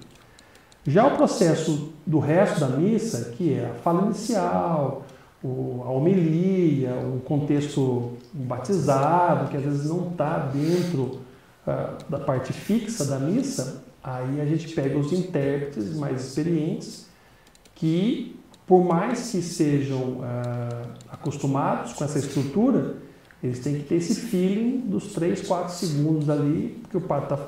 Já 0.86 1.04
o 1.04 1.16
processo 1.16 1.92
do 2.06 2.20
resto 2.20 2.60
da 2.60 2.68
missa, 2.68 3.32
que 3.36 3.54
é 3.54 3.66
a 3.66 3.74
fala 3.82 4.06
inicial, 4.06 5.04
a 5.42 5.90
homilia, 5.90 6.94
o 6.94 7.20
contexto 7.24 8.12
batizado, 8.32 9.50
que 9.50 9.56
às 9.56 9.64
vezes 9.64 9.86
não 9.86 10.10
está 10.10 10.38
dentro 10.38 11.02
uh, 11.66 11.98
da 12.08 12.20
parte 12.20 12.52
fixa 12.52 13.04
da 13.04 13.18
missa, 13.18 13.82
aí 14.00 14.40
a 14.40 14.46
gente 14.46 14.72
pega 14.72 14.96
os 14.96 15.12
intérpretes 15.12 15.96
mais 15.96 16.24
experientes 16.24 17.06
que, 17.74 18.38
por 18.64 18.84
mais 18.84 19.32
que 19.32 19.42
sejam 19.42 20.20
uh, 20.20 20.88
acostumados 21.10 21.94
com 21.94 22.04
essa 22.04 22.20
estrutura, 22.20 23.05
eles 23.42 23.60
têm 23.60 23.74
que 23.76 23.84
ter 23.84 23.96
esse 23.96 24.14
feeling 24.14 24.80
dos 24.86 25.12
3, 25.12 25.46
4 25.46 25.74
segundos 25.74 26.30
ali, 26.30 26.78
porque 26.82 26.96
o 26.96 27.00
padre 27.00 27.34
está 27.34 27.46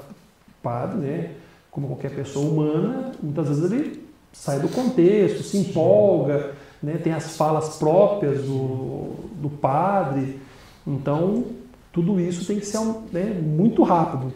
padre, 0.62 0.98
né? 0.98 1.30
Como 1.70 1.86
qualquer 1.86 2.14
pessoa 2.14 2.48
humana, 2.48 3.12
muitas 3.22 3.48
vezes 3.48 3.70
ele 3.70 4.08
sai 4.32 4.60
do 4.60 4.68
contexto, 4.68 5.42
se 5.42 5.56
empolga, 5.58 6.52
né, 6.82 6.98
tem 7.02 7.12
as 7.12 7.36
falas 7.36 7.76
próprias 7.76 8.42
do, 8.42 9.14
do 9.34 9.50
padre. 9.50 10.38
Então, 10.86 11.44
tudo 11.92 12.20
isso 12.20 12.46
tem 12.46 12.58
que 12.58 12.66
ser 12.66 12.78
né, 13.12 13.24
muito 13.42 13.82
rápido, 13.82 14.32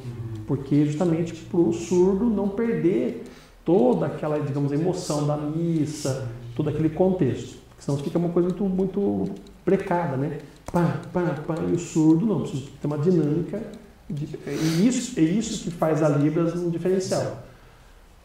porque 0.46 0.84
justamente 0.86 1.34
para 1.34 1.60
o 1.60 1.72
surdo 1.72 2.24
não 2.26 2.48
perder 2.48 3.24
toda 3.64 4.06
aquela, 4.06 4.40
digamos, 4.40 4.72
emoção 4.72 5.26
da 5.26 5.36
missa, 5.36 6.28
todo 6.56 6.68
aquele 6.68 6.90
contexto. 6.90 7.58
Senão 7.78 7.98
fica 7.98 8.18
uma 8.18 8.28
coisa 8.28 8.48
muito, 8.48 8.64
muito 8.64 9.24
precada, 9.64 10.16
né? 10.16 10.38
Pá, 10.70 11.00
pá, 11.12 11.36
pá, 11.46 11.54
e 11.68 11.72
o 11.72 11.78
surdo 11.78 12.26
não, 12.26 12.40
precisa 12.42 12.64
ter 12.80 12.86
uma 12.86 12.98
dinâmica. 12.98 13.62
De, 14.08 14.38
e 14.46 14.86
isso, 14.86 15.18
é 15.18 15.22
isso 15.22 15.64
que 15.64 15.70
faz 15.70 16.02
a 16.02 16.08
Libras 16.08 16.54
um 16.54 16.70
diferencial. 16.70 17.42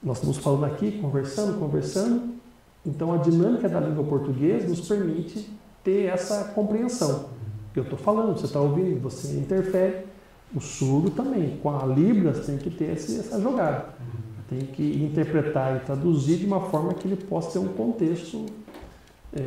Nós 0.03 0.17
estamos 0.17 0.37
falando 0.37 0.65
aqui, 0.65 0.99
conversando, 0.99 1.59
conversando, 1.59 2.37
então, 2.87 3.13
a 3.13 3.17
dinâmica 3.17 3.67
da 3.67 3.81
língua 3.81 4.05
portuguesa 4.05 4.65
nos 4.65 4.87
permite 4.87 5.49
ter 5.83 6.05
essa 6.05 6.45
compreensão. 6.55 7.25
Eu 7.75 7.83
estou 7.83 7.99
falando, 7.99 8.37
você 8.37 8.45
está 8.45 8.61
ouvindo, 8.61 9.01
você 9.01 9.37
interfere. 9.37 10.05
O 10.55 10.61
surdo 10.61 11.11
também, 11.11 11.57
com 11.61 11.69
a 11.69 11.85
Libras, 11.85 12.45
tem 12.45 12.57
que 12.57 12.69
ter 12.69 12.91
essa 12.91 13.41
jogada. 13.41 13.89
Tem 14.49 14.59
que 14.59 15.03
interpretar 15.03 15.75
e 15.75 15.79
traduzir 15.81 16.37
de 16.37 16.45
uma 16.45 16.61
forma 16.61 16.93
que 16.93 17.09
ele 17.09 17.17
possa 17.17 17.51
ter 17.51 17.59
um 17.59 17.67
contexto 17.67 18.45
é, 19.35 19.41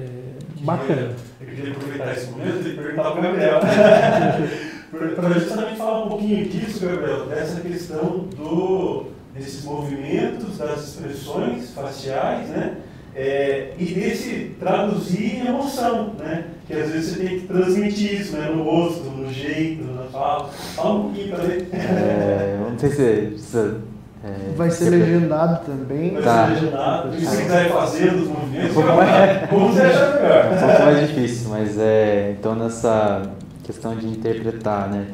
bacana. 0.61 1.15
Eu 1.41 1.47
queria 1.47 1.73
aproveitar 1.73 2.13
esse 2.13 2.31
momento 2.31 2.69
e 2.69 2.77
perguntar 2.77 3.11
para 3.11 3.19
o 3.19 3.23
Gabriel. 3.23 3.61
para 4.91 5.39
justamente 5.39 5.77
falar 5.77 6.05
um 6.05 6.09
pouquinho 6.09 6.49
disso, 6.49 6.85
Gabriel, 6.85 7.27
dessa 7.27 7.61
questão 7.61 8.29
do, 8.37 9.07
desses 9.35 9.65
movimentos, 9.65 10.59
das 10.59 10.89
expressões 10.89 11.71
faciais, 11.71 12.49
né? 12.49 12.77
É, 13.15 13.73
e 13.77 13.87
desse 13.87 14.55
traduzir 14.61 15.37
em 15.37 15.47
emoção, 15.49 16.15
né? 16.19 16.47
Que 16.67 16.75
às 16.75 16.91
vezes 16.91 17.15
você 17.15 17.25
tem 17.25 17.41
que 17.41 17.47
transmitir 17.47 18.21
isso, 18.21 18.37
né? 18.37 18.49
No 18.51 18.63
rosto, 18.63 19.03
no 19.05 19.33
jeito, 19.33 19.83
na 19.85 20.05
fala. 20.05 20.49
Fala 20.49 20.95
um 20.95 21.03
pouquinho 21.05 21.29
para 21.35 21.45
ver. 21.45 21.69
É, 21.73 22.59
não 22.71 22.79
sei 22.79 22.91
se 22.91 22.97
precisa. 22.97 23.90
É, 24.23 24.53
Vai 24.55 24.71
ser 24.71 24.91
legendado 24.91 25.65
também. 25.65 26.15
Vai 26.15 26.23
tá. 26.23 26.47
ser 26.47 26.55
legendado. 26.55 27.15
E 27.15 27.21
se 27.21 27.27
você 27.27 27.43
quiser 27.43 27.71
fazer 27.71 28.15
os 28.15 28.29
movimentos, 28.29 28.77
um 28.77 28.97
mais... 28.97 29.49
como 29.49 29.73
você 29.73 29.81
achar 29.83 30.15
melhor. 30.15 30.47
Um 30.47 30.59
pouco 30.59 30.83
mais 30.83 31.09
difícil, 31.09 31.49
mas 31.51 31.79
é. 31.79 32.37
Então 32.39 32.55
nessa 32.55 33.23
questão 33.65 33.97
de 33.97 34.07
interpretar, 34.07 34.89
né? 34.89 35.07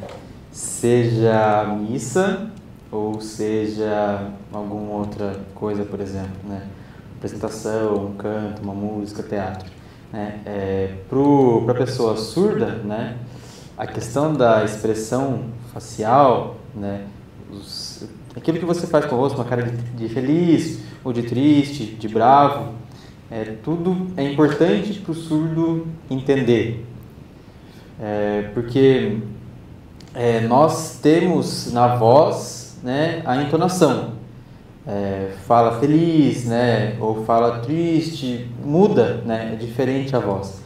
Seja 0.50 1.60
a 1.60 1.64
missa 1.66 2.50
ou 2.90 3.20
seja 3.20 4.28
alguma 4.52 4.94
outra 4.94 5.36
coisa, 5.54 5.84
por 5.84 6.00
exemplo, 6.00 6.36
né? 6.48 6.62
apresentação, 7.16 8.06
um 8.06 8.14
canto, 8.14 8.62
uma 8.62 8.74
música, 8.74 9.22
teatro. 9.22 9.70
Né? 10.12 10.40
É, 10.46 10.94
Para 11.08 11.72
a 11.72 11.76
pessoa 11.76 12.16
surda, 12.16 12.66
né, 12.76 13.16
a 13.76 13.86
questão 13.86 14.32
da 14.32 14.64
expressão 14.64 15.46
facial, 15.72 16.56
né, 16.74 17.04
os, 17.50 17.85
aquilo 18.36 18.58
que 18.58 18.64
você 18.64 18.86
faz 18.86 19.06
com 19.06 19.16
o 19.16 19.18
rosto, 19.18 19.36
uma 19.36 19.44
cara 19.44 19.62
de, 19.62 19.76
de 19.76 20.08
feliz 20.08 20.80
ou 21.02 21.12
de 21.12 21.22
triste, 21.22 21.84
de 21.84 22.08
bravo, 22.08 22.74
é, 23.30 23.56
tudo 23.64 24.08
é 24.16 24.30
importante 24.30 25.00
para 25.00 25.12
o 25.12 25.14
surdo 25.14 25.86
entender. 26.10 26.84
É, 28.00 28.50
porque 28.52 29.18
é, 30.14 30.40
nós 30.40 30.98
temos 31.00 31.72
na 31.72 31.96
voz 31.96 32.78
né, 32.82 33.22
a 33.24 33.42
entonação 33.42 34.16
é, 34.86 35.32
fala 35.46 35.80
feliz, 35.80 36.44
né, 36.44 36.96
ou 37.00 37.24
fala 37.24 37.58
triste, 37.58 38.48
muda, 38.64 39.22
né, 39.24 39.50
é 39.52 39.56
diferente 39.56 40.14
a 40.14 40.20
voz. 40.20 40.62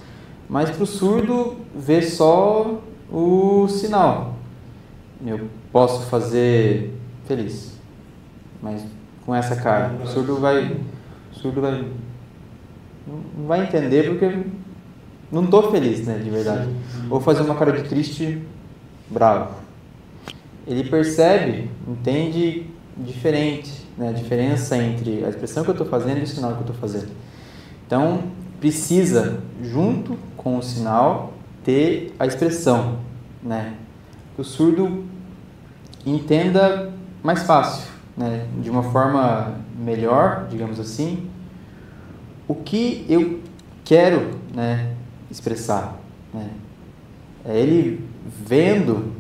Mas 0.48 0.70
para 0.70 0.82
o 0.82 0.86
surdo, 0.86 1.56
vê 1.74 2.02
só 2.02 2.80
o 3.10 3.66
sinal. 3.68 4.34
Eu 5.24 5.48
posso 5.72 6.06
fazer 6.06 6.99
feliz, 7.30 7.78
mas 8.60 8.84
com 9.24 9.32
essa 9.32 9.54
cara. 9.54 9.94
O 10.02 10.06
surdo 10.08 10.40
vai, 10.40 10.76
o 11.32 11.34
surdo 11.34 11.60
vai, 11.60 11.84
não 13.06 13.46
vai 13.46 13.62
entender 13.62 14.08
porque 14.08 14.36
não 15.30 15.44
estou 15.44 15.70
feliz, 15.70 16.04
né, 16.06 16.18
de 16.18 16.28
verdade. 16.28 16.68
Vou 17.08 17.20
fazer 17.20 17.42
uma 17.42 17.54
cara 17.54 17.72
de 17.72 17.88
triste, 17.88 18.42
bravo. 19.08 19.54
Ele 20.66 20.82
percebe, 20.90 21.70
entende 21.86 22.66
diferente 22.96 23.86
né, 23.96 24.08
a 24.08 24.12
diferença 24.12 24.76
entre 24.76 25.24
a 25.24 25.28
expressão 25.28 25.62
que 25.62 25.70
eu 25.70 25.74
estou 25.74 25.86
fazendo 25.86 26.18
e 26.18 26.22
o 26.24 26.26
sinal 26.26 26.52
que 26.52 26.58
eu 26.58 26.62
estou 26.62 26.76
fazendo. 26.76 27.10
Então, 27.86 28.24
precisa, 28.58 29.40
junto 29.62 30.16
com 30.36 30.58
o 30.58 30.62
sinal, 30.62 31.34
ter 31.64 32.12
a 32.18 32.26
expressão, 32.26 32.98
né? 33.42 33.74
Que 34.34 34.42
o 34.42 34.44
surdo 34.44 35.04
entenda 36.04 36.92
mais 37.22 37.42
fácil, 37.42 37.88
né? 38.16 38.46
De 38.62 38.70
uma 38.70 38.82
forma 38.82 39.54
melhor, 39.78 40.46
digamos 40.48 40.78
assim, 40.78 41.28
o 42.46 42.54
que 42.54 43.04
eu 43.08 43.40
quero, 43.84 44.38
né? 44.54 44.94
Expressar, 45.30 45.96
né? 46.32 46.50
É 47.44 47.58
ele 47.58 48.04
vendo, 48.26 49.12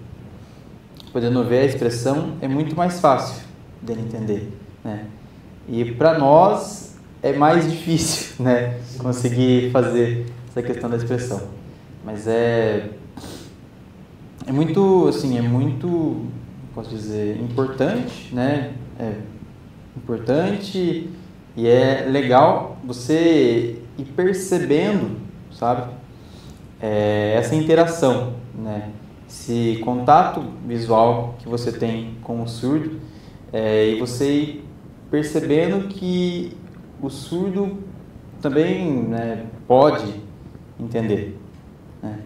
podendo 1.12 1.44
ver 1.44 1.60
a 1.60 1.64
expressão, 1.64 2.36
é 2.40 2.48
muito 2.48 2.76
mais 2.76 3.00
fácil 3.00 3.42
dele 3.80 4.02
entender. 4.02 4.52
Né? 4.84 5.06
E 5.68 5.84
para 5.92 6.18
nós 6.18 6.96
é 7.22 7.32
mais 7.32 7.70
difícil 7.70 8.34
né, 8.44 8.78
conseguir 8.98 9.70
fazer 9.70 10.26
essa 10.48 10.62
questão 10.62 10.90
da 10.90 10.96
expressão. 10.96 11.40
Mas 12.04 12.26
é, 12.26 12.90
é 14.46 14.52
muito, 14.52 15.08
assim, 15.08 15.38
é 15.38 15.42
muito, 15.42 16.26
posso 16.74 16.90
dizer, 16.90 17.40
importante, 17.40 18.34
né? 18.34 18.72
É 18.98 19.14
importante 19.96 21.10
e 21.56 21.66
é 21.66 22.06
legal 22.08 22.78
você 22.84 23.82
ir 23.98 24.04
percebendo, 24.16 25.18
sabe? 25.52 25.92
É, 26.80 27.34
essa 27.36 27.54
interação, 27.54 28.34
né? 28.54 28.90
Esse 29.28 29.78
contato 29.84 30.42
visual 30.66 31.36
que 31.38 31.48
você 31.48 31.70
tem 31.70 32.16
com 32.22 32.42
o 32.42 32.48
surdo 32.48 33.00
é, 33.52 33.90
e 33.90 34.00
você 34.00 34.32
ir 34.32 34.64
percebendo 35.10 35.88
que 35.88 36.56
o 37.00 37.08
surdo 37.08 37.78
também 38.40 38.90
né, 39.04 39.46
pode 39.66 40.14
entender. 40.78 41.38
Né? 42.02 42.18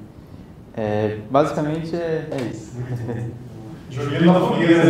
É, 0.77 1.19
basicamente 1.31 1.95
é, 1.95 2.29
é 2.31 2.51
isso. 2.51 2.77
Joguei 3.90 4.20
na 4.20 4.40
fogueira. 4.40 4.83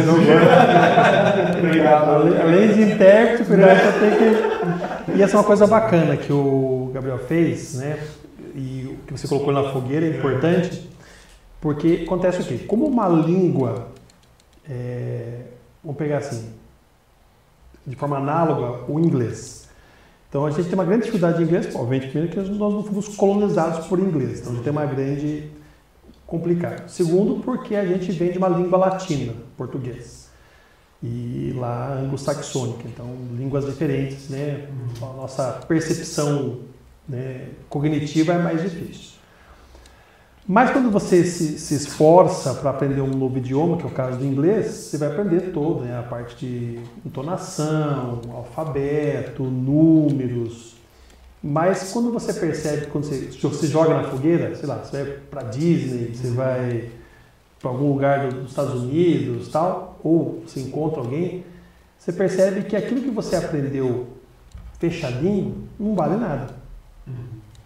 Obrigado. 1.58 2.10
Além, 2.10 2.72
de 2.72 2.82
intérprete, 2.82 3.44
cuidado, 3.44 3.78
você 3.78 4.00
tem 4.00 4.10
que. 4.18 5.18
E 5.18 5.22
essa 5.22 5.36
é 5.36 5.38
uma 5.38 5.44
coisa 5.44 5.66
bacana 5.66 6.16
que 6.16 6.32
o 6.32 6.90
Gabriel 6.92 7.18
fez, 7.18 7.74
né? 7.74 7.98
E 8.54 8.88
o 8.90 9.06
que 9.06 9.12
você 9.12 9.28
colocou 9.28 9.52
na 9.52 9.72
fogueira 9.72 10.06
é 10.06 10.10
importante, 10.10 10.88
porque 11.60 12.04
acontece 12.06 12.40
o 12.40 12.44
quê? 12.44 12.58
Como 12.66 12.86
uma 12.86 13.08
língua, 13.08 13.88
é, 14.68 15.40
vamos 15.82 15.98
pegar 15.98 16.18
assim, 16.18 16.50
de 17.86 17.96
forma 17.96 18.16
análoga, 18.16 18.84
o 18.88 18.98
inglês. 18.98 19.68
Então 20.28 20.46
a 20.46 20.50
gente 20.50 20.64
tem 20.64 20.74
uma 20.74 20.84
grande 20.84 21.02
dificuldade 21.02 21.38
de 21.38 21.44
inglês, 21.44 21.66
obviamente, 21.74 22.08
primeiro 22.08 22.32
que 22.32 22.40
nós 22.40 22.48
não 22.58 22.82
fomos 22.82 23.08
colonizados 23.08 23.86
por 23.86 23.98
inglês, 23.98 24.40
então 24.40 24.52
a 24.52 24.54
gente 24.56 24.64
tem 24.64 24.72
uma 24.72 24.86
grande 24.86 25.50
complicado. 26.26 26.88
Segundo, 26.88 27.42
porque 27.42 27.76
a 27.76 27.84
gente 27.84 28.10
vem 28.12 28.32
de 28.32 28.38
uma 28.38 28.48
língua 28.48 28.78
latina, 28.78 29.34
português. 29.56 30.28
E 31.02 31.52
lá 31.56 31.94
anglo-saxônica, 31.94 32.84
então 32.86 33.06
línguas 33.36 33.66
diferentes, 33.66 34.30
né? 34.30 34.68
A 35.02 35.06
nossa 35.16 35.60
percepção 35.68 36.60
né, 37.06 37.48
cognitiva 37.68 38.32
é 38.32 38.38
mais 38.38 38.62
difícil. 38.62 39.14
Mas 40.46 40.70
quando 40.70 40.90
você 40.90 41.24
se, 41.24 41.58
se 41.58 41.74
esforça 41.74 42.54
para 42.54 42.70
aprender 42.70 43.00
um 43.00 43.08
novo 43.08 43.38
idioma, 43.38 43.78
que 43.78 43.82
é 43.82 43.86
o 43.86 43.90
caso 43.90 44.18
do 44.18 44.24
inglês, 44.24 44.66
você 44.66 44.98
vai 44.98 45.08
aprender 45.08 45.52
todo, 45.52 45.82
né? 45.84 45.98
a 45.98 46.02
parte 46.02 46.36
de 46.36 46.80
entonação, 47.04 48.20
alfabeto, 48.30 49.42
números, 49.42 50.73
mas 51.46 51.92
quando 51.92 52.10
você 52.10 52.32
percebe, 52.32 52.86
quando 52.86 53.04
você, 53.04 53.28
você 53.42 53.66
joga 53.66 53.92
na 53.92 54.04
fogueira, 54.04 54.56
sei 54.56 54.66
lá, 54.66 54.78
você 54.78 55.04
vai 55.04 55.12
para 55.30 55.42
Disney, 55.42 56.14
você 56.14 56.30
vai 56.30 56.88
para 57.60 57.70
algum 57.70 57.92
lugar 57.92 58.32
dos 58.32 58.48
Estados 58.48 58.82
Unidos, 58.82 59.48
tal, 59.48 60.00
ou 60.02 60.42
você 60.46 60.60
encontra 60.60 61.00
alguém, 61.00 61.44
você 61.98 62.14
percebe 62.14 62.62
que 62.62 62.74
aquilo 62.74 63.02
que 63.02 63.10
você 63.10 63.36
aprendeu 63.36 64.06
fechadinho 64.78 65.68
não 65.78 65.94
vale 65.94 66.16
nada. 66.16 66.54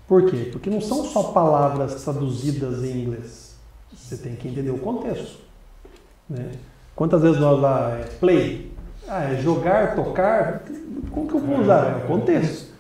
Por 0.09 0.29
quê? 0.29 0.49
Porque 0.51 0.69
não 0.69 0.81
são 0.81 1.05
só 1.05 1.31
palavras 1.33 2.03
traduzidas 2.03 2.83
em 2.83 3.03
inglês. 3.03 3.55
Você 3.95 4.17
tem 4.17 4.35
que 4.35 4.49
entender 4.49 4.71
o 4.71 4.79
contexto. 4.79 5.39
Né? 6.29 6.51
Quantas 6.97 7.23
vezes 7.23 7.39
nós 7.39 7.61
lá 7.61 7.93
é 7.93 8.03
play? 8.19 8.73
Ah, 9.07 9.23
é 9.23 9.37
jogar, 9.37 9.95
tocar. 9.95 10.65
Como 11.13 11.29
que 11.29 11.35
eu 11.35 11.41
vou 11.41 11.61
usar? 11.61 11.93
É 11.93 12.05
o 12.05 12.09
contexto. 12.09 12.78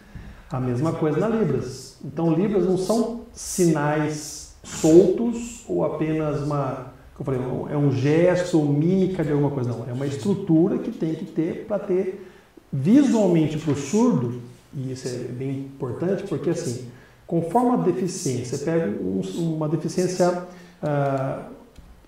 A 0.50 0.58
mesma 0.58 0.92
coisa 0.92 1.18
na 1.18 1.28
Libras. 1.28 1.96
Então, 2.02 2.32
Libras 2.32 2.64
não 2.64 2.78
são 2.78 3.22
sinais 3.32 4.56
soltos 4.64 5.64
ou 5.68 5.84
apenas 5.84 6.42
uma. 6.42 6.92
Eu 7.18 7.24
falei, 7.24 7.40
é 7.70 7.76
um 7.76 7.92
gesto 7.92 8.58
ou 8.58 8.66
mímica 8.66 9.24
de 9.24 9.32
alguma 9.32 9.50
coisa. 9.50 9.70
Não, 9.70 9.84
é 9.88 9.92
uma 9.92 10.06
estrutura 10.06 10.78
que 10.78 10.90
tem 10.90 11.14
que 11.14 11.26
ter 11.26 11.66
para 11.66 11.78
ter 11.78 12.26
visualmente 12.72 13.58
para 13.58 13.72
o 13.72 13.76
surdo, 13.76 14.40
e 14.74 14.92
isso 14.92 15.08
é 15.08 15.12
bem 15.32 15.60
importante, 15.60 16.22
porque 16.24 16.50
assim, 16.50 16.86
conforme 17.26 17.72
a 17.72 17.76
deficiência, 17.76 18.56
você 18.56 18.64
pega 18.64 18.86
um, 19.02 19.20
uma 19.38 19.68
deficiência, 19.68 20.44
uh, 20.82 21.44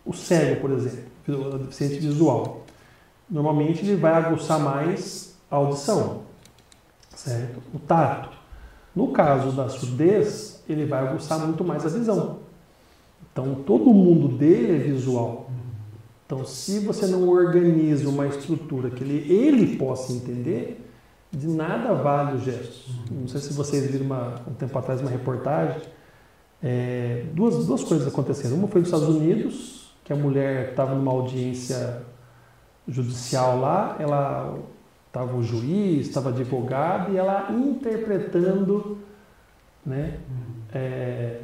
o 0.05 0.12
cego, 0.12 0.61
por 0.61 0.70
exemplo, 0.70 1.05
a 1.55 1.59
deficiência 1.59 2.00
visual. 2.00 2.64
Normalmente 3.29 3.85
ele 3.85 3.96
vai 3.96 4.12
aguçar 4.12 4.61
mais 4.61 5.35
a 5.50 5.57
audição 5.57 6.30
certo? 7.24 7.61
O 7.74 7.78
tato. 7.78 8.30
No 8.94 9.09
caso 9.09 9.52
da 9.52 9.68
surdez, 9.68 10.62
ele 10.68 10.85
vai 10.85 11.06
aguçar 11.06 11.38
muito 11.40 11.64
mais 11.64 11.85
a 11.85 11.88
visão. 11.88 12.38
Então, 13.33 13.54
todo 13.66 13.90
o 13.90 13.94
mundo 13.94 14.37
dele 14.37 14.76
é 14.76 14.78
visual. 14.78 15.50
Então, 16.26 16.44
se 16.44 16.80
você 16.80 17.06
não 17.06 17.28
organiza 17.28 18.09
uma 18.09 18.26
estrutura 18.26 18.90
que 18.90 19.04
ele, 19.04 19.33
ele 19.33 19.76
possa 19.76 20.12
entender, 20.12 20.85
de 21.30 21.46
nada 21.46 21.94
vale 21.94 22.37
os 22.37 22.42
gestos. 22.42 22.90
Não 23.11 23.28
sei 23.28 23.40
se 23.40 23.52
vocês 23.52 23.90
viram 23.90 24.06
uma, 24.06 24.35
um 24.48 24.54
tempo 24.54 24.76
atrás 24.78 25.00
uma 25.00 25.11
reportagem. 25.11 25.80
É, 26.62 27.24
duas, 27.33 27.66
duas 27.66 27.85
coisas 27.85 28.09
acontecendo. 28.09 28.54
Uma 28.54 28.68
foi 28.68 28.80
nos 28.80 28.88
Estados 28.88 29.09
Unidos, 29.09 29.94
que 30.04 30.12
a 30.12 30.16
mulher 30.16 30.70
estava 30.70 30.94
numa 30.94 31.12
audiência 31.12 32.02
judicial 32.88 33.61
lá, 33.61 33.96
ela 34.00 34.59
Estava 35.11 35.37
o 35.37 35.42
juiz, 35.42 36.07
estava 36.07 36.29
advogado 36.29 37.12
e 37.12 37.16
ela 37.16 37.51
interpretando 37.51 38.99
né, 39.85 40.18
é, 40.73 41.40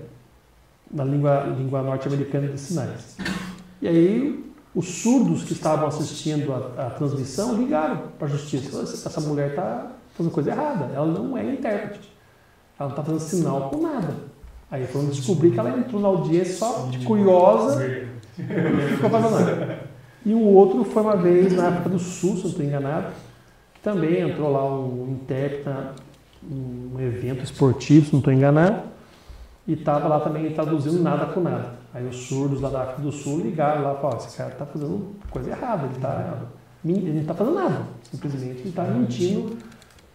na 0.89 1.03
língua, 1.03 1.53
língua 1.59 1.83
norte-americana 1.83 2.47
de 2.47 2.61
sinais. 2.61 3.17
E 3.83 3.89
aí 3.89 4.53
os 4.73 4.87
surdos 4.87 5.43
que 5.43 5.53
estavam 5.53 5.89
assistindo 5.89 6.53
a, 6.53 6.87
a 6.87 6.91
transmissão 6.91 7.57
ligaram 7.57 8.03
para 8.17 8.29
a 8.29 8.31
justiça. 8.31 8.83
Essa 8.83 9.21
mulher 9.23 9.51
está 9.51 9.91
fazendo 10.15 10.33
coisa 10.33 10.53
errada, 10.53 10.93
ela 10.95 11.07
não 11.07 11.37
é 11.37 11.45
intérprete. 11.45 12.09
Ela 12.79 12.91
não 12.91 12.97
está 12.97 13.03
fazendo 13.03 13.21
sinal 13.21 13.71
com 13.71 13.83
nada. 13.83 14.15
Aí 14.71 14.87
foram 14.87 15.09
descobrir 15.09 15.51
que 15.51 15.59
ela 15.59 15.77
entrou 15.77 16.01
na 16.01 16.07
audiência 16.07 16.55
só 16.55 16.87
de 16.89 17.05
curiosa 17.05 17.85
e 18.39 18.95
ficou 18.95 19.11
fazendo 19.11 19.79
E 20.25 20.35
o 20.35 20.41
outro 20.41 20.85
foi 20.85 21.03
uma 21.03 21.17
vez 21.17 21.53
na 21.53 21.69
África 21.69 21.89
do 21.89 21.99
Sul, 21.99 22.37
se 22.37 22.43
não 22.43 22.51
estou 22.51 22.65
enganado, 22.65 23.13
também 23.87 24.19
entrou 24.19 24.51
lá 24.51 24.69
um 24.69 25.13
intérprete, 25.13 26.03
um 26.43 26.99
evento 26.99 27.45
esportivo, 27.45 28.07
se 28.07 28.13
não 28.13 28.19
estou 28.19 28.33
enganado, 28.33 28.83
e 29.65 29.75
estava 29.75 30.09
lá 30.09 30.19
também 30.19 30.53
traduzindo 30.53 31.01
nada 31.01 31.27
com 31.27 31.39
nada. 31.39 31.75
Aí 31.95 32.05
os 32.05 32.17
surdos 32.17 32.61
lá 32.61 32.69
da 32.69 32.83
África 32.83 33.03
do 33.03 33.13
Sul 33.13 33.43
ligaram 33.43 33.85
lá 33.85 33.95
e 33.95 34.01
falaram, 34.01 34.19
esse 34.19 34.37
cara 34.37 34.51
está 34.51 34.67
fazendo 34.67 35.15
coisa 35.31 35.51
errada, 35.51 35.87
ele, 35.87 36.01
tá, 36.01 36.37
ele 36.85 37.13
não 37.13 37.21
está 37.21 37.33
fazendo 37.33 37.55
nada, 37.55 37.83
simplesmente 38.11 38.59
ele 38.59 38.69
está 38.71 38.83
mentindo 38.83 39.57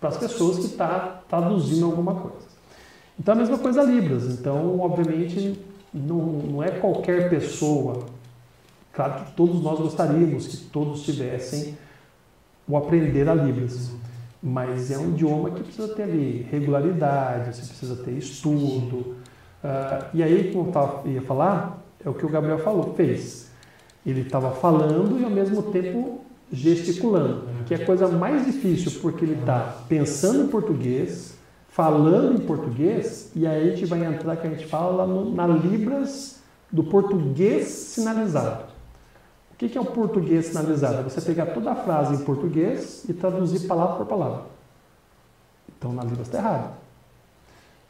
para 0.02 0.10
as 0.10 0.18
pessoas 0.18 0.58
que 0.58 0.66
está 0.66 1.22
traduzindo 1.30 1.86
alguma 1.86 2.16
coisa. 2.16 2.48
Então 3.18 3.34
a 3.34 3.38
mesma 3.38 3.58
coisa 3.58 3.84
Libras, 3.84 4.26
então 4.26 4.82
obviamente 4.82 5.58
não, 5.94 6.18
não 6.18 6.62
é 6.62 6.72
qualquer 6.72 7.30
pessoa, 7.30 8.06
claro 8.92 9.24
que 9.24 9.32
todos 9.32 9.64
nós 9.64 9.80
gostaríamos 9.80 10.46
que 10.48 10.58
todos 10.58 11.04
tivessem 11.04 11.78
o 12.67 12.78
aprender 12.78 13.28
a 13.28 13.34
Libras. 13.34 13.91
Mas 14.41 14.89
é 14.89 14.97
um 14.97 15.10
idioma 15.10 15.52
que 15.52 15.63
precisa 15.63 15.89
ter 15.89 16.04
ali 16.04 16.47
regularidade, 16.50 17.56
você 17.56 17.67
precisa 17.67 17.95
ter 18.04 18.12
estudo. 18.12 19.15
Uh, 19.63 20.06
e 20.13 20.24
aí, 20.24 20.52
como 20.52 20.71
eu 21.06 21.12
ia 21.12 21.21
falar, 21.21 21.84
é 22.04 22.10
o 22.10 22.13
que 22.13 22.26
o 22.26 22.30
Gabriel 22.30 22.58
falou, 22.60 22.95
fez. 22.95 23.52
Ele 24.04 24.21
estava 24.21 24.52
falando 24.52 25.19
e 25.19 25.24
ao 25.24 25.30
mesmo 25.30 25.62
tempo 25.63 26.21
gesticulando, 26.52 27.47
que 27.65 27.74
é 27.74 27.78
a 27.78 27.86
coisa 27.86 28.08
mais 28.08 28.45
difícil, 28.45 29.00
porque 29.00 29.24
ele 29.24 29.39
está 29.39 29.84
pensando 29.88 30.43
em 30.43 30.47
português, 30.47 31.38
falando 31.69 32.41
em 32.41 32.45
português, 32.45 33.32
e 33.36 33.45
aí 33.45 33.69
a 33.69 33.76
gente 33.76 33.86
vai 33.86 34.04
entrar, 34.04 34.36
que 34.36 34.47
a 34.47 34.50
gente 34.50 34.65
fala 34.65 35.06
na 35.32 35.47
Libras 35.47 36.41
do 36.69 36.84
português 36.84 37.67
sinalizado 37.67 38.71
que, 39.62 39.69
que 39.69 39.78
é 39.78 39.82
o 39.82 39.86
português 39.86 40.47
sinalizado? 40.47 41.08
Você 41.08 41.21
pegar 41.21 41.47
toda 41.47 41.71
a 41.71 41.76
frase 41.76 42.15
em 42.15 42.26
português 42.26 43.06
e 43.08 43.13
traduzir 43.13 43.67
palavra 43.67 43.97
por 43.97 44.08
palavra. 44.08 44.41
Então, 45.78 45.93
na 45.93 46.04
língua 46.04 46.24
está 46.24 46.39
errado. 46.39 46.74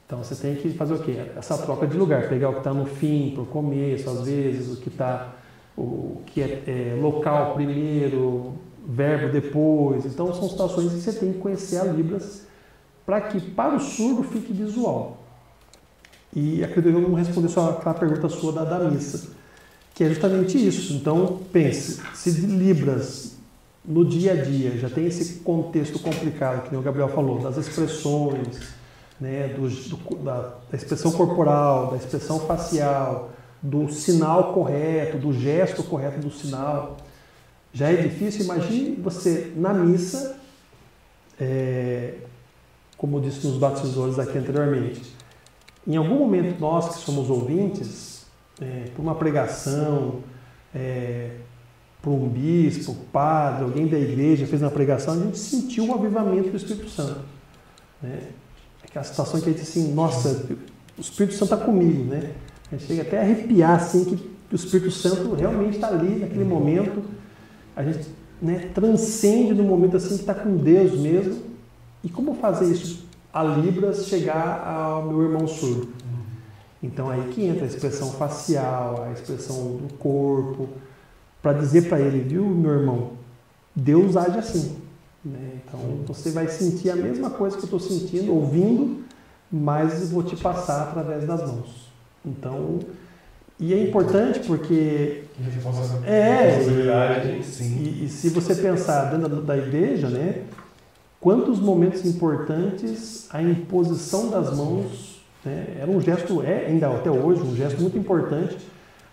Então, 0.05 0.21
você 0.21 0.35
tem 0.35 0.57
que 0.57 0.71
fazer 0.73 0.95
o 0.95 0.99
quê? 0.99 1.31
Essa 1.37 1.57
troca 1.59 1.87
de 1.87 1.95
lugar. 1.95 2.27
Pegar 2.27 2.49
o 2.49 2.53
que 2.53 2.57
está 2.57 2.73
no 2.73 2.85
fim, 2.85 3.31
para 3.33 3.43
o 3.43 3.45
começo, 3.45 4.09
às 4.09 4.25
vezes, 4.25 4.77
o 4.77 4.81
que 4.81 4.89
está... 4.89 5.29
O 5.77 6.21
que 6.25 6.41
é, 6.41 6.63
é 6.67 6.99
local 7.01 7.53
primeiro, 7.53 8.55
verbo 8.85 9.31
depois. 9.31 10.05
Então, 10.05 10.33
são 10.33 10.49
situações 10.49 10.91
que 10.91 10.99
você 10.99 11.13
tem 11.13 11.31
que 11.31 11.39
conhecer 11.39 11.77
a 11.77 11.85
Libras 11.85 12.45
para 13.05 13.21
que, 13.21 13.39
para 13.39 13.75
o 13.75 13.79
surdo, 13.79 14.23
fique 14.23 14.51
visual. 14.51 15.19
E 16.35 16.61
acredito 16.65 16.91
que 16.91 17.01
eu 17.01 17.09
não 17.09 17.15
respondi 17.15 17.49
só 17.49 17.69
aquela 17.69 17.95
pergunta 17.95 18.27
sua 18.27 18.51
da, 18.51 18.65
da 18.65 18.89
missa 18.89 19.39
que 19.93 20.03
é 20.03 20.09
justamente 20.09 20.57
isso. 20.57 20.93
Então, 20.93 21.39
pense, 21.51 22.01
se 22.13 22.31
Libras 22.31 23.35
no 23.83 24.05
dia 24.05 24.33
a 24.33 24.35
dia 24.35 24.77
já 24.77 24.89
tem 24.89 25.07
esse 25.07 25.39
contexto 25.39 25.99
complicado, 25.99 26.69
que 26.69 26.75
o 26.75 26.81
Gabriel 26.81 27.09
falou, 27.09 27.39
das 27.39 27.57
expressões, 27.57 28.73
né, 29.19 29.49
do, 29.49 29.69
do, 29.69 30.15
da, 30.17 30.55
da 30.69 30.77
expressão 30.77 31.11
corporal, 31.11 31.91
da 31.91 31.97
expressão 31.97 32.39
facial, 32.41 33.31
do 33.61 33.91
sinal 33.91 34.53
correto, 34.53 35.17
do 35.17 35.31
gesto 35.31 35.83
correto 35.83 36.19
do 36.19 36.31
sinal, 36.31 36.97
já 37.71 37.91
é 37.91 37.95
difícil. 37.95 38.45
Imagine 38.45 38.95
você 38.95 39.53
na 39.55 39.73
missa, 39.73 40.37
é, 41.39 42.15
como 42.97 43.17
eu 43.17 43.21
disse 43.21 43.45
nos 43.45 43.57
batizadores 43.57 44.17
aqui 44.17 44.37
anteriormente, 44.37 45.01
em 45.87 45.95
algum 45.95 46.19
momento 46.19 46.59
nós 46.59 46.95
que 46.95 47.01
somos 47.01 47.29
ouvintes, 47.29 48.10
é, 48.61 48.85
por 48.95 49.01
uma 49.01 49.15
pregação, 49.15 50.19
é, 50.73 51.31
por 52.01 52.11
um 52.11 52.29
bispo, 52.29 52.95
padre, 53.11 53.63
alguém 53.63 53.87
da 53.87 53.99
igreja 53.99 54.45
fez 54.45 54.61
uma 54.61 54.71
pregação, 54.71 55.15
a 55.15 55.17
gente 55.17 55.37
sentiu 55.37 55.87
o 55.87 55.93
avivamento 55.93 56.49
do 56.49 56.57
Espírito 56.57 56.89
Santo. 56.89 57.21
Né? 58.01 58.19
Aquela 58.83 59.03
situação 59.03 59.41
que 59.41 59.49
a 59.49 59.51
gente 59.51 59.61
assim, 59.61 59.93
nossa, 59.93 60.47
o 60.97 61.01
Espírito 61.01 61.33
Santo 61.33 61.53
está 61.53 61.57
comigo, 61.57 62.03
né? 62.05 62.31
A 62.71 62.75
gente 62.75 62.87
chega 62.87 63.01
até 63.01 63.19
a 63.19 63.21
arrepiar, 63.21 63.75
assim, 63.75 64.05
que 64.05 64.31
o 64.51 64.55
Espírito 64.55 64.91
Santo 64.91 65.33
realmente 65.33 65.75
está 65.75 65.87
ali 65.87 66.19
naquele 66.19 66.43
momento. 66.43 67.03
A 67.75 67.83
gente 67.83 68.07
né, 68.41 68.69
transcende 68.73 69.53
no 69.53 69.63
momento 69.63 69.97
assim 69.97 70.15
que 70.15 70.21
está 70.21 70.33
com 70.33 70.57
Deus 70.57 70.93
mesmo. 70.99 71.41
E 72.03 72.09
como 72.09 72.33
fazer 72.35 72.71
isso 72.71 73.05
a 73.33 73.43
Libras 73.43 74.07
chegar 74.07 74.65
ao 74.65 75.05
meu 75.05 75.21
irmão 75.23 75.47
surdo? 75.47 75.89
Então 76.81 77.09
aí 77.09 77.29
que 77.29 77.45
entra 77.45 77.63
a 77.63 77.67
expressão 77.67 78.11
facial, 78.11 79.03
a 79.03 79.11
expressão 79.11 79.77
do 79.77 79.93
corpo, 79.95 80.67
para 81.41 81.53
dizer 81.53 81.87
para 81.87 81.99
ele, 81.99 82.19
viu, 82.19 82.45
meu 82.45 82.71
irmão, 82.71 83.11
Deus 83.75 84.17
age 84.17 84.37
assim. 84.37 84.77
Né? 85.23 85.59
Então 85.63 85.79
você 86.07 86.31
vai 86.31 86.47
sentir 86.47 86.89
a 86.89 86.95
mesma 86.95 87.29
coisa 87.29 87.55
que 87.55 87.63
eu 87.63 87.65
estou 87.65 87.79
sentindo, 87.79 88.33
ouvindo, 88.33 89.03
mas 89.51 90.09
vou 90.09 90.23
te 90.23 90.35
passar 90.35 90.83
através 90.83 91.25
das 91.25 91.41
mãos. 91.41 91.91
Então, 92.25 92.79
e 93.59 93.73
é 93.73 93.83
importante 93.83 94.39
porque 94.39 95.25
é 95.39 95.43
e, 97.61 98.05
e, 98.05 98.09
se 98.09 98.29
você 98.29 98.55
pensar 98.55 99.15
dentro 99.15 99.41
da 99.41 99.57
igreja, 99.57 100.09
né, 100.09 100.43
quantos 101.19 101.59
momentos 101.59 102.05
importantes 102.05 103.27
a 103.29 103.41
imposição 103.41 104.29
das 104.29 104.55
mãos 104.55 105.10
né, 105.43 105.77
era 105.79 105.89
um 105.89 105.99
gesto 105.99 106.41
é 106.41 106.67
ainda 106.67 106.87
até 106.89 107.09
hoje 107.09 107.41
um 107.41 107.55
gesto 107.55 107.81
muito 107.81 107.97
importante, 107.97 108.57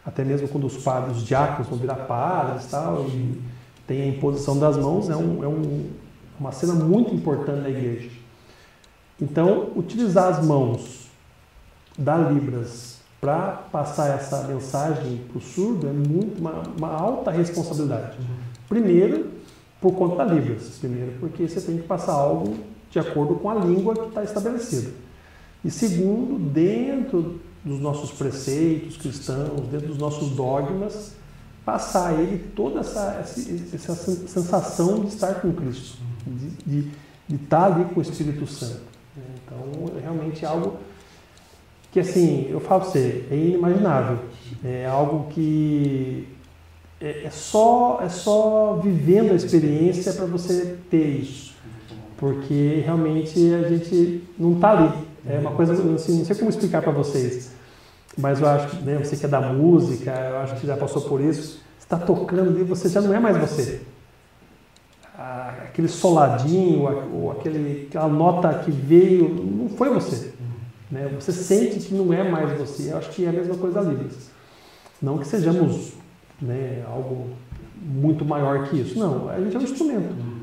até 0.05 0.25
mesmo 0.25 0.49
quando 0.49 0.67
os 0.67 0.77
padres, 0.77 1.19
os 1.19 1.25
diáconos 1.25 1.69
vão 1.69 1.79
virar 1.79 1.97
padres, 1.97 2.67
tal, 2.67 3.07
e 3.07 3.41
tem 3.87 4.03
a 4.03 4.07
imposição 4.07 4.59
das 4.59 4.77
mãos 4.77 5.09
é, 5.09 5.17
um, 5.17 5.43
é 5.43 5.49
um, 5.49 5.91
uma 6.39 6.53
cena 6.53 6.75
muito 6.75 7.15
importante 7.15 7.63
da 7.63 7.71
igreja. 7.71 8.11
Então, 9.21 9.71
utilizar 9.75 10.29
as 10.29 10.45
mãos 10.45 11.09
da 11.99 12.17
Libras 12.17 12.99
para 13.21 13.51
passar 13.73 14.15
essa 14.15 14.43
mensagem 14.47 15.19
para 15.29 15.39
o 15.39 15.41
surdo 15.41 15.89
é 15.89 15.93
muito 15.93 16.39
uma, 16.39 16.63
uma, 16.77 16.89
alta 16.89 17.31
responsabilidade. 17.31 18.17
Primeiro, 18.69 19.31
por 19.81 19.93
conta 19.95 20.17
da 20.17 20.25
Libras. 20.25 20.79
Primeiro, 20.79 21.13
porque 21.19 21.49
você 21.49 21.61
tem 21.61 21.79
que 21.79 21.83
passar 21.83 22.13
algo 22.13 22.57
de 22.91 22.99
acordo 22.99 23.35
com 23.35 23.51
a 23.51 23.55
língua 23.55 23.95
que 23.95 24.09
está 24.09 24.23
estabelecida. 24.23 24.91
E 25.69 25.71
segundo, 25.71 26.39
dentro 26.39 27.39
dos 27.63 27.79
nossos 27.79 28.11
preceitos 28.11 28.97
cristãos, 28.97 29.69
dentro 29.71 29.89
dos 29.89 29.99
nossos 29.99 30.31
dogmas, 30.31 31.13
passar 31.63 32.09
a 32.09 32.15
ele 32.15 32.39
toda 32.57 32.81
essa, 32.81 33.23
essa, 33.75 33.95
sensação 33.95 35.01
de 35.01 35.09
estar 35.09 35.35
com 35.43 35.53
Cristo, 35.53 35.99
de, 36.27 36.49
de, 36.65 36.91
de 37.29 37.35
estar 37.35 37.67
ali 37.67 37.85
com 37.85 38.01
o 38.01 38.03
Espírito 38.03 38.47
Santo. 38.47 38.81
Então, 39.45 39.95
é 39.95 40.01
realmente 40.01 40.47
algo 40.47 40.79
que, 41.93 42.01
assim, 42.01 42.49
eu 42.49 42.61
falo 42.61 42.81
para 42.81 42.91
você, 42.91 43.27
é 43.31 43.37
inimaginável. 43.37 44.21
É 44.65 44.87
algo 44.87 45.29
que 45.29 46.29
é, 46.99 47.25
é 47.25 47.31
só, 47.31 48.01
é 48.03 48.09
só 48.09 48.81
vivendo 48.83 49.33
a 49.33 49.35
experiência 49.35 50.15
para 50.15 50.25
você 50.25 50.79
ter 50.89 51.21
isso. 51.21 51.55
Porque 52.17 52.81
realmente 52.83 53.53
a 53.53 53.69
gente 53.69 54.23
não 54.39 54.55
está 54.55 54.71
ali. 54.71 55.08
É 55.29 55.39
uma 55.39 55.53
coisa, 55.53 55.73
assim, 55.73 56.19
não 56.19 56.25
sei 56.25 56.37
como 56.37 56.51
explicar 56.51 56.83
para 56.83 56.93
vocês, 56.93 57.53
mas 58.17 58.41
eu 58.41 58.49
acho 58.49 58.69
que 58.69 58.85
né, 58.85 58.99
você 58.99 59.17
que 59.17 59.27
é 59.27 59.29
da 59.29 59.41
música, 59.41 60.11
eu 60.11 60.39
acho 60.39 60.57
que 60.57 60.67
já 60.67 60.77
passou 60.77 61.03
por 61.03 61.21
isso, 61.21 61.61
está 61.79 61.97
tocando 61.97 62.51
ali, 62.51 62.65
você 62.65 62.89
já 62.89 63.01
não 63.01 63.13
é 63.15 63.21
mais 63.21 63.37
você 63.37 63.83
aquele 65.79 65.89
soladinho, 65.89 66.83
ou 67.13 67.33
aquele, 67.33 67.87
aquela 67.89 68.09
nota 68.09 68.53
que 68.65 68.71
veio, 68.71 69.29
não 69.29 69.69
foi 69.69 69.89
você. 69.91 70.33
Né? 70.91 71.11
Você 71.19 71.33
sente 71.33 71.81
que 71.81 71.95
não 71.95 72.13
é 72.13 72.29
mais 72.29 72.57
você. 72.59 72.93
Eu 72.93 72.99
acho 72.99 73.11
que 73.11 73.25
é 73.25 73.29
a 73.29 73.33
mesma 73.33 73.57
coisa 73.57 73.81
ali. 73.81 74.09
Não 75.01 75.19
que 75.19 75.27
sejamos 75.27 75.93
né, 76.41 76.85
algo 76.87 77.31
muito 77.81 78.25
maior 78.25 78.69
que 78.69 78.81
isso. 78.81 78.99
Não, 78.99 79.29
a 79.29 79.41
gente 79.41 79.57
é 79.57 79.59
um 79.59 79.63
instrumento. 79.63 80.38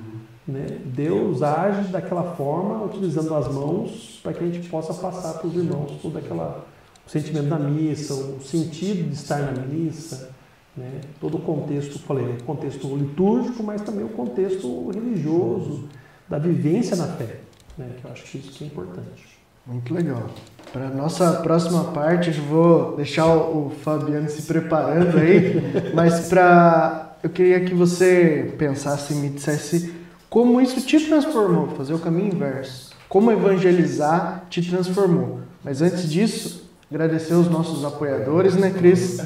Né? 0.48 0.80
Deus 0.86 1.42
age 1.42 1.88
daquela 1.90 2.36
forma, 2.36 2.86
utilizando 2.86 3.34
as 3.34 3.52
mãos, 3.52 4.20
para 4.22 4.34
que 4.34 4.44
a 4.44 4.48
gente 4.48 4.70
possa 4.70 4.94
passar 4.94 5.40
para 5.40 5.48
os 5.48 5.56
irmãos 5.56 6.00
todo 6.02 6.18
aquela, 6.18 6.66
o 7.06 7.10
sentimento 7.10 7.48
da 7.48 7.58
missa, 7.58 8.14
o 8.14 8.40
sentido 8.42 9.10
de 9.10 9.16
estar 9.16 9.40
na 9.40 9.64
missa, 9.66 10.30
né? 10.78 11.02
Todo 11.22 11.38
o 11.38 11.42
contexto, 11.42 11.98
falei, 12.00 12.26
o 12.26 12.44
contexto 12.44 12.96
litúrgico, 12.96 13.64
mas 13.64 13.82
também 13.82 14.04
o 14.04 14.10
contexto 14.10 14.92
religioso, 14.92 15.86
da 16.28 16.38
vivência 16.38 16.96
na 16.96 17.08
fé, 17.08 17.40
né? 17.78 17.90
que 18.00 18.06
eu 18.06 18.12
acho 18.12 18.24
que 18.24 18.38
isso 18.38 18.64
é 18.64 18.68
importante. 18.68 19.36
Muito 19.66 19.94
legal. 19.94 20.28
Para 20.72 20.88
a 20.88 20.90
nossa 20.90 21.34
próxima 21.42 21.86
parte, 21.86 22.30
eu 22.30 22.44
vou 22.44 22.96
deixar 22.98 23.28
o 23.28 23.72
Fabiano 23.84 24.30
se 24.30 24.44
preparando 24.44 25.18
aí, 25.18 25.92
mas 25.96 26.28
para 26.28 27.16
eu 27.24 27.30
queria 27.30 27.62
que 27.62 27.74
você 27.74 28.54
pensasse 28.58 29.14
e 29.14 29.16
me 29.16 29.30
dissesse 29.30 29.92
como 30.30 30.62
isso 30.62 30.82
te 30.82 31.00
transformou, 31.00 31.68
fazer 31.70 31.94
o 31.94 32.00
caminho 32.00 32.34
inverso. 32.34 32.92
Como 33.08 33.32
evangelizar 33.32 34.46
te 34.50 34.62
transformou. 34.68 35.40
Mas 35.64 35.82
antes 35.82 36.12
disso, 36.12 36.66
Agradecer 36.88 37.34
os 37.34 37.50
nossos 37.50 37.84
apoiadores, 37.84 38.56
né, 38.56 38.70
Cris? 38.70 39.18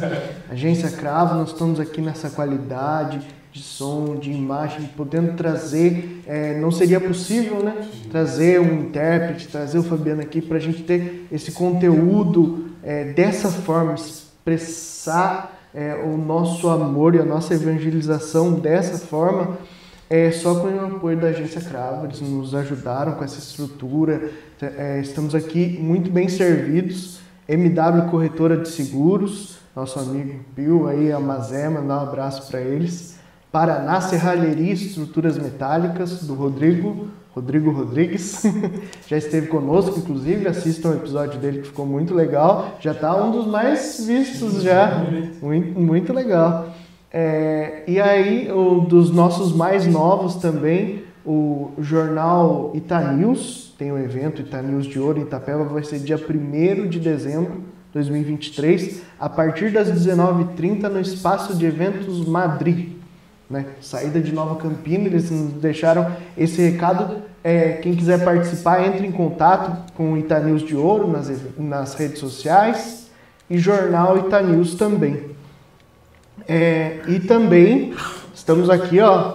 Agência 0.49 0.89
Cravo, 0.89 1.35
nós 1.35 1.49
estamos 1.49 1.77
aqui 1.77 1.99
nessa 1.99 2.29
qualidade 2.29 3.19
de 3.51 3.61
som, 3.61 4.15
de 4.15 4.31
imagem, 4.31 4.89
podendo 4.95 5.33
trazer. 5.33 6.21
É, 6.25 6.57
não 6.57 6.71
seria 6.71 7.01
possível, 7.01 7.61
né? 7.61 7.75
Trazer 8.09 8.61
um 8.61 8.83
intérprete, 8.83 9.49
trazer 9.49 9.77
o 9.77 9.83
Fabiano 9.83 10.21
aqui 10.21 10.41
para 10.41 10.55
a 10.55 10.59
gente 10.59 10.83
ter 10.83 11.27
esse 11.29 11.51
conteúdo 11.51 12.69
é, 12.81 13.11
dessa 13.11 13.49
forma, 13.49 13.93
expressar 13.93 15.59
é, 15.73 15.95
o 15.95 16.17
nosso 16.17 16.69
amor 16.69 17.13
e 17.13 17.19
a 17.19 17.25
nossa 17.25 17.53
evangelização 17.53 18.53
dessa 18.53 18.97
forma. 19.05 19.57
É 20.09 20.31
só 20.31 20.55
com 20.55 20.67
o 20.67 20.85
apoio 20.85 21.19
da 21.19 21.27
agência 21.27 21.61
Cravo, 21.61 22.07
eles 22.07 22.19
nos 22.19 22.55
ajudaram 22.55 23.11
com 23.13 23.23
essa 23.23 23.37
estrutura. 23.37 24.31
É, 24.59 24.99
estamos 24.99 25.35
aqui 25.35 25.77
muito 25.79 26.09
bem 26.09 26.27
servidos 26.27 27.19
MW 27.47 28.09
Corretora 28.11 28.57
de 28.57 28.69
Seguros, 28.69 29.57
nosso 29.75 29.99
amigo 29.99 30.39
Bill 30.55 30.87
aí, 30.87 31.11
a 31.11 31.19
Mazema, 31.19 31.81
dá 31.81 31.97
um 31.97 32.01
abraço 32.01 32.47
para 32.49 32.61
eles. 32.61 33.17
Paraná 33.51 33.99
Serralheria 34.01 34.73
Estruturas 34.73 35.35
Metálicas, 35.35 36.23
do 36.23 36.35
Rodrigo, 36.35 37.07
Rodrigo 37.33 37.71
Rodrigues, 37.71 38.43
já 39.07 39.17
esteve 39.17 39.47
conosco, 39.47 39.97
inclusive, 39.97 40.47
assistam 40.47 40.89
o 40.89 40.93
episódio 40.95 41.39
dele 41.39 41.61
que 41.61 41.67
ficou 41.69 41.87
muito 41.87 42.13
legal, 42.13 42.77
já 42.79 42.91
está 42.91 43.15
um 43.15 43.31
dos 43.31 43.47
mais 43.47 44.05
vistos 44.05 44.61
já, 44.61 45.03
muito, 45.41 45.79
muito 45.79 46.13
legal. 46.13 46.71
É, 47.11 47.83
e 47.87 47.99
aí, 47.99 48.51
o, 48.51 48.81
dos 48.81 49.11
nossos 49.11 49.55
mais 49.55 49.87
novos 49.87 50.35
também, 50.35 51.03
o 51.25 51.71
jornal 51.79 52.71
Ita 52.73 53.11
News, 53.11 53.73
tem 53.77 53.91
um 53.91 53.97
evento 53.97 54.41
Ita 54.41 54.61
News 54.61 54.85
de 54.85 54.99
Ouro 54.99 55.19
em 55.19 55.23
Itapeva, 55.23 55.63
vai 55.63 55.83
ser 55.83 55.99
dia 55.99 56.17
1 56.17 56.87
de 56.87 56.99
dezembro 56.99 57.53
de 57.53 57.93
2023, 57.93 59.01
a 59.19 59.27
partir 59.27 59.71
das 59.71 59.89
19h30 59.91 60.87
no 60.89 60.99
Espaço 60.99 61.55
de 61.55 61.65
Eventos 61.65 62.25
Madrid. 62.27 62.89
Né? 63.49 63.65
Saída 63.81 64.19
de 64.21 64.31
Nova 64.31 64.55
Campina, 64.61 65.07
eles 65.07 65.31
nos 65.31 65.53
deixaram 65.53 66.11
esse 66.37 66.61
recado. 66.61 67.17
É, 67.43 67.71
quem 67.73 67.95
quiser 67.95 68.23
participar, 68.23 68.85
entre 68.85 69.07
em 69.07 69.11
contato 69.11 69.91
com 69.95 70.13
o 70.13 70.17
Ita 70.17 70.39
News 70.39 70.61
de 70.61 70.75
Ouro 70.75 71.07
nas, 71.07 71.31
nas 71.57 71.95
redes 71.95 72.19
sociais 72.19 73.09
e 73.49 73.57
jornal 73.57 74.19
Ita 74.19 74.41
News 74.41 74.75
também. 74.75 75.38
É, 76.49 76.97
e 77.07 77.19
também 77.19 77.93
estamos 78.33 78.71
aqui, 78.71 78.99
ó, 78.99 79.33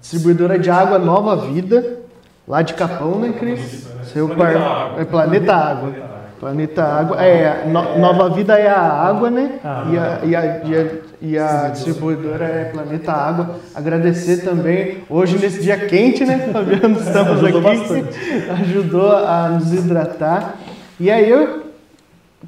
distribuidora 0.00 0.58
de 0.58 0.70
água 0.70 0.98
Nova 0.98 1.36
Vida, 1.36 1.98
lá 2.46 2.62
de 2.62 2.72
Capão, 2.72 3.18
né, 3.18 3.34
Cris? 3.38 3.86
Seu 4.04 4.26
Planeta, 4.26 4.58
par... 4.58 4.86
Água. 4.86 5.02
É 5.02 5.04
Planeta 5.04 5.54
Água. 5.54 5.92
Planeta 6.40 6.82
Água. 6.82 7.22
É, 7.22 7.66
no, 7.66 7.98
Nova 7.98 8.30
Vida 8.30 8.58
é 8.58 8.68
a 8.68 8.80
água, 8.80 9.28
né? 9.28 9.58
Ah, 9.62 9.84
e, 9.90 9.98
a, 9.98 10.20
e, 10.24 10.36
a, 10.36 10.62
e, 10.64 10.76
a, 10.76 10.86
e 11.20 11.38
a 11.38 11.68
distribuidora 11.68 12.44
é 12.46 12.64
Planeta 12.72 13.12
Água. 13.12 13.56
Agradecer 13.74 14.38
também, 14.38 15.04
hoje 15.10 15.36
nesse 15.38 15.60
dia 15.60 15.76
quente, 15.76 16.24
né, 16.24 16.48
Fabiano? 16.50 16.96
Estamos 17.04 17.44
ajudou 17.44 17.70
aqui. 17.70 17.78
Bastante. 17.80 18.50
Ajudou 18.62 19.12
a 19.12 19.48
nos 19.50 19.74
hidratar. 19.74 20.54
E 20.98 21.10
aí, 21.10 21.28
eu, 21.28 21.57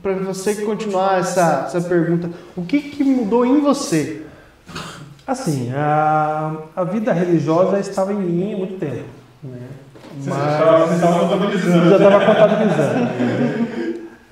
para 0.03 0.15
você 0.15 0.55
continuar 0.57 1.19
essa, 1.21 1.65
essa 1.67 1.81
pergunta, 1.81 2.31
o 2.57 2.63
que, 2.63 2.81
que 2.81 3.03
mudou 3.03 3.45
em 3.45 3.61
você 3.61 4.25
Assim, 5.31 5.73
a, 5.73 6.57
a 6.75 6.83
vida 6.83 7.13
religiosa 7.13 7.79
estava 7.79 8.13
em 8.13 8.17
mim 8.17 8.53
há 8.53 8.57
muito 8.59 8.81
tempo. 8.81 9.05
Né? 9.45 9.61
Mas, 10.25 10.89
você 10.89 10.95
estava 10.97 11.21
contabilizando. 11.21 11.89
Já 11.89 11.97
estava 11.97 12.27
contabilizando. 12.27 13.05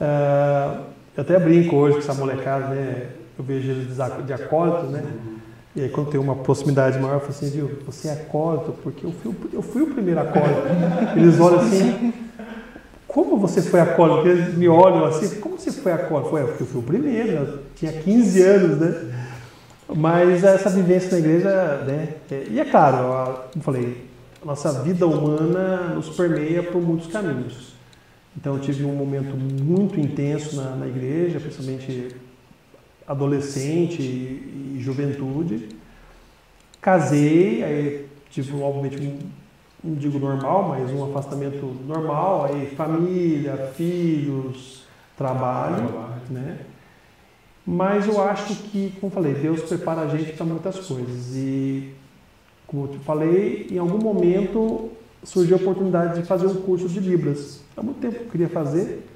uh, 0.00 0.80
eu 1.16 1.22
até 1.22 1.38
brinco 1.38 1.76
hoje 1.76 1.92
com 1.94 2.00
essa 2.00 2.14
molecada, 2.14 2.74
né? 2.74 3.06
Eu 3.38 3.44
vejo 3.44 3.70
eles 3.70 3.96
de 4.26 4.32
acólito, 4.32 4.86
né? 4.86 5.04
E 5.76 5.82
aí 5.82 5.88
quando 5.88 6.10
tem 6.10 6.18
uma 6.18 6.34
proximidade 6.34 6.98
maior, 6.98 7.14
eu 7.14 7.20
falo 7.20 7.30
assim, 7.30 7.50
viu, 7.50 7.78
você 7.86 8.08
é 8.08 8.14
acólito 8.14 8.74
porque 8.82 9.06
eu 9.06 9.12
fui, 9.12 9.32
eu 9.52 9.62
fui 9.62 9.82
o 9.82 9.94
primeiro 9.94 10.18
acólito. 10.18 10.62
Eles 11.16 11.38
olham 11.38 11.60
assim, 11.60 12.12
como 13.08 13.38
você 13.38 13.62
foi 13.62 13.80
acólito? 13.80 14.28
Eles 14.28 14.54
me 14.54 14.68
olham 14.68 15.06
assim, 15.06 15.40
como 15.40 15.58
você 15.58 15.72
foi 15.72 15.92
acólito? 15.92 16.30
Foi, 16.30 16.44
porque 16.44 16.62
eu 16.62 16.66
fui 16.66 16.80
o 16.80 16.84
primeiro, 16.84 17.30
eu 17.30 17.58
tinha 17.74 17.90
15 17.90 18.42
anos, 18.42 18.78
né? 18.78 19.26
Mas 19.96 20.44
essa 20.44 20.68
vivência 20.68 21.12
na 21.12 21.18
igreja, 21.18 21.82
né? 21.86 22.14
E 22.50 22.60
é 22.60 22.64
claro, 22.66 23.40
como 23.50 23.64
falei, 23.64 24.04
a 24.42 24.44
nossa 24.44 24.82
vida 24.82 25.06
humana 25.06 25.94
nos 25.94 26.10
permeia 26.10 26.62
por 26.62 26.82
muitos 26.82 27.10
caminhos. 27.10 27.72
Então 28.36 28.54
eu 28.54 28.60
tive 28.60 28.84
um 28.84 28.94
momento 28.94 29.36
muito 29.36 29.98
intenso 29.98 30.54
na, 30.56 30.76
na 30.76 30.86
igreja, 30.86 31.40
principalmente 31.40 32.14
adolescente 33.06 34.02
e, 34.02 34.76
e, 34.76 34.80
juventude. 34.80 35.70
Casei, 36.80 37.64
aí 37.64 38.06
tive 38.30 38.54
obviamente 38.62 39.18
não 39.82 39.94
digo 39.94 40.18
normal, 40.18 40.68
mas 40.68 40.90
um 40.90 41.04
afastamento 41.04 41.64
normal, 41.86 42.46
aí 42.46 42.74
família, 42.74 43.72
filhos, 43.74 44.84
trabalho, 45.16 45.88
né? 46.30 46.58
Mas 47.64 48.06
eu 48.06 48.22
acho 48.22 48.54
que, 48.54 48.94
como 48.98 49.12
falei, 49.12 49.34
Deus 49.34 49.62
prepara 49.62 50.02
a 50.02 50.08
gente 50.08 50.32
para 50.32 50.46
muitas 50.46 50.78
coisas. 50.80 51.34
E, 51.36 51.92
como 52.66 52.84
eu 52.84 52.88
te 52.88 52.98
falei, 53.00 53.66
em 53.70 53.78
algum 53.78 53.98
momento 53.98 54.90
surgiu 55.22 55.56
a 55.56 55.60
oportunidade 55.60 56.20
de 56.20 56.26
fazer 56.26 56.46
um 56.46 56.54
curso 56.54 56.88
de 56.88 57.00
Libras. 57.00 57.60
Há 57.76 57.82
muito 57.82 58.00
tempo 58.00 58.14
que 58.14 58.24
eu 58.24 58.30
queria 58.30 58.48
fazer. 58.48 59.06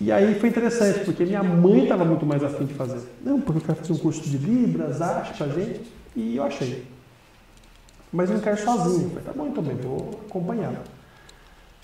E 0.00 0.10
aí 0.10 0.38
foi 0.38 0.48
interessante, 0.48 1.04
porque 1.04 1.24
minha 1.24 1.42
mãe 1.42 1.82
estava 1.82 2.04
muito 2.04 2.24
mais 2.24 2.42
afim 2.42 2.64
de 2.64 2.74
fazer. 2.74 3.00
Não, 3.22 3.40
porque 3.40 3.58
eu 3.58 3.62
quero 3.66 3.78
fazer 3.78 3.92
um 3.92 3.98
curso 3.98 4.22
de 4.22 4.38
Libras, 4.38 5.02
acho 5.02 5.34
pra 5.34 5.48
gente. 5.48 5.82
E 6.16 6.36
eu 6.36 6.44
achei. 6.44 6.84
Mas 8.12 8.30
não 8.30 8.40
quero 8.40 8.58
sozinho. 8.58 9.10
Falei, 9.10 9.24
tá 9.24 9.32
bom, 9.34 9.46
então 9.46 9.62
bem, 9.62 9.76
vou 9.76 10.20
acompanhar. 10.28 10.72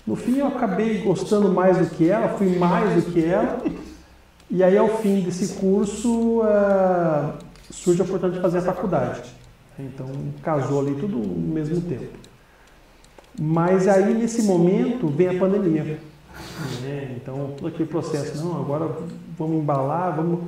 No 0.05 0.15
fim 0.15 0.37
eu 0.37 0.47
acabei 0.47 1.01
gostando 1.01 1.49
mais 1.49 1.77
do 1.77 1.95
que 1.95 2.09
ela, 2.09 2.29
fui 2.29 2.57
mais 2.57 3.03
do 3.03 3.11
que 3.11 3.23
ela. 3.25 3.63
E 4.49 4.63
aí, 4.63 4.77
ao 4.77 4.87
fim 4.99 5.21
desse 5.21 5.55
curso, 5.55 6.39
uh, 6.39 7.33
surge 7.69 8.01
a 8.01 8.05
oportunidade 8.05 8.35
de 8.35 8.41
fazer 8.41 8.59
a 8.59 8.61
faculdade. 8.61 9.29
Então, 9.77 10.07
casou 10.41 10.79
ali 10.79 10.95
tudo 10.95 11.17
no 11.17 11.53
mesmo 11.53 11.81
tempo. 11.81 12.17
Mas 13.39 13.87
aí, 13.87 14.13
nesse 14.13 14.43
momento, 14.43 15.07
vem 15.07 15.27
a 15.27 15.39
pandemia. 15.39 15.99
Né? 16.81 17.17
Então, 17.17 17.53
todo 17.57 17.67
aquele 17.67 17.89
processo, 17.89 18.43
não, 18.43 18.59
agora 18.59 18.89
vamos 19.37 19.61
embalar, 19.61 20.15
vamos 20.15 20.45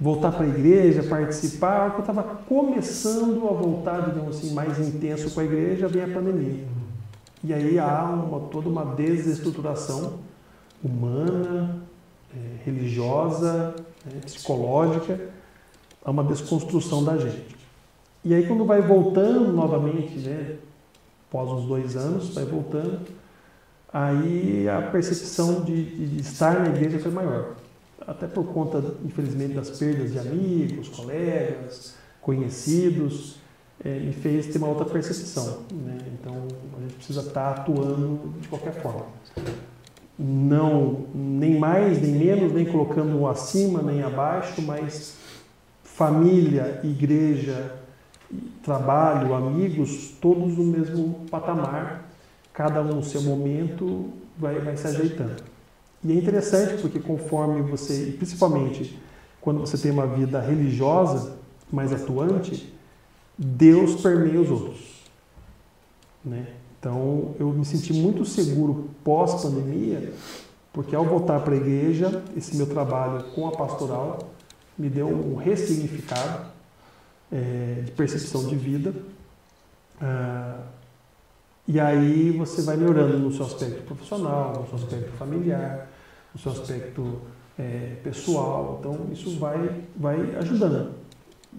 voltar 0.00 0.32
para 0.32 0.44
a 0.44 0.48
igreja, 0.48 1.02
participar. 1.02 1.94
Eu 1.94 2.00
estava 2.00 2.22
começando 2.22 3.48
a 3.48 3.52
voltar, 3.52 4.08
digamos 4.08 4.36
assim, 4.36 4.52
mais 4.52 4.78
intenso 4.78 5.30
com 5.30 5.40
a 5.40 5.44
igreja, 5.44 5.88
vem 5.88 6.02
a 6.02 6.08
pandemia. 6.08 6.64
E 7.42 7.52
aí 7.52 7.78
há 7.78 8.04
uma, 8.04 8.40
toda 8.48 8.68
uma 8.68 8.84
desestruturação 8.84 10.14
humana, 10.82 11.76
é, 12.34 12.64
religiosa, 12.64 13.74
né, 14.04 14.20
psicológica, 14.24 15.20
a 16.04 16.10
uma 16.10 16.24
desconstrução 16.24 17.04
da 17.04 17.16
gente. 17.16 17.56
E 18.24 18.34
aí 18.34 18.46
quando 18.46 18.64
vai 18.64 18.80
voltando 18.80 19.52
novamente, 19.52 20.18
né, 20.18 20.56
após 21.28 21.50
os 21.50 21.66
dois 21.66 21.96
anos, 21.96 22.34
vai 22.34 22.44
voltando, 22.44 23.00
aí 23.92 24.68
a 24.68 24.82
percepção 24.82 25.62
de, 25.62 26.08
de 26.08 26.20
estar 26.20 26.60
na 26.60 26.68
igreja 26.68 26.98
foi 26.98 27.10
maior. 27.10 27.54
Até 28.06 28.26
por 28.26 28.46
conta, 28.46 28.82
infelizmente, 29.04 29.54
das 29.54 29.70
perdas 29.70 30.12
de 30.12 30.18
amigos, 30.18 30.88
colegas, 30.88 31.94
conhecidos, 32.20 33.36
é, 33.84 33.98
me 33.98 34.12
fez 34.12 34.46
ter 34.46 34.58
uma 34.58 34.68
outra 34.68 34.84
percepção. 34.84 35.62
Né? 35.72 35.98
Então, 36.14 36.34
a 36.76 36.80
gente 36.80 36.94
precisa 36.94 37.20
estar 37.20 37.50
atuando 37.50 38.34
de 38.40 38.48
qualquer 38.48 38.80
forma 38.80 39.06
não 40.18 41.06
nem 41.14 41.58
mais, 41.58 42.02
nem 42.02 42.12
menos, 42.12 42.52
nem 42.52 42.66
colocando 42.66 43.24
acima, 43.28 43.80
nem 43.80 44.02
abaixo, 44.02 44.60
mas 44.60 45.16
família, 45.84 46.80
igreja, 46.82 47.72
trabalho, 48.62 49.32
amigos, 49.34 50.12
todos 50.20 50.56
no 50.56 50.64
mesmo 50.64 51.26
patamar, 51.30 52.08
cada 52.52 52.82
um 52.82 52.96
no 52.96 53.04
seu 53.04 53.22
momento 53.22 54.12
vai, 54.36 54.58
vai 54.58 54.76
se 54.76 54.88
ajeitando. 54.88 55.36
E 56.04 56.12
é 56.12 56.14
interessante 56.14 56.80
porque 56.80 57.00
conforme 57.00 57.62
você, 57.62 58.14
principalmente 58.16 58.98
quando 59.40 59.60
você 59.60 59.78
tem 59.78 59.90
uma 59.90 60.06
vida 60.06 60.40
religiosa 60.40 61.36
mais 61.72 61.92
atuante, 61.92 62.72
Deus 63.36 64.00
permeia 64.00 64.40
os 64.40 64.50
outros. 64.50 65.04
Né? 66.24 66.46
Então, 66.78 67.34
eu 67.38 67.48
me 67.50 67.64
senti 67.64 67.92
muito 67.92 68.24
seguro 68.24 68.90
pós-pandemia, 69.02 70.12
porque 70.72 70.94
ao 70.94 71.04
voltar 71.04 71.40
para 71.40 71.54
a 71.54 71.56
igreja, 71.56 72.22
esse 72.36 72.56
meu 72.56 72.66
trabalho 72.66 73.24
com 73.34 73.48
a 73.48 73.52
pastoral 73.52 74.18
me 74.76 74.88
deu 74.88 75.08
um 75.08 75.34
ressignificado 75.36 76.46
é, 77.32 77.82
de 77.84 77.90
percepção 77.92 78.46
de 78.46 78.54
vida. 78.54 78.94
Ah, 80.00 80.60
e 81.68 81.78
aí 81.78 82.30
você 82.30 82.62
vai 82.62 82.78
melhorando 82.78 83.18
no 83.18 83.30
seu 83.30 83.44
aspecto 83.44 83.82
profissional, 83.82 84.60
no 84.60 84.66
seu 84.66 84.86
aspecto 84.86 85.12
familiar, 85.18 85.90
no 86.34 86.40
seu 86.40 86.50
aspecto 86.50 87.20
é, 87.58 87.96
pessoal. 88.02 88.78
Então, 88.80 88.98
isso 89.12 89.38
vai, 89.38 89.82
vai 89.94 90.34
ajudando. 90.36 90.92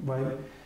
Vai, 0.03 0.26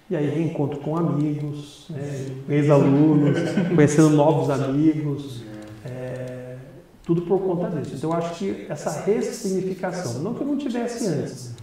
e 0.09 0.15
aí 0.15 0.29
reencontro 0.29 0.79
com 0.79 0.95
amigos, 0.95 1.87
né, 1.89 2.27
ex-alunos, 2.47 3.37
conhecendo 3.75 4.11
novos 4.11 4.49
amigos, 4.49 5.43
é, 5.85 6.55
tudo 7.03 7.23
por 7.23 7.41
conta 7.41 7.69
disso. 7.69 7.95
Então 7.95 8.11
eu 8.11 8.15
acho 8.15 8.35
que 8.35 8.65
essa 8.69 8.91
ressignificação, 9.01 10.21
não 10.21 10.33
que 10.33 10.41
eu 10.41 10.47
não 10.47 10.57
tivesse 10.57 11.05
antes, 11.07 11.53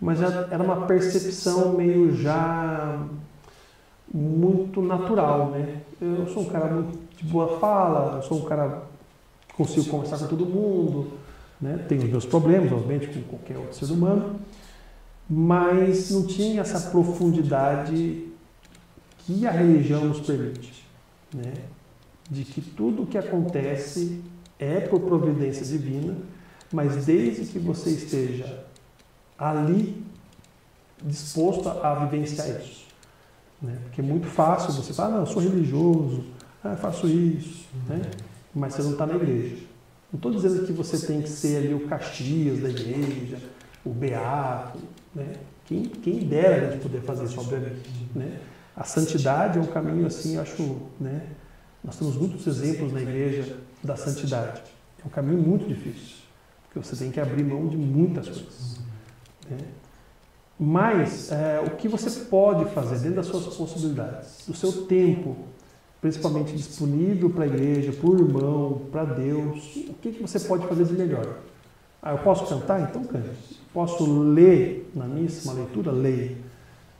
mas 0.00 0.20
era 0.22 0.62
uma 0.62 0.86
percepção 0.86 1.74
meio 1.74 2.16
já 2.16 3.06
muito 4.12 4.80
natural, 4.80 5.50
né? 5.50 5.82
Eu 6.00 6.26
sou 6.28 6.44
um 6.44 6.46
cara 6.46 6.72
muito 6.72 7.07
de 7.18 7.24
boa 7.24 7.58
fala, 7.58 8.16
eu 8.16 8.22
sou 8.22 8.38
um 8.38 8.44
cara 8.44 8.82
que 9.48 9.54
consigo 9.54 9.86
conversar 9.90 10.18
com 10.18 10.26
todo 10.28 10.46
mundo, 10.46 11.12
né? 11.60 11.84
Tenho 11.88 12.04
os 12.04 12.10
meus 12.10 12.24
problemas, 12.24 12.72
obviamente, 12.72 13.08
com 13.08 13.22
qualquer 13.22 13.58
outro 13.58 13.74
ser 13.74 13.92
humano, 13.92 14.40
mas 15.28 16.10
não 16.10 16.26
tinha 16.26 16.60
essa 16.60 16.90
profundidade 16.90 18.28
que 19.18 19.46
a 19.46 19.50
religião 19.50 20.04
nos 20.04 20.20
permite, 20.20 20.84
né? 21.34 21.52
de 22.30 22.44
que 22.44 22.60
tudo 22.60 23.02
o 23.02 23.06
que 23.06 23.16
acontece 23.16 24.22
é 24.58 24.80
por 24.80 25.00
providência 25.00 25.64
divina, 25.64 26.16
mas 26.72 27.06
desde 27.06 27.46
que 27.46 27.58
você 27.58 27.90
esteja 27.90 28.64
ali 29.38 30.04
disposto 31.02 31.68
a 31.68 31.94
vivenciar 31.94 32.48
isso. 32.60 32.86
Né? 33.62 33.78
Porque 33.84 34.00
é 34.00 34.04
muito 34.04 34.26
fácil 34.26 34.72
você 34.72 34.92
falar, 34.92 35.08
ah, 35.08 35.12
não, 35.12 35.20
eu 35.20 35.26
sou 35.26 35.40
religioso, 35.40 36.24
ah, 36.62 36.76
faço 36.76 37.06
isso, 37.06 37.66
né? 37.88 38.02
mas 38.54 38.74
você 38.74 38.82
não 38.82 38.92
está 38.92 39.06
na 39.06 39.14
igreja. 39.14 39.56
Não 40.12 40.16
estou 40.16 40.32
dizendo 40.32 40.66
que 40.66 40.72
você 40.72 41.06
tem 41.06 41.20
que 41.22 41.28
ser 41.28 41.58
ali 41.58 41.74
o 41.74 41.86
Caxias 41.86 42.60
da 42.60 42.68
igreja, 42.70 43.38
o 43.84 43.90
Beato, 43.90 44.78
né? 45.14 45.34
Quem, 45.66 45.82
quem 45.82 46.20
dera 46.20 46.68
a 46.68 46.70
gente 46.70 46.82
poder 46.82 47.02
fazer 47.02 47.24
isso, 47.24 47.38
obviamente. 47.38 47.90
Né? 48.14 48.40
A 48.74 48.84
santidade 48.84 49.58
é 49.58 49.60
um 49.60 49.66
caminho 49.66 50.06
assim, 50.06 50.38
acho, 50.38 50.78
né? 50.98 51.26
Nós 51.84 51.96
temos 51.96 52.16
muitos 52.16 52.46
exemplos 52.46 52.92
na 52.92 53.02
igreja 53.02 53.58
da 53.82 53.96
santidade. 53.96 54.62
É 55.02 55.06
um 55.06 55.10
caminho 55.10 55.40
muito 55.40 55.68
difícil, 55.68 56.16
porque 56.64 56.78
você 56.78 56.96
tem 56.96 57.10
que 57.10 57.20
abrir 57.20 57.44
mão 57.44 57.68
de 57.68 57.76
muitas 57.76 58.26
coisas. 58.28 58.80
Né? 59.48 59.58
Mas 60.58 61.30
é, 61.30 61.60
o 61.60 61.76
que 61.76 61.86
você 61.86 62.24
pode 62.24 62.64
fazer 62.70 62.98
dentro 62.98 63.16
das 63.16 63.26
suas 63.26 63.54
possibilidades, 63.54 64.44
do 64.46 64.54
seu 64.54 64.86
tempo, 64.86 65.36
principalmente 66.00 66.52
disponível 66.54 67.30
para 67.30 67.44
a 67.44 67.46
igreja, 67.46 67.92
para 67.92 68.08
o 68.08 68.14
irmão, 68.14 68.82
para 68.90 69.04
Deus, 69.04 69.76
o 69.88 69.94
que, 69.94 70.12
que 70.12 70.22
você 70.22 70.38
pode 70.40 70.66
fazer 70.66 70.84
de 70.84 70.92
melhor? 70.92 71.38
Ah, 72.00 72.12
eu 72.12 72.18
posso 72.18 72.46
cantar? 72.46 72.80
Então 72.80 73.02
cante. 73.04 73.58
Posso 73.72 74.04
ler 74.32 74.90
na 74.94 75.06
missa 75.06 75.50
uma 75.50 75.60
leitura? 75.60 75.90
Leia. 75.90 76.36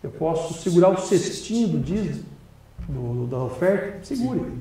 Eu 0.03 0.11
posso 0.11 0.55
segurar 0.55 0.91
o 0.91 1.01
cestinho 1.01 1.69
do 1.69 1.79
dízimo, 1.79 2.25
do, 2.89 3.27
da 3.27 3.39
oferta? 3.39 4.05
Segure. 4.05 4.53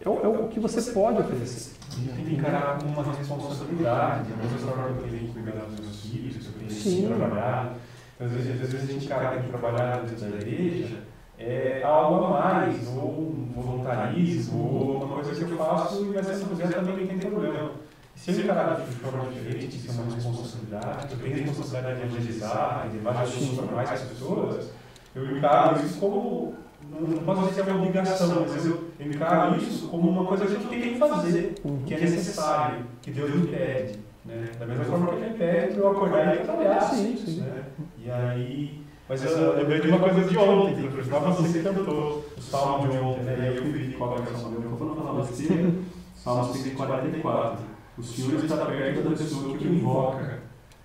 É, 0.00 0.08
é, 0.08 0.28
o 0.28 0.48
que 0.48 0.58
você 0.58 0.92
pode 0.92 1.20
oferecer. 1.20 1.72
Tem 2.16 2.24
que 2.24 2.34
encarar 2.34 2.78
como 2.78 2.92
uma 2.92 3.14
responsabilidade. 3.14 4.32
Às 4.32 4.50
vezes 4.50 4.66
eu 4.66 5.10
tenho 5.10 5.26
que 5.26 5.32
cuidar 5.32 5.64
dos 5.66 5.80
meus 5.80 6.00
filhos, 6.00 6.46
eu 6.46 6.52
tenho 6.52 7.08
que 7.08 7.14
trabalhar. 7.14 7.76
Às 8.18 8.32
vezes, 8.32 8.50
às 8.50 8.70
vezes 8.70 8.88
a 8.88 8.92
gente 8.92 9.04
encara 9.04 9.42
que 9.42 9.48
trabalhar 9.48 10.04
dentro 10.04 10.30
da 10.30 10.36
igreja 10.36 11.10
é 11.40 11.82
algo 11.82 12.26
a 12.26 12.30
mais, 12.30 12.86
ou 12.88 13.32
um 13.32 13.52
voluntarismo, 13.54 14.58
ou 14.58 15.04
uma 15.04 15.14
coisa 15.16 15.34
que 15.34 15.50
eu 15.50 15.56
faço, 15.56 16.04
mas 16.14 16.26
se 16.26 16.44
não 16.44 16.48
fizer 16.50 16.68
também 16.68 17.06
não 17.06 17.06
tem 17.06 17.30
problema. 17.30 17.70
Se 18.14 18.32
eu 18.32 18.40
encarar 18.40 18.80
de 18.80 18.94
forma 18.96 19.32
diferente, 19.32 19.76
isso 19.76 19.90
é 19.90 20.02
uma 20.02 20.14
responsabilidade, 20.14 21.12
eu 21.12 21.18
tenho 21.18 21.34
a 21.34 21.38
responsabilidade 21.38 21.96
de 21.96 22.06
evangelizar, 22.06 22.88
de 22.90 23.30
Jesus 23.30 23.58
para 23.58 23.76
mais 23.76 24.00
pessoas, 24.02 24.70
eu 25.14 25.36
encaro 25.36 25.84
isso 25.84 25.98
como 25.98 26.54
não 26.90 27.24
posso 27.24 27.48
dizer 27.48 27.64
que 27.64 27.70
é 27.70 27.72
uma 27.72 27.82
obrigação, 27.82 28.46
mas 28.48 28.66
eu 28.66 28.90
encaro 29.00 29.56
isso 29.56 29.88
como 29.88 30.10
uma 30.10 30.26
coisa 30.26 30.44
que 30.44 30.52
gente 30.52 30.68
tem 30.68 30.92
que 30.92 30.98
fazer, 30.98 31.54
que 31.86 31.94
é 31.94 32.00
necessário, 32.00 32.86
que 33.00 33.10
Deus 33.10 33.34
me 33.34 33.46
pede. 33.46 33.98
Né? 34.24 34.50
Da 34.58 34.66
mesma 34.66 34.84
forma 34.84 35.06
que 35.08 35.14
ele 35.14 35.34
pede 35.34 35.78
eu 35.78 35.90
acordar 35.90 36.36
e 36.36 36.40
trabalhar. 36.40 36.80
Sim, 36.82 37.16
sim. 37.16 37.40
Né? 37.40 37.64
E 37.98 38.10
aí. 38.10 38.89
Mas 39.10 39.24
eu, 39.24 39.32
eu 39.32 39.56
lembrei 39.56 39.80
de 39.80 39.88
uma 39.88 39.98
coisa 39.98 40.22
de 40.22 40.38
ontem, 40.38 40.88
por 40.88 41.00
exemplo, 41.00 41.32
você 41.32 41.62
cantou 41.62 42.24
o 42.38 42.40
salmo 42.40 42.88
de 42.88 42.96
ontem, 42.96 43.24
né? 43.24 43.36
E 43.40 43.42
aí 43.42 43.56
eu 43.56 43.64
vi 43.64 43.92
qual 43.94 44.16
é 44.16 44.20
o 44.20 44.38
salmo. 44.38 44.62
Eu 44.62 44.70
vou 44.70 44.94
falar 44.94 45.20
besteira, 45.20 45.68
salmo 46.14 46.54
144. 46.54 47.64
O 47.98 48.02
Senhor 48.04 48.44
está 48.44 48.64
perto 48.66 49.02
da 49.02 49.10
pessoa 49.10 49.58
que 49.58 49.66
o 49.66 49.74
invoca. 49.74 50.38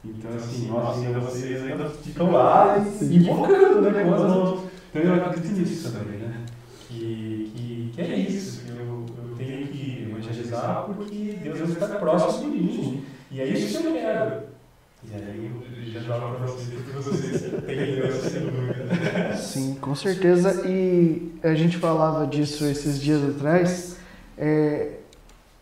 Então, 0.04 0.32
assim, 0.36 0.68
nós 0.70 0.98
ainda 0.98 1.20
vocês 1.20 1.64
ainda 1.66 1.88
ficam 1.88 2.32
lá 2.32 2.80
invocando, 2.80 3.82
né? 3.82 4.04
Com 4.04 4.14
as 4.16 4.22
mãos. 4.22 4.64
Então 4.90 5.04
eu 5.04 5.14
acredito 5.24 5.60
nisso 5.60 5.92
também, 5.92 6.18
né? 6.18 6.46
Que, 6.88 7.52
que, 7.56 7.92
que 7.94 8.02
é 8.02 8.16
isso, 8.16 8.66
que 8.66 8.72
eu, 8.72 9.06
eu 9.20 9.36
tenho 9.38 9.68
que 9.68 10.08
evangelizar 10.10 10.86
porque 10.86 11.38
Deus 11.44 11.60
está 11.70 11.88
próximo 11.90 12.52
de 12.52 12.58
mim. 12.58 13.06
E 13.30 13.40
é 13.40 13.48
isso 13.50 13.82
que 13.82 13.86
eu 13.86 13.94
quero. 13.94 14.55
Sim, 19.38 19.76
com 19.76 19.96
certeza. 19.96 20.68
E 20.68 21.34
a 21.44 21.54
gente 21.54 21.78
falava 21.78 22.26
disso 22.28 22.66
esses 22.66 23.00
dias 23.00 23.24
atrás. 23.24 23.98
É, 24.38 25.00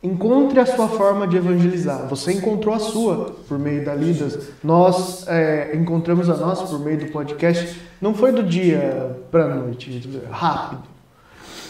encontre 0.01 0.59
a 0.59 0.65
sua 0.65 0.87
forma 0.87 1.27
de 1.27 1.37
evangelizar. 1.37 2.07
Você 2.07 2.33
encontrou 2.33 2.75
a 2.75 2.79
sua 2.79 3.35
por 3.47 3.57
meio 3.57 3.85
da 3.85 3.95
Lidas. 3.95 4.49
Nós 4.63 5.25
é, 5.27 5.75
encontramos 5.75 6.29
a 6.29 6.35
nossa 6.35 6.65
por 6.65 6.79
meio 6.79 6.97
do 6.97 7.05
podcast. 7.11 7.79
Não 8.01 8.13
foi 8.13 8.31
do 8.31 8.43
dia 8.43 9.17
para 9.31 9.55
noite, 9.55 10.01
rápido. 10.29 10.92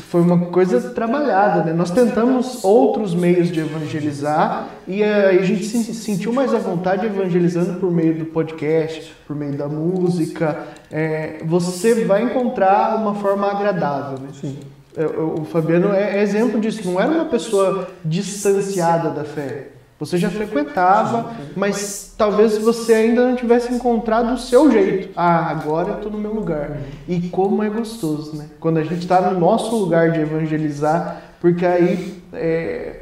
Foi 0.10 0.22
uma 0.22 0.48
coisa 0.48 0.80
trabalhada, 0.91 1.64
né? 1.64 1.74
Nós 1.74 1.91
tentamos 1.91 2.64
outros 2.64 3.14
meios 3.14 3.50
de 3.50 3.60
evangelizar 3.60 4.70
e 4.88 5.04
aí 5.04 5.39
a 5.39 5.44
gente 5.44 5.66
se 5.66 5.94
sentiu 5.94 6.32
mais 6.32 6.54
à 6.54 6.58
vontade 6.58 7.06
evangelizando 7.06 7.80
por 7.80 7.91
meio 7.91 8.18
do 8.18 8.26
podcast, 8.26 9.16
por 9.28 9.36
meio 9.36 9.58
da 9.58 9.68
música. 9.68 10.68
É, 10.91 11.41
você 11.46 12.06
vai 12.06 12.24
encontrar 12.24 12.96
uma 12.98 13.16
forma 13.16 13.50
agradável, 13.50 14.20
né? 14.20 14.30
Sim. 14.39 14.58
É, 14.96 15.06
o 15.06 15.44
Fabiano 15.46 15.91
é 15.94 16.22
exemplo 16.22 16.60
disso. 16.60 16.82
Não 16.86 17.00
era 17.00 17.12
uma 17.12 17.26
pessoa 17.26 17.89
distanciada 18.06 19.10
da 19.10 19.24
fé. 19.24 19.72
Você 20.00 20.18
já 20.18 20.30
frequentava, 20.30 21.34
mas 21.56 22.14
talvez 22.18 22.58
você 22.58 22.94
ainda 22.94 23.28
não 23.28 23.36
tivesse 23.36 23.74
encontrado 23.74 24.34
o 24.34 24.38
seu 24.38 24.72
jeito. 24.72 25.10
Ah, 25.16 25.50
agora 25.50 25.89
eu 25.89 25.96
estou 25.96 26.12
no 26.12 26.18
meu 26.18 26.34
lugar. 26.34 26.78
E 27.08 27.30
como 27.30 27.64
é 27.64 27.70
gostoso, 27.70 28.36
né? 28.36 28.48
Quando 28.60 28.78
a 28.78 28.84
gente 28.84 29.04
está 29.04 29.22
no 29.22 29.39
nosso 29.39 29.76
lugar 29.76 30.12
de 30.12 30.20
evangelizar, 30.20 31.22
porque 31.39 31.66
aí 31.66 32.22
é, 32.34 33.02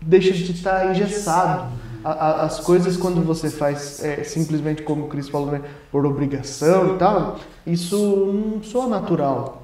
deixa 0.00 0.32
de 0.32 0.52
estar 0.52 0.80
tá 0.80 0.86
engessado. 0.86 1.72
as 2.02 2.60
coisas 2.60 2.96
quando 2.96 3.22
você 3.22 3.50
faz 3.50 4.02
é, 4.02 4.24
simplesmente 4.24 4.82
como 4.82 5.04
o 5.04 5.08
Cris 5.08 5.28
falou, 5.28 5.52
né, 5.52 5.60
por 5.92 6.06
obrigação 6.06 6.94
e 6.94 6.98
tal, 6.98 7.38
isso 7.66 7.96
não 7.96 8.62
soa 8.62 8.86
natural. 8.86 9.59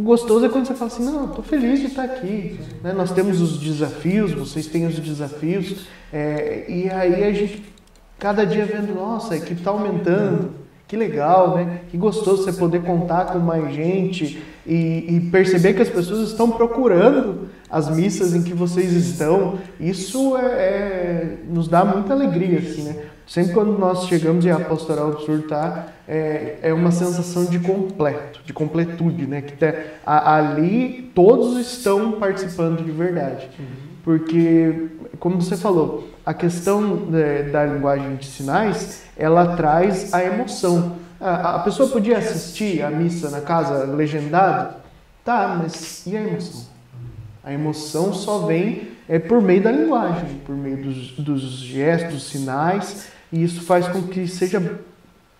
O 0.00 0.02
gostoso 0.02 0.46
é 0.46 0.48
quando 0.48 0.64
você 0.64 0.72
fala 0.72 0.90
assim, 0.90 1.04
não, 1.04 1.26
estou 1.26 1.44
feliz 1.44 1.78
de 1.78 1.88
estar 1.88 2.04
aqui. 2.04 2.58
Né? 2.82 2.94
Nós 2.94 3.10
temos 3.12 3.38
os 3.38 3.58
desafios, 3.58 4.32
vocês 4.32 4.66
têm 4.66 4.86
os 4.86 4.98
desafios, 4.98 5.86
é, 6.10 6.64
e 6.66 6.88
aí 6.88 7.22
a 7.22 7.30
gente, 7.34 7.62
cada 8.18 8.46
dia 8.46 8.64
vendo, 8.64 8.94
nossa, 8.94 9.34
a 9.34 9.36
equipe 9.36 9.60
está 9.60 9.70
aumentando, 9.70 10.52
que 10.88 10.96
legal, 10.96 11.54
né? 11.54 11.82
Que 11.90 11.98
gostoso 11.98 12.44
você 12.44 12.52
poder 12.54 12.80
contar 12.80 13.26
com 13.26 13.40
mais 13.40 13.74
gente 13.74 14.42
e, 14.66 15.04
e, 15.06 15.28
perceber 15.30 15.74
que 15.74 15.82
as 15.82 15.90
pessoas 15.90 16.30
estão 16.30 16.50
procurando 16.50 17.50
as 17.68 17.94
missas 17.94 18.34
em 18.34 18.42
que 18.42 18.54
vocês 18.54 18.94
estão. 18.94 19.58
Isso 19.78 20.34
é, 20.38 20.46
é 20.46 21.29
nos 21.60 21.68
dá 21.68 21.84
muita 21.84 22.14
alegria, 22.14 22.58
assim, 22.58 22.84
né? 22.84 23.04
Sempre 23.26 23.52
quando 23.52 23.78
nós 23.78 24.06
chegamos 24.06 24.44
e 24.46 24.50
a 24.50 24.58
pastoral 24.58 25.12
do 25.12 25.42
tá, 25.42 25.88
é, 26.08 26.58
é 26.62 26.72
uma 26.72 26.90
sensação 26.90 27.44
de 27.44 27.58
completo, 27.58 28.40
de 28.44 28.52
completude, 28.52 29.26
né? 29.26 29.42
Que 29.42 29.52
tá, 29.52 29.74
a, 30.04 30.36
ali 30.36 31.12
todos 31.14 31.58
estão 31.58 32.12
participando 32.12 32.82
de 32.82 32.90
verdade. 32.90 33.48
Porque, 34.02 34.88
como 35.18 35.40
você 35.40 35.54
falou, 35.54 36.08
a 36.24 36.32
questão 36.32 37.08
é, 37.12 37.42
da 37.42 37.66
linguagem 37.66 38.16
de 38.16 38.26
sinais, 38.26 39.02
ela 39.16 39.54
traz 39.54 40.14
a 40.14 40.24
emoção. 40.24 40.96
A, 41.20 41.56
a 41.56 41.58
pessoa 41.58 41.90
podia 41.90 42.16
assistir 42.16 42.82
a 42.82 42.90
missa 42.90 43.28
na 43.28 43.42
casa 43.42 43.84
legendado? 43.84 44.76
Tá, 45.22 45.60
mas 45.62 46.06
e 46.06 46.16
a 46.16 46.22
emoção? 46.22 46.64
A 47.44 47.52
emoção 47.52 48.14
só 48.14 48.46
vem 48.46 48.89
é, 49.10 49.18
por 49.18 49.42
meio 49.42 49.60
da 49.60 49.72
linguagem, 49.72 50.40
por 50.46 50.54
meio 50.54 50.76
dos, 50.76 51.10
dos 51.18 51.42
gestos, 51.58 52.14
dos 52.14 52.22
sinais, 52.28 53.08
e 53.32 53.42
isso 53.42 53.60
faz 53.62 53.88
com 53.88 54.02
que 54.04 54.28
seja 54.28 54.78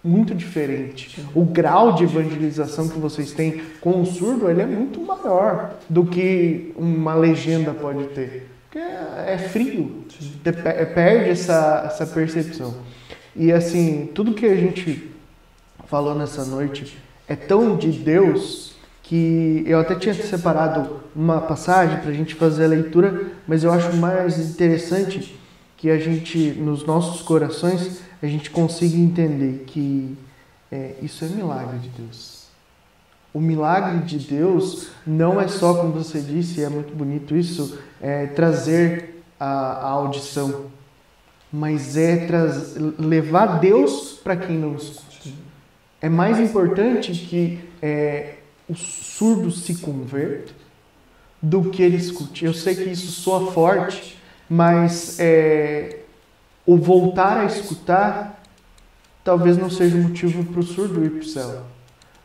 muito 0.02 0.34
diferente. 0.34 1.24
O 1.32 1.44
grau 1.44 1.92
de 1.94 2.02
evangelização 2.02 2.88
que 2.88 2.98
vocês 2.98 3.30
têm 3.30 3.62
com 3.80 4.00
o 4.00 4.06
surdo 4.06 4.50
ele 4.50 4.62
é 4.62 4.66
muito 4.66 5.00
maior 5.00 5.76
do 5.88 6.04
que 6.04 6.72
uma 6.74 7.14
legenda 7.14 7.72
pode 7.72 8.06
ter. 8.08 8.48
Porque 8.64 8.78
é 8.78 9.38
frio, 9.38 10.04
perde 10.92 11.30
essa, 11.30 11.84
essa 11.86 12.06
percepção. 12.06 12.74
E 13.36 13.52
assim, 13.52 14.10
tudo 14.12 14.34
que 14.34 14.46
a 14.46 14.56
gente 14.56 15.10
falou 15.86 16.16
nessa 16.16 16.44
noite 16.44 16.98
é 17.28 17.36
tão 17.36 17.76
de 17.76 17.92
Deus 17.92 18.69
que 19.10 19.64
eu 19.66 19.80
até 19.80 19.96
tinha 19.96 20.14
separado 20.14 21.00
uma 21.16 21.40
passagem 21.40 21.98
para 21.98 22.10
a 22.10 22.14
gente 22.14 22.36
fazer 22.36 22.66
a 22.66 22.68
leitura, 22.68 23.32
mas 23.44 23.64
eu 23.64 23.72
acho 23.72 23.96
mais 23.96 24.38
interessante 24.38 25.36
que 25.76 25.90
a 25.90 25.98
gente, 25.98 26.52
nos 26.52 26.86
nossos 26.86 27.20
corações, 27.20 28.02
a 28.22 28.26
gente 28.28 28.50
consiga 28.50 28.96
entender 28.96 29.64
que 29.66 30.16
é, 30.70 30.94
isso 31.02 31.24
é 31.24 31.28
milagre 31.28 31.80
de 31.80 31.88
Deus. 31.88 32.44
O 33.34 33.40
milagre 33.40 33.98
de 33.98 34.16
Deus 34.16 34.90
não 35.04 35.40
é 35.40 35.48
só, 35.48 35.74
como 35.74 35.92
você 35.92 36.20
disse, 36.20 36.62
é 36.62 36.68
muito 36.68 36.94
bonito 36.94 37.34
isso, 37.34 37.80
é 38.00 38.26
trazer 38.26 39.24
a, 39.40 39.46
a 39.46 39.88
audição, 39.88 40.66
mas 41.52 41.96
é 41.96 42.28
levar 42.96 43.58
Deus 43.58 44.20
para 44.22 44.36
quem 44.36 44.56
não 44.56 44.76
escuta. 44.76 45.10
É 46.00 46.08
mais 46.08 46.38
importante 46.38 47.10
que 47.12 47.58
é, 47.82 48.36
o 48.70 48.74
surdo 48.76 49.50
se 49.50 49.76
converta 49.76 50.52
do 51.42 51.70
que 51.70 51.82
ele 51.82 51.96
escute. 51.96 52.44
Eu 52.44 52.54
sei 52.54 52.76
que 52.76 52.88
isso 52.88 53.10
soa 53.10 53.50
forte, 53.50 54.16
mas 54.48 55.18
é, 55.18 56.00
o 56.64 56.76
voltar 56.76 57.38
a 57.38 57.44
escutar 57.46 58.40
talvez 59.24 59.56
não 59.56 59.68
seja 59.68 59.96
motivo 59.96 60.44
para 60.44 60.60
o 60.60 60.62
surdo 60.62 61.04
ir 61.04 61.10
para 61.10 61.20
o 61.20 61.24
céu, 61.24 61.62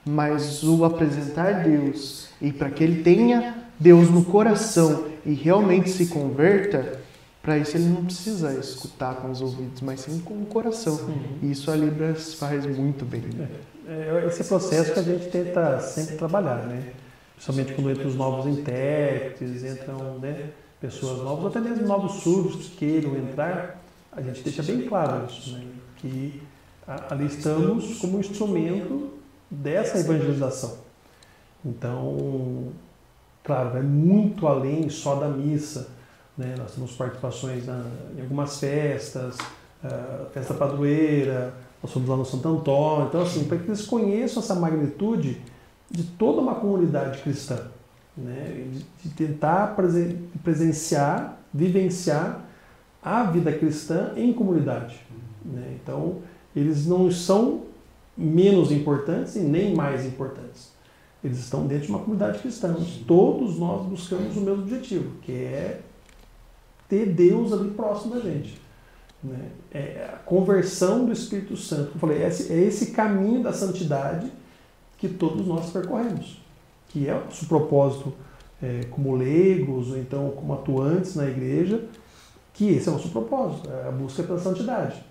mas 0.06 0.64
o 0.64 0.86
apresentar 0.86 1.64
Deus 1.64 2.30
e 2.41 2.52
para 2.52 2.70
que 2.70 2.84
ele 2.84 3.02
tenha 3.02 3.56
Deus 3.80 4.10
no 4.10 4.24
coração 4.24 5.06
e 5.26 5.34
realmente 5.34 5.89
se 5.89 6.08
converta, 6.08 7.00
para 7.41 7.58
isso 7.58 7.76
ele 7.76 7.86
não 7.86 8.06
precisa 8.06 8.54
escutar 8.54 9.16
com 9.16 9.32
os 9.32 9.41
ouvidos, 9.41 9.82
mas 9.82 10.02
sim 10.02 10.20
com 10.20 10.36
o 10.36 10.46
coração. 10.46 11.00
E 11.41 11.52
isso 11.52 11.70
a 11.70 11.76
Libras 11.76 12.36
faz 12.36 12.66
muito 12.66 13.04
bem. 13.04 13.24
É, 13.88 14.26
esse 14.28 14.44
processo 14.44 14.94
que 14.94 15.00
a 15.00 15.04
gente 15.04 15.28
tenta 15.30 15.80
sempre 15.80 16.16
trabalhar, 16.16 16.66
né? 16.66 16.94
Principalmente 17.36 17.74
quando 17.74 17.92
entram 17.92 18.08
os 18.08 18.16
novos 18.16 18.46
intérpretes, 18.48 19.64
entram, 19.64 20.18
né? 20.20 20.52
pessoas 20.80 21.22
novas, 21.24 21.46
até 21.48 21.60
mesmo 21.60 21.88
novos 21.88 22.22
surdos 22.22 22.68
que 22.68 22.78
queiram 22.78 23.16
entrar, 23.18 23.82
a 24.12 24.22
gente 24.22 24.44
deixa 24.44 24.62
bem 24.64 24.88
claro 24.88 25.26
isso, 25.26 25.52
né? 25.54 25.66
que 25.98 26.42
ali 27.10 27.26
estamos 27.26 27.98
como 28.00 28.20
instrumento 28.20 29.14
dessa 29.50 30.00
evangelização. 30.00 30.78
Então, 31.66 32.72
claro, 33.44 33.72
vai 33.72 33.82
muito 33.82 34.48
além 34.48 34.90
só 34.90 35.16
da 35.16 35.28
missa. 35.28 35.90
Né? 36.38 36.54
Nós 36.58 36.76
temos 36.76 36.92
participações 36.92 37.66
na, 37.66 37.84
em 38.16 38.22
algumas 38.22 38.60
festas, 38.60 39.36
uh, 39.84 40.30
festa 40.32 40.54
padroeira, 40.54 41.54
nós 41.86 41.94
fomos 41.94 42.10
lá 42.10 42.18
no 42.18 42.26
Santo 42.26 42.48
Antônio. 42.50 43.08
Então, 43.08 43.22
assim, 43.22 43.44
para 43.44 43.60
que 43.60 43.68
eles 43.68 43.86
conheçam 43.86 44.42
essa 44.42 44.56
magnitude 44.56 45.40
de 45.90 46.04
toda 46.04 46.42
uma 46.42 46.56
comunidade 46.56 47.22
cristã 47.22 47.70
né, 48.18 48.68
de 49.04 49.10
tentar 49.10 49.76
presenciar, 50.44 51.38
vivenciar 51.54 52.44
a 53.04 53.24
vida 53.26 53.52
cristã 53.52 54.14
em 54.18 54.34
comunidade. 54.34 55.00
Né? 55.44 55.78
Então, 55.82 56.22
eles 56.56 56.88
não 56.88 57.12
são 57.12 57.62
menos 58.18 58.72
importantes 58.72 59.36
e 59.36 59.40
nem 59.42 59.76
mais 59.76 60.08
importantes. 60.08 60.74
Eles 61.24 61.38
estão 61.38 61.68
dentro 61.68 61.86
de 61.86 61.92
uma 61.92 62.00
comunidade 62.00 62.40
cristã. 62.40 62.76
Todos 63.06 63.60
nós 63.60 63.86
buscamos 63.86 64.36
o 64.36 64.42
mesmo 64.42 64.64
objetivo, 64.64 65.12
que 65.22 65.32
é 65.32 65.82
ter 66.90 67.06
Deus 67.08 67.54
ali 67.54 67.70
próximo 67.70 68.16
da 68.16 68.22
gente. 68.22 68.64
Né? 69.26 69.50
É 69.72 70.10
a 70.14 70.18
conversão 70.18 71.06
do 71.06 71.12
Espírito 71.12 71.58
Santo. 71.58 71.92
Eu 71.96 72.00
falei, 72.00 72.22
é 72.22 72.28
esse, 72.28 72.54
é 72.54 72.58
esse 72.58 72.92
caminho 72.92 73.42
da 73.42 73.52
santidade 73.52 74.32
que 74.98 75.10
todos 75.10 75.46
nós 75.48 75.70
percorremos. 75.72 76.42
que 76.90 77.10
é 77.10 77.14
o 77.14 77.26
nosso 77.26 77.46
propósito 77.48 78.14
é, 78.62 78.86
como 78.90 79.16
leigos 79.16 79.92
ou 79.92 79.98
então 79.98 80.32
como 80.32 80.54
atuantes 80.54 81.16
na 81.16 81.26
igreja, 81.28 81.84
que 82.54 82.70
esse 82.70 82.88
é 82.88 82.92
o 82.92 82.96
nosso 82.96 83.10
propósito, 83.10 83.70
é 83.70 83.88
a 83.90 83.92
busca 83.92 84.24
pela 84.24 84.40
santidade. 84.40 85.04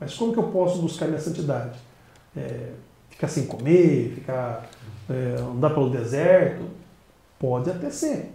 Mas 0.00 0.14
como 0.14 0.32
que 0.32 0.38
eu 0.38 0.44
posso 0.44 0.80
buscar 0.80 1.06
minha 1.06 1.20
santidade? 1.20 1.78
É, 2.34 2.70
ficar 3.10 3.28
sem 3.28 3.46
comer, 3.46 4.12
ficar 4.14 4.68
é, 5.10 5.36
andar 5.40 5.70
pelo 5.70 5.90
deserto? 5.90 6.64
Pode 7.38 7.70
até 7.70 7.90
ser. 7.90 8.32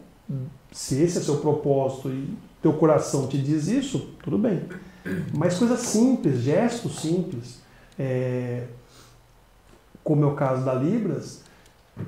Se 0.72 1.02
esse 1.02 1.18
é 1.18 1.22
seu 1.22 1.38
propósito 1.38 2.10
e 2.10 2.38
teu 2.62 2.74
coração 2.74 3.28
te 3.28 3.38
diz 3.38 3.68
isso, 3.68 4.12
tudo 4.24 4.38
bem. 4.38 4.62
Mas 5.34 5.58
coisas 5.58 5.80
simples, 5.80 6.42
gestos 6.42 7.00
simples, 7.00 7.60
é, 7.98 8.66
como 10.04 10.24
é 10.24 10.28
o 10.28 10.34
caso 10.36 10.64
da 10.64 10.74
Libras, 10.74 11.42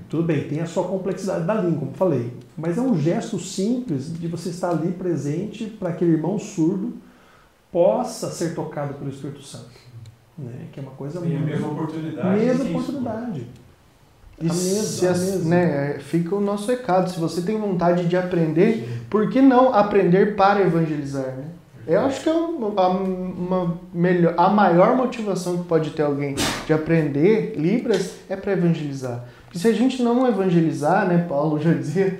tudo 0.09 0.23
bem, 0.23 0.47
tem 0.47 0.59
a 0.61 0.65
sua 0.65 0.83
complexidade 0.87 1.45
da 1.45 1.53
língua, 1.55 1.79
como 1.79 1.93
falei, 1.93 2.33
mas 2.57 2.77
é 2.77 2.81
um 2.81 2.97
gesto 2.97 3.37
simples 3.39 4.11
de 4.17 4.27
você 4.27 4.49
estar 4.49 4.69
ali 4.71 4.91
presente 4.91 5.65
para 5.65 5.89
aquele 5.89 6.11
irmão 6.13 6.37
surdo 6.39 6.93
possa 7.71 8.29
ser 8.29 8.53
tocado 8.55 8.93
pelo 8.95 9.09
Espírito 9.09 9.41
Santo. 9.41 9.71
Né? 10.37 10.67
Que 10.71 10.79
é 10.79 10.83
uma 10.83 10.91
coisa 10.93 11.19
Tem 11.21 11.29
muito. 11.31 11.43
a 11.43 11.45
mesma 11.47 11.67
oportunidade. 11.69 12.39
Mesma 12.39 12.63
oportunidade. 12.69 13.47
E 14.41 14.49
A 14.49 14.53
mesma, 14.53 14.83
se 14.83 15.07
a 15.07 15.11
as- 15.11 15.19
mesma. 15.21 15.49
né, 15.49 15.99
fica 15.99 16.35
o 16.35 16.41
nosso 16.41 16.67
recado. 16.69 17.09
Se 17.11 17.19
você 17.19 17.41
tem 17.41 17.59
vontade 17.59 18.07
de 18.07 18.17
aprender, 18.17 19.03
por 19.09 19.29
que 19.29 19.41
não 19.41 19.73
aprender 19.73 20.35
para 20.35 20.61
evangelizar? 20.61 21.25
Né? 21.35 21.45
Eu 21.85 21.99
acho 22.01 22.21
que 22.21 22.29
é 22.29 22.33
um- 22.33 22.73
a, 22.77 22.87
uma 22.89 23.77
melhor, 23.93 24.33
a 24.37 24.49
maior 24.49 24.95
motivação 24.95 25.57
que 25.57 25.63
pode 25.65 25.89
ter 25.91 26.03
alguém 26.03 26.35
de 26.65 26.73
aprender 26.73 27.55
Libras 27.57 28.15
é 28.29 28.35
para 28.35 28.53
evangelizar. 28.53 29.25
Porque 29.45 29.59
se 29.59 29.67
a 29.67 29.73
gente 29.73 30.01
não 30.01 30.27
evangelizar, 30.27 31.07
né, 31.07 31.25
Paulo 31.27 31.59
já 31.61 31.73
dizia, 31.73 32.19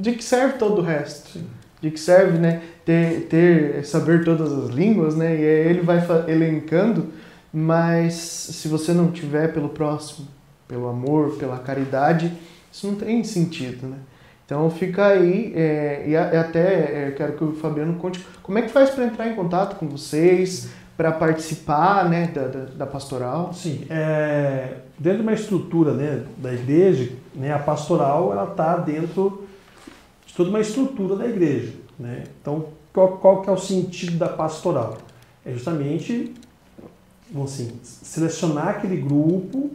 de 0.00 0.12
que 0.12 0.24
serve 0.24 0.54
todo 0.58 0.80
o 0.80 0.84
resto? 0.84 1.38
De 1.80 1.90
que 1.90 2.00
serve 2.00 2.38
né, 2.38 2.62
ter, 2.84 3.26
ter, 3.28 3.84
saber 3.84 4.24
todas 4.24 4.50
as 4.50 4.70
línguas, 4.70 5.14
né? 5.14 5.34
E 5.34 5.38
aí 5.38 5.68
ele 5.68 5.82
vai 5.82 6.02
elencando, 6.26 7.08
mas 7.52 8.14
se 8.14 8.66
você 8.68 8.92
não 8.92 9.10
tiver 9.12 9.52
pelo 9.52 9.68
próximo, 9.68 10.26
pelo 10.66 10.88
amor, 10.88 11.36
pela 11.36 11.58
caridade, 11.58 12.32
isso 12.72 12.86
não 12.86 12.94
tem 12.94 13.22
sentido, 13.22 13.86
né? 13.86 13.98
Então 14.44 14.70
fica 14.70 15.06
aí, 15.06 15.52
é, 15.56 16.04
e, 16.06 16.16
até 16.16 17.08
é, 17.08 17.10
quero 17.12 17.32
que 17.32 17.44
o 17.44 17.52
Fabiano 17.54 17.94
conte 17.94 18.24
como 18.42 18.58
é 18.58 18.62
que 18.62 18.68
faz 18.68 18.90
para 18.90 19.04
entrar 19.06 19.28
em 19.28 19.34
contato 19.34 19.76
com 19.76 19.88
vocês, 19.88 20.68
para 20.96 21.10
participar 21.10 22.08
né, 22.08 22.28
da, 22.28 22.46
da, 22.46 22.64
da 22.64 22.86
pastoral. 22.86 23.52
Sim, 23.52 23.86
é, 23.88 24.74
dentro 24.98 25.18
de 25.18 25.22
uma 25.24 25.32
estrutura 25.32 25.92
né, 25.92 26.24
da 26.36 26.52
igreja, 26.52 27.12
né, 27.34 27.52
a 27.52 27.58
pastoral 27.58 28.32
ela 28.32 28.50
está 28.50 28.76
dentro 28.76 29.46
de 30.26 30.34
toda 30.34 30.50
uma 30.50 30.60
estrutura 30.60 31.16
da 31.16 31.26
igreja. 31.26 31.72
Né? 31.98 32.24
Então, 32.40 32.66
qual, 32.92 33.16
qual 33.18 33.42
que 33.42 33.48
é 33.48 33.52
o 33.52 33.58
sentido 33.58 34.18
da 34.18 34.28
pastoral? 34.28 34.98
É 35.44 35.52
justamente 35.52 36.34
assim, 37.42 37.78
selecionar 37.82 38.68
aquele 38.68 38.96
grupo 38.98 39.70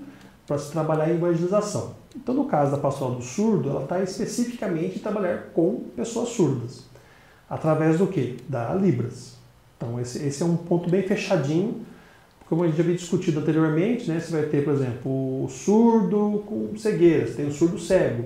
para 0.48 0.58
se 0.58 0.72
trabalhar 0.72 1.10
em 1.10 1.16
evangelização. 1.16 1.99
Então, 2.16 2.34
no 2.34 2.46
caso 2.46 2.72
da 2.72 2.78
pastoral 2.78 3.16
do 3.16 3.22
surdo, 3.22 3.70
ela 3.70 3.84
está 3.84 4.02
especificamente 4.02 4.98
em 4.98 5.02
trabalhar 5.02 5.52
com 5.54 5.84
pessoas 5.96 6.30
surdas. 6.30 6.86
Através 7.50 7.98
do 7.98 8.08
quê? 8.08 8.38
Da 8.48 8.74
Libras. 8.74 9.38
Então, 9.78 10.00
esse, 10.00 10.26
esse 10.26 10.42
é 10.44 10.46
um 10.46 10.58
ponto 10.58 10.90
bem 10.90 11.04
fechadinho 11.04 11.86
como 12.50 12.64
a 12.64 12.68
gente 12.68 12.78
já 12.78 12.84
havia 12.84 12.96
discutido 12.96 13.40
anteriormente, 13.40 14.10
né, 14.10 14.20
você 14.20 14.32
vai 14.32 14.50
ter, 14.50 14.64
por 14.64 14.74
exemplo, 14.74 15.44
o 15.44 15.48
surdo 15.48 16.44
com 16.48 16.76
cegueira, 16.76 17.28
você 17.28 17.34
tem 17.34 17.48
o 17.48 17.52
surdo 17.52 17.78
cego. 17.78 18.26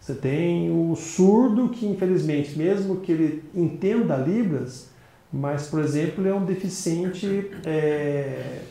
Você 0.00 0.14
tem 0.14 0.70
o 0.70 0.96
surdo 0.96 1.68
que, 1.68 1.86
infelizmente, 1.86 2.58
mesmo 2.58 2.96
que 2.96 3.12
ele 3.12 3.44
entenda 3.54 4.16
Libras, 4.16 4.88
mas, 5.30 5.66
por 5.66 5.80
exemplo, 5.80 6.26
é 6.26 6.34
um 6.34 6.44
deficiente 6.44 7.50
é, 7.64 8.62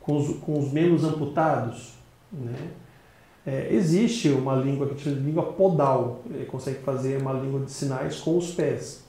com, 0.00 0.16
os, 0.16 0.36
com 0.38 0.58
os 0.58 0.72
membros 0.72 1.04
amputados. 1.04 1.94
Né? 2.32 2.56
É, 3.46 3.68
existe 3.70 4.30
uma 4.30 4.54
língua 4.54 4.88
que 4.88 5.02
chama 5.02 5.16
de 5.16 5.22
língua 5.22 5.52
podal, 5.52 6.22
ele 6.30 6.46
consegue 6.46 6.78
fazer 6.78 7.20
uma 7.20 7.32
língua 7.32 7.60
de 7.60 7.70
sinais 7.70 8.20
com 8.20 8.38
os 8.38 8.52
pés. 8.52 9.02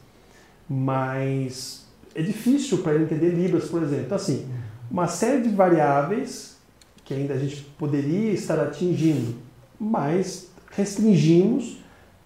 Mas 0.70 1.86
é 2.14 2.22
difícil 2.22 2.80
para 2.80 2.96
ele 2.96 3.06
entender 3.06 3.30
Libras, 3.30 3.70
por 3.70 3.82
exemplo. 3.82 4.06
Então, 4.06 4.18
assim, 4.18 4.48
uma 4.92 5.08
série 5.08 5.42
de 5.42 5.50
variáveis 5.50 6.56
que 7.04 7.14
ainda 7.14 7.36
a 7.36 7.38
gente 7.38 7.62
poderia 7.78 8.32
estar 8.32 8.60
atingindo, 8.60 9.36
mas 9.80 10.50
restringimos, 10.72 11.78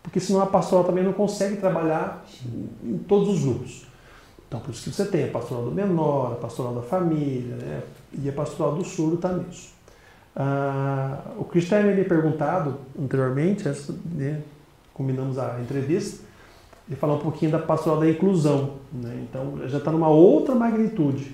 porque 0.01 0.19
senão 0.19 0.41
a 0.41 0.45
pastoral 0.45 0.85
também 0.85 1.03
não 1.03 1.13
consegue 1.13 1.57
trabalhar 1.57 2.25
em 2.83 2.97
todos 2.97 3.27
os 3.27 3.41
grupos. 3.41 3.85
Então, 4.47 4.59
por 4.61 4.71
isso 4.71 4.83
que 4.83 4.95
você 4.95 5.05
tem 5.05 5.25
a 5.25 5.27
pastoral 5.27 5.65
do 5.65 5.71
menor, 5.71 6.31
a 6.31 6.35
pastoral 6.35 6.73
da 6.73 6.81
família, 6.81 7.55
né? 7.55 7.83
e 8.13 8.27
a 8.27 8.31
pastoral 8.31 8.73
do 8.73 8.83
surdo 8.83 9.15
está 9.15 9.31
nisso. 9.33 9.69
Ah, 10.35 11.21
o 11.37 11.43
Cristiano 11.43 11.93
me 11.93 12.03
perguntado 12.03 12.77
anteriormente, 12.97 13.67
antes, 13.67 13.89
né, 14.05 14.41
combinamos 14.93 15.37
a 15.37 15.59
entrevista, 15.61 16.23
ele 16.87 16.95
falou 16.95 17.17
um 17.17 17.21
pouquinho 17.21 17.51
da 17.51 17.59
pastoral 17.59 17.99
da 17.99 18.09
inclusão. 18.09 18.77
Né? 18.91 19.25
Então, 19.29 19.67
já 19.67 19.77
está 19.77 19.91
numa 19.91 20.09
outra 20.09 20.55
magnitude. 20.55 21.33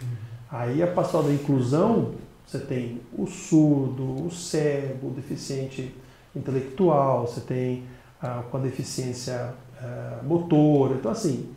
Aí 0.51 0.83
a 0.83 0.87
pastoral 0.87 1.27
da 1.27 1.33
inclusão, 1.33 2.13
você 2.45 2.59
tem 2.59 3.01
o 3.17 3.25
surdo, 3.25 4.25
o 4.25 4.31
cego, 4.31 5.07
o 5.07 5.11
deficiente 5.11 5.95
intelectual, 6.35 7.25
você 7.25 7.41
tem 7.41 7.83
ah, 8.21 8.43
com 8.49 8.57
a 8.57 8.59
deficiência 8.59 9.53
ah, 9.81 10.19
motora, 10.23 10.95
então 10.95 11.11
assim, 11.11 11.49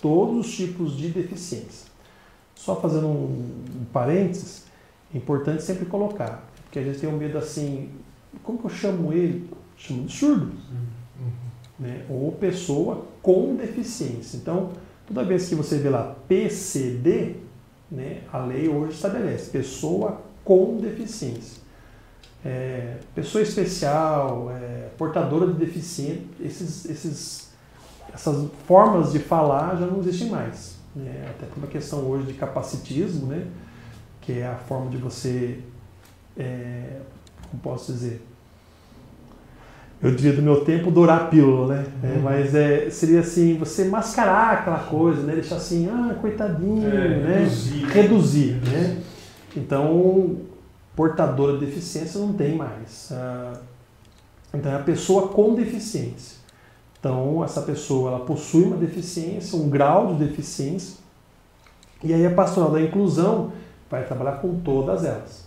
todos 0.00 0.46
os 0.46 0.54
tipos 0.54 0.96
de 0.96 1.08
deficiência. 1.08 1.86
Só 2.54 2.76
fazendo 2.76 3.06
um, 3.06 3.64
um 3.80 3.84
parênteses, 3.92 4.64
é 5.14 5.18
importante 5.18 5.62
sempre 5.62 5.86
colocar, 5.86 6.44
porque 6.76 6.80
a 6.80 6.92
gente 6.92 7.00
tem 7.00 7.08
um 7.08 7.16
medo 7.16 7.38
assim, 7.38 7.88
como 8.42 8.58
que 8.58 8.66
eu 8.66 8.70
chamo 8.70 9.10
ele? 9.10 9.48
Chamo 9.78 10.04
de 10.04 10.12
surdo. 10.12 10.52
Né? 11.78 12.04
Ou 12.10 12.32
pessoa 12.32 13.06
com 13.22 13.56
deficiência. 13.56 14.36
Então, 14.36 14.72
toda 15.06 15.24
vez 15.24 15.48
que 15.48 15.54
você 15.54 15.78
vê 15.78 15.88
lá 15.88 16.14
PCD, 16.28 17.36
né, 17.90 18.20
a 18.30 18.38
lei 18.44 18.68
hoje 18.68 18.92
estabelece 18.92 19.50
pessoa 19.50 20.20
com 20.44 20.76
deficiência. 20.76 21.62
É, 22.44 22.98
pessoa 23.14 23.40
especial, 23.40 24.50
é, 24.50 24.90
portadora 24.98 25.46
de 25.46 25.54
deficiência, 25.54 26.22
esses, 26.40 26.84
esses, 26.84 27.48
essas 28.12 28.50
formas 28.66 29.12
de 29.12 29.18
falar 29.18 29.76
já 29.76 29.86
não 29.86 30.00
existem 30.00 30.28
mais. 30.28 30.76
Né? 30.94 31.26
Até 31.30 31.46
por 31.46 31.56
uma 31.56 31.68
questão 31.68 32.00
hoje 32.00 32.26
de 32.26 32.34
capacitismo, 32.34 33.28
né? 33.28 33.46
que 34.20 34.40
é 34.40 34.46
a 34.46 34.56
forma 34.56 34.90
de 34.90 34.98
você, 34.98 35.60
é, 36.38 36.98
como 37.50 37.62
posso 37.62 37.92
dizer, 37.92 38.26
eu 40.02 40.14
diria 40.14 40.34
do 40.34 40.42
meu 40.42 40.64
tempo, 40.64 40.90
dourar 40.90 41.22
a 41.22 41.24
pílula, 41.26 41.74
né? 41.74 41.86
É, 42.02 42.18
mas 42.18 42.54
é, 42.54 42.90
seria 42.90 43.20
assim, 43.20 43.56
você 43.56 43.84
mascarar 43.84 44.52
aquela 44.58 44.80
coisa, 44.80 45.22
né? 45.22 45.34
Deixar 45.34 45.56
assim, 45.56 45.88
ah, 45.88 46.14
coitadinho, 46.20 46.86
É, 46.86 47.08
né? 47.18 47.38
reduzir. 47.38 47.84
Reduzir, 47.86 48.52
né? 48.62 49.02
Então, 49.56 50.36
portadora 50.94 51.56
de 51.56 51.64
deficiência 51.64 52.20
não 52.20 52.34
tem 52.34 52.56
mais. 52.56 53.10
Ah, 53.12 53.54
Então, 54.52 54.70
é 54.72 54.76
a 54.76 54.80
pessoa 54.80 55.28
com 55.28 55.54
deficiência. 55.54 56.36
Então, 56.98 57.42
essa 57.42 57.62
pessoa, 57.62 58.10
ela 58.10 58.20
possui 58.24 58.64
uma 58.64 58.76
deficiência, 58.76 59.58
um 59.58 59.68
grau 59.68 60.14
de 60.14 60.24
deficiência, 60.24 60.96
e 62.02 62.12
aí 62.12 62.26
a 62.26 62.30
pastoral 62.30 62.70
da 62.70 62.80
inclusão 62.80 63.52
vai 63.90 64.04
trabalhar 64.04 64.40
com 64.40 64.60
todas 64.60 65.04
elas. 65.04 65.45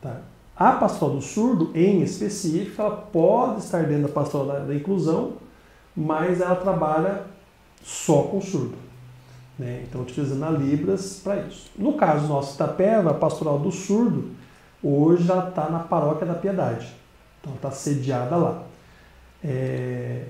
Tá? 0.00 0.20
A 0.56 0.72
pastoral 0.72 1.14
do 1.14 1.22
surdo, 1.22 1.70
em 1.74 2.02
específico, 2.02 2.82
ela 2.82 2.96
pode 2.96 3.60
estar 3.60 3.84
dentro 3.84 4.08
da 4.08 4.08
pastoral 4.08 4.46
da, 4.46 4.58
da 4.60 4.74
inclusão, 4.74 5.34
mas 5.96 6.40
ela 6.40 6.56
trabalha 6.56 7.22
só 7.82 8.22
com 8.22 8.40
surdo. 8.40 8.74
Né? 9.56 9.84
Então, 9.88 10.02
utilizando 10.02 10.44
a 10.44 10.50
Libras 10.50 11.20
para 11.22 11.36
isso. 11.42 11.70
No 11.76 11.92
caso 11.94 12.26
nosso, 12.26 12.54
Itapeva, 12.54 13.10
a 13.10 13.14
pastoral 13.14 13.58
do 13.58 13.70
surdo, 13.70 14.30
hoje 14.82 15.24
já 15.24 15.48
está 15.48 15.68
na 15.68 15.80
paróquia 15.80 16.26
da 16.26 16.34
Piedade. 16.34 16.92
Então, 17.40 17.54
está 17.54 17.70
sediada 17.70 18.36
lá. 18.36 18.62
É, 19.42 20.24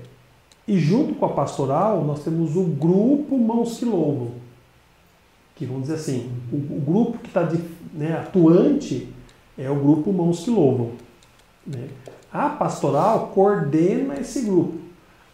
E 0.67 0.77
junto 0.79 1.15
com 1.15 1.25
a 1.25 1.29
pastoral, 1.29 2.03
nós 2.03 2.23
temos 2.23 2.55
o 2.55 2.63
grupo 2.63 3.35
Mãos 3.37 3.79
que 3.79 3.85
Louvam. 3.85 4.31
Que 5.55 5.65
vamos 5.65 5.83
dizer 5.83 5.95
assim, 5.95 6.31
o, 6.51 6.55
o 6.55 6.81
grupo 6.81 7.17
que 7.17 7.27
está 7.27 7.47
né, 7.93 8.13
atuante 8.13 9.11
é 9.59 9.69
o 9.69 9.75
grupo 9.75 10.13
Mãos 10.13 10.43
que 10.43 10.49
Louvam. 10.49 10.91
né? 11.67 11.89
A 12.31 12.49
pastoral 12.49 13.31
coordena 13.33 14.15
esse 14.19 14.41
grupo. 14.41 14.77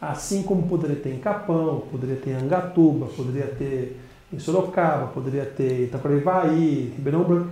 Assim 0.01 0.43
como 0.43 0.63
poderia 0.63 0.95
ter 0.95 1.13
em 1.13 1.19
Capão, 1.19 1.83
poderia 1.91 2.15
ter 2.15 2.31
em 2.31 2.35
Angatuba, 2.35 3.07
poderia 3.07 3.47
ter 3.47 3.99
em 4.33 4.39
Sorocaba, 4.39 5.07
poderia 5.07 5.45
ter 5.45 5.81
em 5.81 5.83
Itacoarivaí, 5.83 6.93
Ribeirão 6.95 7.23
Branco. 7.23 7.49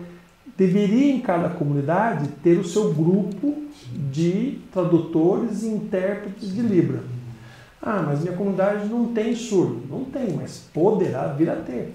deveria 0.57 1.13
em 1.13 1.21
cada 1.21 1.49
comunidade 1.49 2.27
ter 2.43 2.57
o 2.57 2.63
seu 2.63 2.93
grupo 2.93 3.55
de 4.11 4.59
tradutores 4.71 5.63
e 5.63 5.67
intérpretes 5.67 6.53
de 6.53 6.61
Libra. 6.61 7.01
Ah, 7.81 8.01
mas 8.05 8.21
minha 8.21 8.35
comunidade 8.35 8.87
não 8.87 9.13
tem 9.13 9.35
surdo. 9.35 9.81
Não 9.89 10.05
tem, 10.05 10.31
mas 10.33 10.69
poderá 10.73 11.27
vir 11.27 11.49
a 11.49 11.55
ter. 11.55 11.93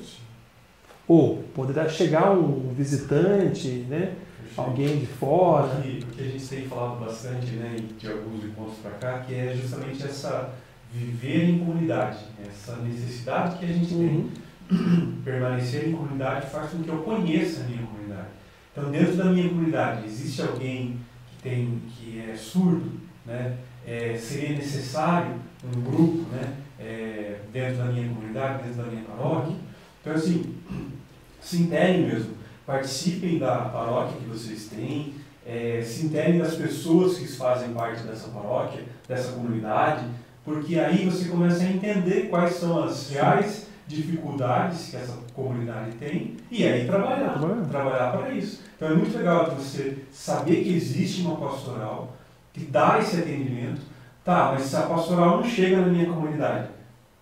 Ou 1.06 1.42
poderá 1.54 1.88
chegar 1.88 2.32
um 2.32 2.74
visitante, 2.76 3.86
né? 3.88 4.12
Alguém 4.60 4.98
de 4.98 5.06
fora. 5.06 5.68
Porque, 5.68 5.98
porque 6.04 6.22
a 6.22 6.26
gente 6.26 6.46
tem 6.46 6.62
falado 6.68 7.04
bastante 7.04 7.46
né, 7.52 7.76
de 7.98 8.06
alguns 8.08 8.44
encontros 8.44 8.78
para 8.78 8.92
cá, 8.92 9.18
que 9.20 9.34
é 9.34 9.54
justamente 9.54 10.02
essa 10.04 10.50
viver 10.92 11.50
em 11.50 11.58
comunidade, 11.58 12.18
essa 12.46 12.76
necessidade 12.76 13.58
que 13.58 13.64
a 13.64 13.68
gente 13.68 13.94
Uhum. 13.94 14.30
tem. 14.70 15.18
Permanecer 15.24 15.88
em 15.88 15.92
comunidade 15.92 16.50
faz 16.50 16.70
com 16.70 16.82
que 16.82 16.88
eu 16.88 16.98
conheça 16.98 17.62
a 17.62 17.64
minha 17.64 17.82
comunidade. 17.82 18.28
Então, 18.72 18.90
dentro 18.90 19.16
da 19.16 19.24
minha 19.24 19.48
comunidade, 19.48 20.06
existe 20.06 20.42
alguém 20.42 20.98
que, 21.30 21.42
tem, 21.42 21.82
que 21.88 22.20
é 22.20 22.36
surdo, 22.36 22.92
né? 23.26 23.56
É, 23.86 24.16
seria 24.18 24.56
necessário 24.56 25.36
um 25.64 25.80
grupo 25.80 26.28
né? 26.30 26.54
É, 26.78 27.40
dentro 27.52 27.78
da 27.78 27.84
minha 27.86 28.08
comunidade, 28.08 28.62
dentro 28.64 28.82
da 28.82 28.90
minha 28.90 29.02
paróquia. 29.04 29.56
Então, 30.00 30.12
assim, 30.12 30.54
se 31.40 31.62
integrem 31.62 32.06
mesmo, 32.06 32.34
participem 32.68 33.38
da 33.38 33.56
paróquia 33.60 34.18
que 34.18 34.26
vocês 34.26 34.66
têm, 34.66 35.14
é, 35.46 35.80
se 35.82 36.04
integrem 36.04 36.38
das 36.38 36.54
pessoas 36.54 37.16
que 37.16 37.26
fazem 37.26 37.70
parte 37.70 38.02
dessa 38.02 38.28
paróquia, 38.28 38.84
dessa 39.08 39.32
comunidade, 39.32 40.04
porque 40.44 40.78
aí 40.78 41.08
você 41.08 41.30
começa 41.30 41.62
a 41.62 41.70
entender 41.70 42.28
quais 42.28 42.56
são 42.56 42.84
as 42.84 43.08
reais 43.08 43.68
dificuldades 43.86 44.90
que 44.90 44.96
essa 44.96 45.16
comunidade 45.32 45.92
tem 45.92 46.36
e 46.50 46.62
aí 46.62 46.86
trabalhar, 46.86 47.38
Trabalhar. 47.38 47.64
trabalhar 47.70 48.12
para 48.12 48.30
isso. 48.32 48.60
Então 48.76 48.88
é 48.88 48.94
muito 48.94 49.16
legal 49.16 49.50
você 49.52 50.04
saber 50.12 50.62
que 50.62 50.76
existe 50.76 51.22
uma 51.22 51.36
pastoral 51.36 52.14
que 52.52 52.66
dá 52.66 52.98
esse 52.98 53.16
atendimento. 53.16 53.80
Tá, 54.22 54.50
mas 54.52 54.64
se 54.64 54.76
a 54.76 54.82
pastoral 54.82 55.38
não 55.38 55.44
chega 55.44 55.80
na 55.80 55.86
minha 55.86 56.04
comunidade, 56.04 56.68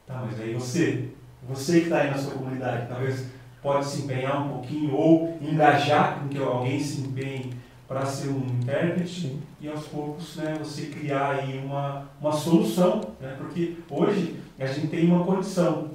tá, 0.05 0.25
mas 0.29 0.41
aí 0.41 0.55
você, 0.55 1.05
você 1.49 1.79
que 1.79 1.85
está 1.85 1.99
aí 1.99 2.11
na 2.11 2.19
sua 2.19 2.33
comunidade, 2.33 2.89
talvez 2.89 3.27
pode 3.67 3.85
se 3.85 4.03
empenhar 4.03 4.47
um 4.47 4.49
pouquinho 4.51 4.95
ou 4.95 5.37
engajar 5.43 6.21
com 6.21 6.29
que 6.29 6.39
alguém 6.39 6.79
se 6.79 7.01
empenhe 7.01 7.53
para 7.89 8.07
ser 8.07 8.29
um 8.29 8.39
intérprete 8.47 9.23
Sim. 9.23 9.43
e 9.61 9.69
aos 9.69 9.89
poucos 9.89 10.37
né, 10.37 10.57
você 10.57 10.87
criar 10.87 11.33
aí 11.33 11.59
uma, 11.59 12.09
uma 12.21 12.31
solução, 12.31 13.01
né? 13.21 13.35
porque 13.37 13.79
hoje 13.91 14.37
a 14.57 14.67
gente 14.67 14.87
tem 14.87 15.07
uma 15.07 15.25
condição, 15.25 15.91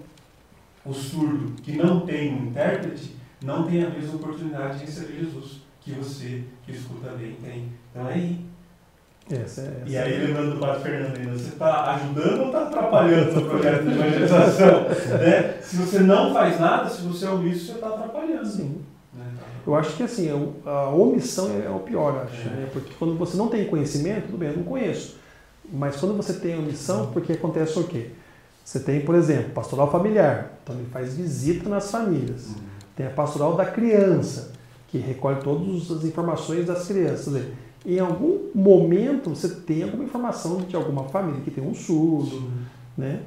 o 0.85 0.93
surdo 0.93 1.53
que 1.61 1.71
não 1.71 2.01
tem 2.01 2.33
um 2.33 2.47
intérprete 2.47 3.15
não 3.41 3.63
tem 3.63 3.85
a 3.85 3.89
mesma 3.89 4.15
oportunidade 4.15 4.79
de 4.79 4.85
receber 4.85 5.21
Jesus 5.21 5.61
que 5.79 5.91
você 5.91 6.43
que 6.65 6.73
escuta 6.73 7.11
bem 7.11 7.37
tem. 7.41 7.69
Então 7.89 8.09
é 8.09 8.15
aí. 8.15 8.50
Essa, 9.35 9.61
é- 9.61 9.65
essa 9.65 9.83
E 9.87 9.97
aí 9.97 10.25
lembrando 10.27 10.53
do 10.55 10.59
Padre 10.59 10.81
Fernando 10.83 11.17
ainda, 11.17 11.31
você 11.33 11.47
está 11.49 11.93
ajudando 11.95 12.39
ou 12.41 12.45
está 12.47 12.63
atrapalhando 12.63 13.39
o 13.39 13.49
projeto 13.49 13.83
de 13.83 13.91
evangelização? 13.91 14.83
né? 15.19 15.53
Se 15.61 15.75
você 15.77 15.99
não 15.99 16.33
faz 16.33 16.59
nada, 16.59 16.89
se 16.89 17.01
você 17.01 17.25
é 17.25 17.29
omisso, 17.29 17.65
você 17.67 17.71
está 17.73 17.87
atrapalhando. 17.87 18.45
Sim. 18.47 18.81
Né? 19.13 19.25
Eu 19.65 19.75
acho 19.75 19.95
que 19.95 20.03
assim, 20.03 20.29
a 20.65 20.69
a 20.69 20.89
omissão 20.89 21.49
é 21.65 21.69
o 21.69 21.79
pior, 21.79 22.25
acho, 22.25 22.41
É. 22.47 22.51
né? 22.51 22.67
Porque 22.73 22.93
quando 22.97 23.15
você 23.17 23.37
não 23.37 23.47
tem 23.47 23.65
conhecimento, 23.65 24.25
tudo 24.27 24.37
bem, 24.37 24.49
eu 24.49 24.57
não 24.57 24.63
conheço. 24.63 25.17
Mas 25.71 25.95
quando 25.95 26.15
você 26.17 26.33
tem 26.33 26.57
omissão, 26.57 27.11
porque 27.13 27.33
acontece 27.33 27.77
o 27.79 27.83
quê? 27.85 28.07
Você 28.65 28.79
tem, 28.79 29.01
por 29.01 29.15
exemplo, 29.15 29.51
pastoral 29.51 29.89
familiar, 29.91 30.51
então 30.63 30.75
ele 30.75 30.87
faz 30.91 31.13
visita 31.15 31.69
nas 31.69 31.89
famílias. 31.89 32.49
Tem 32.95 33.07
a 33.07 33.09
pastoral 33.09 33.55
da 33.55 33.65
criança, 33.65 34.51
que 34.87 34.97
recolhe 34.97 35.39
todas 35.41 35.89
as 35.89 36.03
informações 36.03 36.65
das 36.65 36.85
crianças. 36.87 37.41
Em 37.85 37.99
algum 37.99 38.49
momento 38.53 39.31
você 39.31 39.49
tem 39.49 39.83
alguma 39.83 40.03
informação 40.03 40.57
de 40.57 40.75
alguma 40.75 41.05
família 41.05 41.41
que 41.41 41.49
tem 41.49 41.63
um 41.63 41.73
surdo, 41.73 42.43
né? 42.97 43.21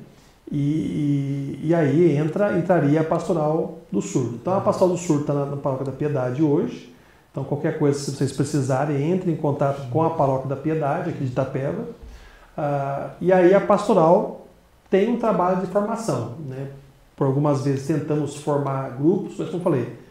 E, 0.50 1.59
e, 1.62 1.68
e 1.68 1.74
aí 1.74 2.16
entra, 2.16 2.57
entraria 2.59 3.00
a 3.00 3.05
pastoral 3.05 3.78
do 3.90 4.00
surdo. 4.00 4.36
Então 4.36 4.57
a 4.57 4.61
pastoral 4.61 4.94
do 4.94 5.00
surdo 5.00 5.22
está 5.22 5.32
na, 5.32 5.46
na 5.46 5.57
Paróquia 5.57 5.86
da 5.86 5.92
Piedade 5.92 6.42
hoje. 6.42 6.94
Então 7.30 7.42
qualquer 7.42 7.78
coisa, 7.78 7.98
se 7.98 8.12
vocês 8.12 8.32
precisarem, 8.32 9.11
entrem 9.11 9.34
em 9.34 9.36
contato 9.36 9.88
com 9.90 10.02
a 10.02 10.11
Paróquia 10.11 10.48
da 10.48 10.57
Piedade, 10.57 11.11
aqui 11.11 11.24
de 11.24 11.32
Itapeva. 11.32 11.86
Ah, 12.57 13.11
e 13.20 13.32
aí 13.32 13.52
a 13.55 13.61
pastoral 13.61 14.46
tem 14.88 15.11
um 15.11 15.18
trabalho 15.18 15.61
de 15.61 15.66
formação. 15.66 16.34
Né? 16.46 16.68
Por 17.16 17.26
algumas 17.26 17.64
vezes 17.64 17.86
tentamos 17.86 18.36
formar 18.36 18.90
grupos, 18.90 19.34
mas 19.38 19.50
como 19.50 19.62
falei, 19.62 20.03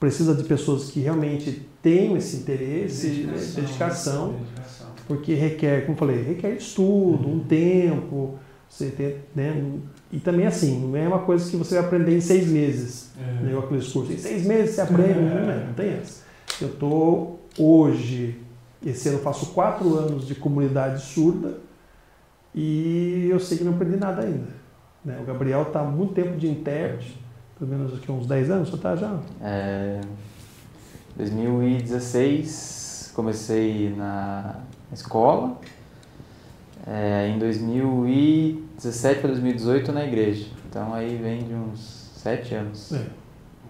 precisa 0.00 0.34
de 0.34 0.42
pessoas 0.44 0.90
que 0.90 0.98
realmente 1.00 1.68
tenham 1.82 2.16
esse 2.16 2.38
interesse, 2.38 3.06
né, 3.24 3.34
dedicação 3.54 4.32
dedicação. 4.32 4.90
porque 5.06 5.34
requer, 5.34 5.82
como 5.82 5.92
eu 5.92 5.98
falei, 5.98 6.22
requer 6.22 6.54
estudo, 6.54 7.28
um 7.28 7.40
tempo, 7.40 8.38
você 8.68 8.86
tem, 8.86 9.16
né? 9.34 9.62
E 10.10 10.18
também 10.18 10.46
assim, 10.46 10.80
não 10.88 10.96
é 10.96 11.06
uma 11.06 11.18
coisa 11.20 11.48
que 11.50 11.56
você 11.56 11.74
vai 11.76 11.84
aprender 11.84 12.16
em 12.16 12.20
seis 12.20 12.48
meses, 12.48 13.10
É. 13.20 13.42
né? 13.44 13.58
Aqueles 13.58 13.88
cursos, 13.88 14.14
em 14.14 14.18
seis 14.18 14.44
meses 14.46 14.74
você 14.74 14.80
aprende, 14.80 15.20
não, 15.20 15.50
é, 15.50 15.64
não 15.66 15.74
tem 15.74 15.90
essa. 15.90 16.22
Eu 16.60 16.70
tô 16.70 17.36
hoje, 17.58 18.36
esse 18.84 19.08
ano 19.08 19.18
eu 19.18 19.22
faço 19.22 19.46
quatro 19.52 19.94
anos 19.98 20.26
de 20.26 20.34
comunidade 20.34 21.02
surda 21.02 21.58
e 22.54 23.28
eu 23.30 23.38
sei 23.38 23.58
que 23.58 23.64
não 23.64 23.74
aprendi 23.74 23.96
nada 23.96 24.22
ainda. 24.22 24.48
Né? 25.04 25.18
O 25.20 25.24
Gabriel 25.24 25.62
está 25.62 25.80
há 25.80 25.84
muito 25.84 26.14
tempo 26.14 26.36
de 26.36 26.48
intérprete, 26.48 27.18
pelo 27.60 27.70
menos 27.70 27.94
aqui 27.94 28.10
uns 28.10 28.26
10 28.26 28.50
anos, 28.50 28.70
você 28.70 28.76
está 28.76 28.96
já? 28.96 29.18
É, 29.42 30.00
2016 31.16 33.12
comecei 33.14 33.94
na 33.94 34.56
escola. 34.90 35.58
É, 36.86 37.28
em 37.28 37.38
2017 37.38 39.20
para 39.20 39.28
2018 39.28 39.92
na 39.92 40.06
igreja. 40.06 40.46
Então 40.68 40.94
aí 40.94 41.18
vem 41.22 41.44
de 41.44 41.52
uns 41.52 42.10
sete 42.16 42.54
anos. 42.54 42.92
É. 42.92 43.04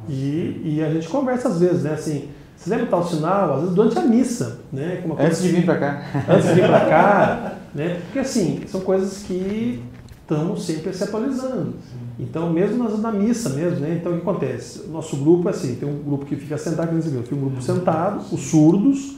E, 0.08 0.76
e 0.76 0.84
a 0.84 0.90
gente 0.94 1.08
conversa 1.08 1.48
às 1.48 1.58
vezes, 1.58 1.82
né? 1.82 1.94
Assim, 1.94 2.28
você 2.56 2.70
lembra 2.70 2.86
tal 2.86 3.04
sinal? 3.04 3.54
Às 3.54 3.60
vezes 3.62 3.74
durante 3.74 3.98
a 3.98 4.02
missa, 4.02 4.60
né? 4.72 5.02
Antes 5.18 5.42
de 5.42 5.48
vir 5.48 5.64
para 5.64 5.78
cá. 5.78 6.04
antes 6.28 6.48
de 6.48 6.54
vir 6.54 6.66
para 6.68 6.86
cá, 6.86 7.54
né? 7.74 8.00
Porque 8.04 8.20
assim, 8.20 8.62
são 8.68 8.82
coisas 8.82 9.24
que 9.24 9.82
estamos 10.30 10.64
sempre 10.64 10.92
se 10.92 11.02
atualizando. 11.02 11.74
Então, 12.18 12.52
mesmo 12.52 12.88
na 12.98 13.10
missa 13.10 13.48
mesmo, 13.50 13.80
né? 13.80 13.96
Então, 14.00 14.12
o 14.12 14.14
que 14.16 14.22
acontece? 14.22 14.82
O 14.86 14.88
nosso 14.92 15.16
grupo 15.16 15.48
é 15.48 15.50
assim, 15.50 15.74
tem 15.74 15.88
um 15.88 16.02
grupo 16.02 16.24
que 16.24 16.36
fica 16.36 16.56
sentado, 16.56 16.88
que 17.00 17.28
tem 17.28 17.38
um 17.38 17.40
grupo 17.40 17.60
sentado, 17.60 18.22
os 18.32 18.40
surdos, 18.42 19.16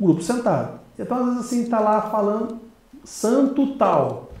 o 0.00 0.06
grupo 0.06 0.22
sentado. 0.22 0.80
Então, 0.98 1.18
às 1.18 1.24
vezes 1.26 1.40
assim, 1.40 1.66
tá 1.66 1.78
lá 1.78 2.02
falando 2.02 2.58
santo 3.04 3.74
tal. 3.76 4.32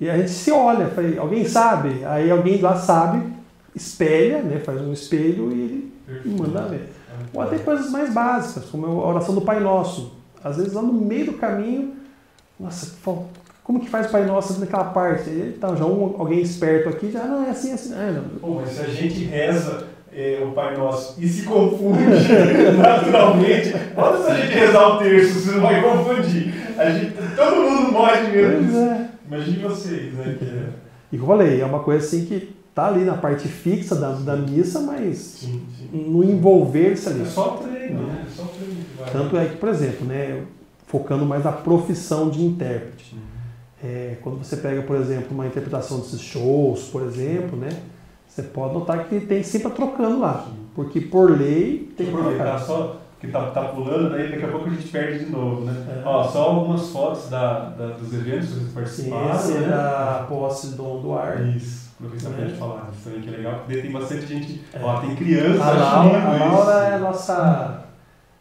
E 0.00 0.08
a 0.08 0.16
gente 0.16 0.30
se 0.30 0.50
olha, 0.52 0.88
fala, 0.88 1.18
alguém 1.18 1.44
sabe? 1.46 2.04
Aí 2.04 2.30
alguém 2.30 2.60
lá 2.60 2.76
sabe, 2.76 3.26
espelha, 3.74 4.42
né? 4.42 4.60
Faz 4.60 4.80
um 4.80 4.92
espelho 4.92 5.50
e 5.52 5.60
ele 6.08 6.36
manda 6.38 6.62
ver. 6.62 6.92
Ou 7.32 7.40
até 7.40 7.58
coisas 7.58 7.90
mais 7.90 8.12
básicas, 8.12 8.66
como 8.66 8.86
a 8.86 9.08
oração 9.08 9.34
do 9.34 9.40
Pai 9.40 9.60
Nosso. 9.60 10.12
Às 10.42 10.56
vezes 10.56 10.72
lá 10.74 10.82
no 10.82 10.92
meio 10.92 11.26
do 11.26 11.32
caminho, 11.34 11.94
nossa, 12.60 12.86
fal- 13.02 13.28
como 13.64 13.80
que 13.80 13.88
faz 13.88 14.08
o 14.08 14.10
Pai 14.10 14.26
Nosso 14.26 14.60
naquela 14.60 14.84
parte? 14.84 15.30
Então, 15.30 15.74
já 15.74 15.86
um, 15.86 16.14
alguém 16.18 16.42
esperto 16.42 16.90
aqui 16.90 17.10
já, 17.10 17.24
não, 17.24 17.46
é 17.46 17.50
assim, 17.50 17.70
é 17.70 17.74
assim. 17.74 17.94
Ah, 17.94 18.12
não. 18.12 18.38
Pô, 18.38 18.60
mas 18.60 18.68
se 18.68 18.82
a 18.82 18.88
gente 18.88 19.24
reza 19.24 19.86
é, 20.12 20.44
o 20.46 20.52
Pai 20.52 20.76
Nosso 20.76 21.14
e 21.18 21.26
se 21.26 21.46
confunde 21.46 22.02
naturalmente, 22.76 23.74
olha 23.96 24.22
se 24.22 24.30
a 24.30 24.34
gente 24.34 24.52
rezar 24.52 24.88
o 24.88 24.98
terço, 24.98 25.40
você 25.40 25.52
não 25.52 25.62
vai 25.62 25.82
confundir. 25.82 26.54
A 26.76 26.90
gente, 26.90 27.14
todo 27.34 27.56
mundo 27.56 27.92
morre 27.92 28.22
mesmo. 28.28 28.78
É. 28.78 29.08
Imagine 29.26 29.62
vocês, 29.62 30.12
né? 30.12 30.38
É. 30.42 30.68
E 31.10 31.16
como 31.16 31.32
eu 31.32 31.38
falei, 31.38 31.60
é 31.62 31.64
uma 31.64 31.80
coisa 31.80 32.04
assim 32.06 32.26
que 32.26 32.54
tá 32.74 32.88
ali 32.88 33.02
na 33.04 33.14
parte 33.14 33.48
fixa 33.48 33.94
da, 33.94 34.12
da 34.12 34.36
missa, 34.36 34.80
mas 34.80 35.16
Sim, 35.16 35.62
sim. 35.78 36.06
no 36.10 36.22
envolver-se 36.22 37.08
ali. 37.08 37.22
É 37.22 37.24
só 37.24 37.50
treino, 37.62 38.02
né? 38.08 38.26
É 38.26 38.30
só 38.30 38.44
treino. 38.44 38.84
Tanto 39.10 39.38
é 39.38 39.46
que, 39.46 39.56
por 39.56 39.70
exemplo, 39.70 40.06
né, 40.06 40.42
focando 40.86 41.24
mais 41.24 41.44
na 41.44 41.52
profissão 41.52 42.28
de 42.28 42.44
intérprete. 42.44 43.16
É, 43.84 44.16
quando 44.22 44.42
você 44.42 44.56
pega, 44.56 44.80
por 44.82 44.96
exemplo, 44.96 45.28
uma 45.32 45.46
interpretação 45.46 45.98
desses 45.98 46.20
shows, 46.20 46.84
por 46.84 47.02
exemplo, 47.02 47.58
né, 47.58 47.68
você 48.26 48.42
pode 48.42 48.72
notar 48.74 49.04
que 49.04 49.20
tem 49.20 49.42
sempre 49.42 49.70
trocando 49.72 50.20
lá. 50.20 50.46
Porque 50.74 51.00
por 51.02 51.30
lei 51.30 51.92
tem 51.96 52.06
que 52.06 52.12
eu 52.12 52.18
aproveitar 52.18 52.44
trocar. 52.56 52.60
só 52.66 52.96
que 53.20 53.28
tá, 53.28 53.50
tá 53.50 53.62
pulando, 53.68 54.10
daí 54.10 54.30
daqui 54.30 54.44
a 54.44 54.48
pouco 54.48 54.66
a 54.66 54.70
gente 54.70 54.88
perde 54.88 55.24
de 55.26 55.30
novo, 55.30 55.64
né? 55.66 55.72
É. 55.88 56.02
Ó, 56.08 56.24
só 56.24 56.42
algumas 56.50 56.88
fotos 56.88 57.28
da, 57.30 57.70
da- 57.70 57.88
dos 57.90 58.12
eventos 58.12 58.48
que 58.48 58.54
vocês 58.54 58.72
participaram, 58.72 59.34
esse 59.34 59.52
é 59.52 59.60
né? 59.60 59.68
da 59.68 60.26
posse 60.28 60.66
do 60.68 60.76
Dom 60.76 61.00
Duarte. 61.00 61.56
Isso, 61.56 61.90
aproveitar 61.98 62.28
pra 62.30 62.38
Né? 62.40 62.46
gente 62.48 62.58
falar 62.58 62.90
disso 62.90 63.02
também, 63.04 63.20
que 63.20 63.28
é 63.28 63.36
legal, 63.36 63.54
porque 63.64 63.80
tem 63.82 63.92
bastante 63.92 64.26
gente. 64.26 64.62
É. 64.74 64.80
Ó, 64.82 65.00
tem 65.00 65.14
criança 65.14 65.62
A 65.64 65.72
Laura, 65.72 66.18
a 66.18 66.32
Laura 66.32 66.60
isso. 66.62 66.70
é 66.70 66.94
a 66.94 66.98
nossa, 66.98 67.84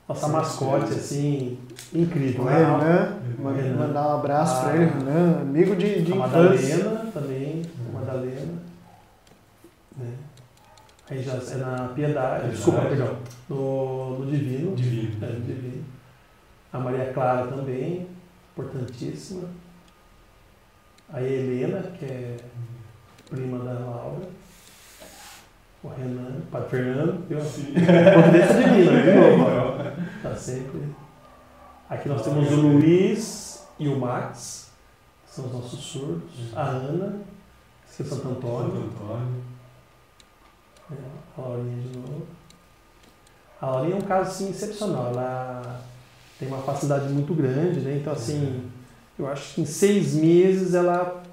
nossa 0.10 0.26
Sim, 0.26 0.32
mascote, 0.34 0.88
sim. 0.94 0.98
assim, 1.00 1.58
incrível. 1.94 2.44
Né? 2.46 2.58
Renan, 2.58 2.78
Renan. 2.80 3.08
Mandar 3.42 4.08
um 4.08 4.20
abraço 4.20 4.56
Ah. 4.58 4.64
pra 4.70 4.76
ele, 4.76 4.86
Renan, 4.86 5.42
amigo 5.42 5.76
de, 5.76 6.02
de 6.04 6.14
a 6.14 6.16
infância. 6.16 6.78
Madalena 6.78 7.12
também, 7.12 7.62
a 7.90 8.00
Madalena. 8.00 8.54
Né? 9.98 10.14
Aí 11.10 11.22
já 11.22 11.34
é 11.34 11.56
na 11.58 11.76
Piedade, 11.90 11.94
Piedade. 11.96 12.50
desculpa, 12.50 12.82
perdão, 12.82 13.16
no, 13.50 14.20
no 14.20 14.26
Divino. 14.32 14.76
Divino. 14.76 15.26
É, 15.26 15.30
no 15.34 15.42
Divino. 15.42 15.84
A 16.72 16.80
Maria 16.80 17.12
Clara 17.14 17.48
também, 17.48 18.08
importantíssima. 18.58 19.48
A 21.12 21.22
Helena, 21.22 21.82
que 22.00 22.06
é 22.06 22.38
prima 23.30 23.60
da 23.60 23.74
Laura. 23.74 24.28
O 25.84 25.90
Renan, 25.90 26.38
o 26.40 26.42
Padre 26.50 26.70
Fernando, 26.70 27.28
viu? 27.28 27.42
Sim. 27.42 27.74
Divina, 27.74 29.02
de 29.04 29.12
novo. 29.14 29.44
Tá 30.24 30.34
sempre. 30.36 30.82
Aqui 31.90 32.10
nós 32.10 32.24
temos 32.24 32.52
o 32.52 32.56
Luiz 32.56 33.68
e 33.78 33.88
o 33.88 34.00
Max, 34.00 34.72
que 35.26 35.36
são 35.36 35.46
os 35.46 35.54
nossos 35.54 35.80
surdos. 35.80 36.56
A 36.56 36.64
Ana, 36.64 37.22
que 37.96 38.02
é 38.02 38.06
Santo 38.06 38.28
Antônio. 38.28 38.72
Santo 38.72 39.04
Antônio. 39.04 39.44
É, 40.92 40.96
a 41.38 41.42
Laurinha 41.42 41.82
de 41.82 41.98
novo. 41.98 42.28
A 43.62 43.66
Laurinha 43.68 43.96
é 43.96 43.98
um 43.98 44.02
caso 44.02 44.30
assim, 44.30 44.50
excepcional. 44.50 45.08
Ela 45.08 45.82
tem 46.40 46.48
uma 46.48 46.60
facilidade 46.60 47.08
muito 47.10 47.34
grande, 47.34 47.80
né? 47.80 47.98
Então, 47.98 48.14
assim, 48.14 48.70
eu 49.18 49.28
acho 49.28 49.56
que 49.56 49.62
em 49.62 49.66
seis 49.66 50.14
meses 50.14 50.74
ela. 50.74 51.24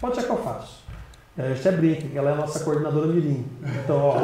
Pode 0.00 0.16
ser 0.16 0.24
que 0.24 0.30
eu 0.30 0.42
faço. 0.42 0.82
A 1.38 1.48
gente 1.48 1.66
até 1.66 1.76
brinca 1.76 2.06
que 2.06 2.18
ela 2.18 2.30
é 2.30 2.32
a 2.34 2.36
nossa 2.36 2.60
coordenadora 2.60 3.06
mirim. 3.06 3.46
Então, 3.82 3.96
ó, 3.96 4.18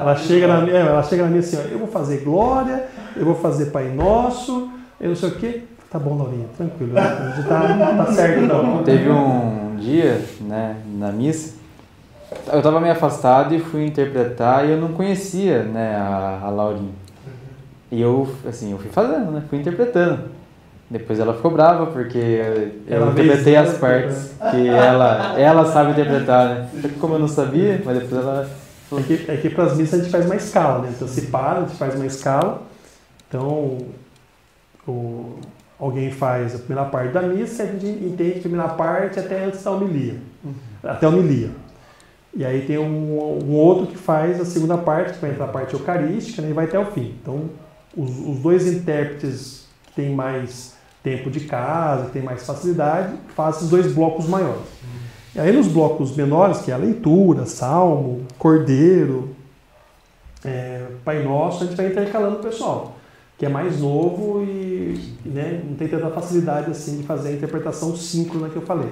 ela 0.00 0.16
chega 0.16 0.46
na 0.46 0.62
minha, 0.62 0.78
ela 0.78 1.02
chega 1.02 1.24
na 1.24 1.28
minha 1.28 1.40
assim, 1.40 1.58
ó, 1.58 1.60
eu 1.60 1.78
vou 1.78 1.88
fazer 1.88 2.24
glória, 2.24 2.88
eu 3.16 3.24
vou 3.24 3.34
fazer 3.34 3.66
Pai 3.66 3.88
Nosso, 3.88 4.70
eu 5.00 5.08
não 5.08 5.16
sei 5.16 5.28
o 5.28 5.34
quê. 5.36 5.62
Tá 5.90 5.98
bom, 5.98 6.18
Laurinha, 6.18 6.46
tranquilo. 6.56 6.98
A 6.98 7.30
gente 7.36 7.48
tá, 7.48 8.04
tá 8.04 8.12
certo, 8.12 8.44
então. 8.44 8.82
Teve 8.82 9.08
um 9.10 9.76
dia, 9.78 10.20
né, 10.40 10.76
na 10.98 11.12
missa, 11.12 11.54
eu 12.52 12.58
estava 12.58 12.80
meio 12.80 12.92
afastado 12.92 13.54
e 13.54 13.60
fui 13.60 13.86
interpretar 13.86 14.66
e 14.66 14.72
eu 14.72 14.76
não 14.76 14.88
conhecia, 14.88 15.62
né, 15.62 15.94
a, 15.96 16.40
a 16.42 16.50
Laurinha. 16.50 16.92
E 17.92 18.00
eu, 18.00 18.28
assim, 18.48 18.72
eu 18.72 18.78
fui 18.78 18.90
fazendo, 18.90 19.30
né, 19.30 19.42
fui 19.48 19.58
interpretando. 19.58 20.18
Depois 20.90 21.18
ela 21.18 21.32
ficou 21.34 21.50
brava 21.50 21.86
porque 21.86 22.18
eu 22.18 22.96
Ela 22.96 23.10
interpretei 23.12 23.56
as 23.56 23.72
né? 23.72 23.78
partes 23.78 24.32
que 24.50 24.68
ela, 24.68 25.38
ela 25.38 25.64
sabe 25.66 25.92
interpretar, 25.92 26.48
né. 26.48 26.68
Como 27.00 27.14
eu 27.14 27.18
não 27.20 27.28
sabia, 27.28 27.80
mas 27.84 27.98
depois 27.98 28.20
ela... 28.20 28.48
É 28.92 29.02
que, 29.02 29.24
é 29.28 29.36
que 29.36 29.50
para 29.50 29.64
as 29.64 29.76
missas 29.76 29.98
a 29.98 30.02
gente 30.02 30.12
faz 30.12 30.26
uma 30.26 30.36
escala, 30.36 30.82
né? 30.82 30.92
Então 30.94 31.08
se 31.08 31.22
para, 31.22 31.58
a 31.58 31.60
gente 31.62 31.76
faz 31.76 31.94
uma 31.94 32.06
escala. 32.06 32.62
Então 33.28 33.78
o, 34.86 35.38
alguém 35.78 36.10
faz 36.10 36.54
a 36.54 36.58
primeira 36.58 36.84
parte 36.88 37.12
da 37.12 37.22
missa 37.22 37.64
e 37.64 37.68
a 37.68 37.72
gente 37.72 37.86
entende 37.86 38.38
a 38.38 38.40
primeira 38.40 38.68
parte 38.68 39.18
até 39.18 39.44
antes 39.44 39.62
da 39.62 39.70
homilia. 39.70 40.18
Até 40.82 41.06
a 41.06 41.08
homilia. 41.08 41.50
E 42.36 42.44
aí 42.44 42.62
tem 42.66 42.78
um, 42.78 43.44
um 43.44 43.54
outro 43.54 43.86
que 43.86 43.96
faz 43.96 44.40
a 44.40 44.44
segunda 44.44 44.76
parte, 44.76 45.14
que 45.14 45.20
vai 45.20 45.30
entrar 45.30 45.44
a 45.44 45.48
parte 45.48 45.74
eucarística 45.74 46.42
né, 46.42 46.50
e 46.50 46.52
vai 46.52 46.64
até 46.64 46.78
o 46.78 46.86
fim. 46.86 47.14
Então 47.22 47.50
os, 47.96 48.10
os 48.10 48.38
dois 48.38 48.66
intérpretes 48.66 49.66
que 49.86 49.92
têm 49.94 50.14
mais 50.14 50.74
tempo 51.02 51.30
de 51.30 51.40
casa, 51.40 52.06
que 52.06 52.12
têm 52.12 52.22
mais 52.22 52.44
facilidade, 52.44 53.14
fazem 53.36 53.58
esses 53.58 53.70
dois 53.70 53.92
blocos 53.92 54.26
maiores. 54.26 54.62
E 55.34 55.40
aí 55.40 55.52
nos 55.52 55.68
blocos 55.68 56.16
menores, 56.16 56.58
que 56.58 56.70
é 56.70 56.74
a 56.74 56.78
leitura, 56.78 57.44
salmo, 57.44 58.24
cordeiro, 58.38 59.34
é, 60.44 60.86
Pai 61.04 61.22
Nosso, 61.22 61.64
a 61.64 61.66
gente 61.66 61.76
vai 61.76 61.88
intercalando 61.88 62.36
o 62.36 62.42
pessoal, 62.42 62.93
que 63.44 63.46
é 63.46 63.50
mais 63.50 63.78
novo 63.78 64.42
e 64.42 64.98
né, 65.22 65.60
não 65.68 65.76
tem 65.76 65.86
tanta 65.86 66.08
facilidade 66.08 66.70
assim 66.70 66.96
de 66.96 67.02
fazer 67.02 67.28
a 67.28 67.32
interpretação 67.32 67.94
síncrona 67.94 68.48
que 68.48 68.56
eu 68.56 68.62
falei. 68.62 68.88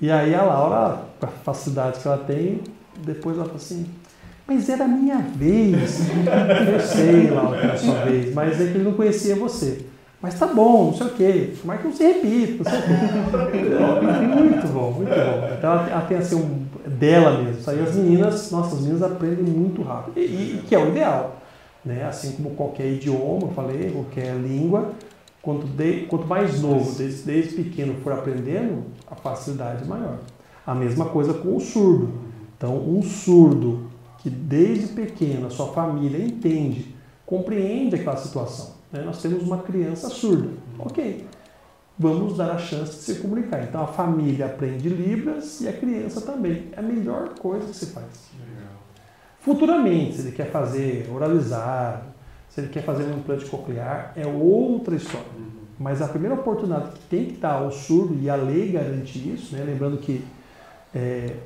E 0.00 0.10
aí 0.10 0.34
a 0.34 0.42
Laura, 0.42 1.02
com 1.20 1.26
a 1.26 1.28
facilidade 1.28 2.00
que 2.00 2.08
ela 2.08 2.16
tem, 2.16 2.62
depois 3.04 3.36
ela 3.36 3.44
fala 3.44 3.58
assim, 3.58 3.84
mas 4.46 4.70
era 4.70 4.88
minha 4.88 5.18
vez. 5.18 6.08
eu 6.72 6.80
sei, 6.80 7.28
Laura, 7.28 7.58
que 7.58 7.64
era 7.64 7.74
a 7.74 7.78
sua 7.78 7.94
vez, 8.06 8.32
mas 8.32 8.58
é 8.58 8.68
que 8.68 8.78
ele 8.78 8.84
não 8.84 8.94
conhecia 8.94 9.36
você. 9.36 9.84
Mas 10.22 10.38
tá 10.38 10.46
bom, 10.46 10.86
não 10.86 10.94
sei 10.94 11.06
o 11.06 11.10
quê. 11.10 11.52
Mas 11.62 11.78
que 11.78 11.88
não 11.88 11.94
se 11.94 12.04
repita. 12.04 12.70
Muito 12.70 14.72
bom, 14.72 14.92
muito 14.92 15.10
bom. 15.10 15.50
Então 15.58 15.72
ela, 15.72 15.90
ela 15.90 16.00
tem 16.02 16.16
assim 16.16 16.36
um 16.36 16.88
dela 16.88 17.42
mesmo. 17.42 17.70
Aí 17.70 17.80
as 17.80 17.94
meninas, 17.94 18.50
nossas 18.50 18.80
meninas 18.80 19.02
aprendem 19.02 19.44
muito 19.44 19.82
rápido. 19.82 20.18
E, 20.18 20.22
e 20.22 20.64
que 20.66 20.74
é 20.74 20.78
o 20.78 20.88
ideal. 20.88 21.42
Né? 21.86 22.04
Assim 22.04 22.32
como 22.32 22.50
qualquer 22.50 22.92
idioma, 22.92 23.46
eu 23.46 23.52
falei, 23.52 23.92
qualquer 23.92 24.34
língua, 24.34 24.92
quanto, 25.40 25.66
de, 25.68 26.00
quanto 26.06 26.26
mais 26.26 26.60
novo, 26.60 26.92
desde, 26.98 27.22
desde 27.22 27.54
pequeno 27.54 27.94
for 28.02 28.12
aprendendo, 28.12 28.82
a 29.08 29.14
facilidade 29.14 29.84
é 29.84 29.86
maior. 29.86 30.18
A 30.66 30.74
mesma 30.74 31.04
coisa 31.06 31.32
com 31.32 31.54
o 31.54 31.60
surdo. 31.60 32.10
Então, 32.56 32.76
um 32.76 33.00
surdo 33.02 33.88
que 34.18 34.28
desde 34.28 34.88
pequeno 34.88 35.46
a 35.46 35.50
sua 35.50 35.68
família 35.68 36.18
entende, 36.18 36.92
compreende 37.24 37.94
aquela 37.94 38.16
situação. 38.16 38.74
Né? 38.90 39.02
Nós 39.02 39.22
temos 39.22 39.44
uma 39.44 39.58
criança 39.58 40.08
surda. 40.08 40.48
Ok, 40.80 41.24
vamos 41.96 42.36
dar 42.36 42.50
a 42.50 42.58
chance 42.58 42.96
de 42.96 43.02
se 43.02 43.14
comunicar. 43.16 43.62
Então 43.62 43.82
a 43.82 43.86
família 43.86 44.46
aprende 44.46 44.88
Libras 44.88 45.60
e 45.60 45.68
a 45.68 45.72
criança 45.72 46.20
também. 46.20 46.70
É 46.72 46.80
a 46.80 46.82
melhor 46.82 47.34
coisa 47.38 47.66
que 47.66 47.76
se 47.76 47.86
faz. 47.86 48.30
Futuramente, 49.46 50.16
se 50.16 50.22
ele 50.22 50.32
quer 50.32 50.50
fazer 50.50 51.08
oralizar, 51.08 52.02
se 52.50 52.60
ele 52.60 52.68
quer 52.68 52.82
fazer 52.82 53.04
um 53.04 53.18
implante 53.18 53.44
coclear, 53.44 54.12
é 54.16 54.26
outra 54.26 54.96
história. 54.96 55.24
Uhum. 55.38 55.44
Mas 55.78 56.02
a 56.02 56.08
primeira 56.08 56.34
oportunidade 56.34 56.90
que 56.90 56.98
tem 57.08 57.26
que 57.26 57.36
dar 57.36 57.52
ao 57.52 57.70
surdo, 57.70 58.18
e 58.20 58.28
a 58.28 58.34
lei 58.34 58.72
garante 58.72 59.16
isso, 59.16 59.54
né? 59.54 59.62
lembrando 59.64 59.98
que 59.98 60.24
é, 60.92 61.36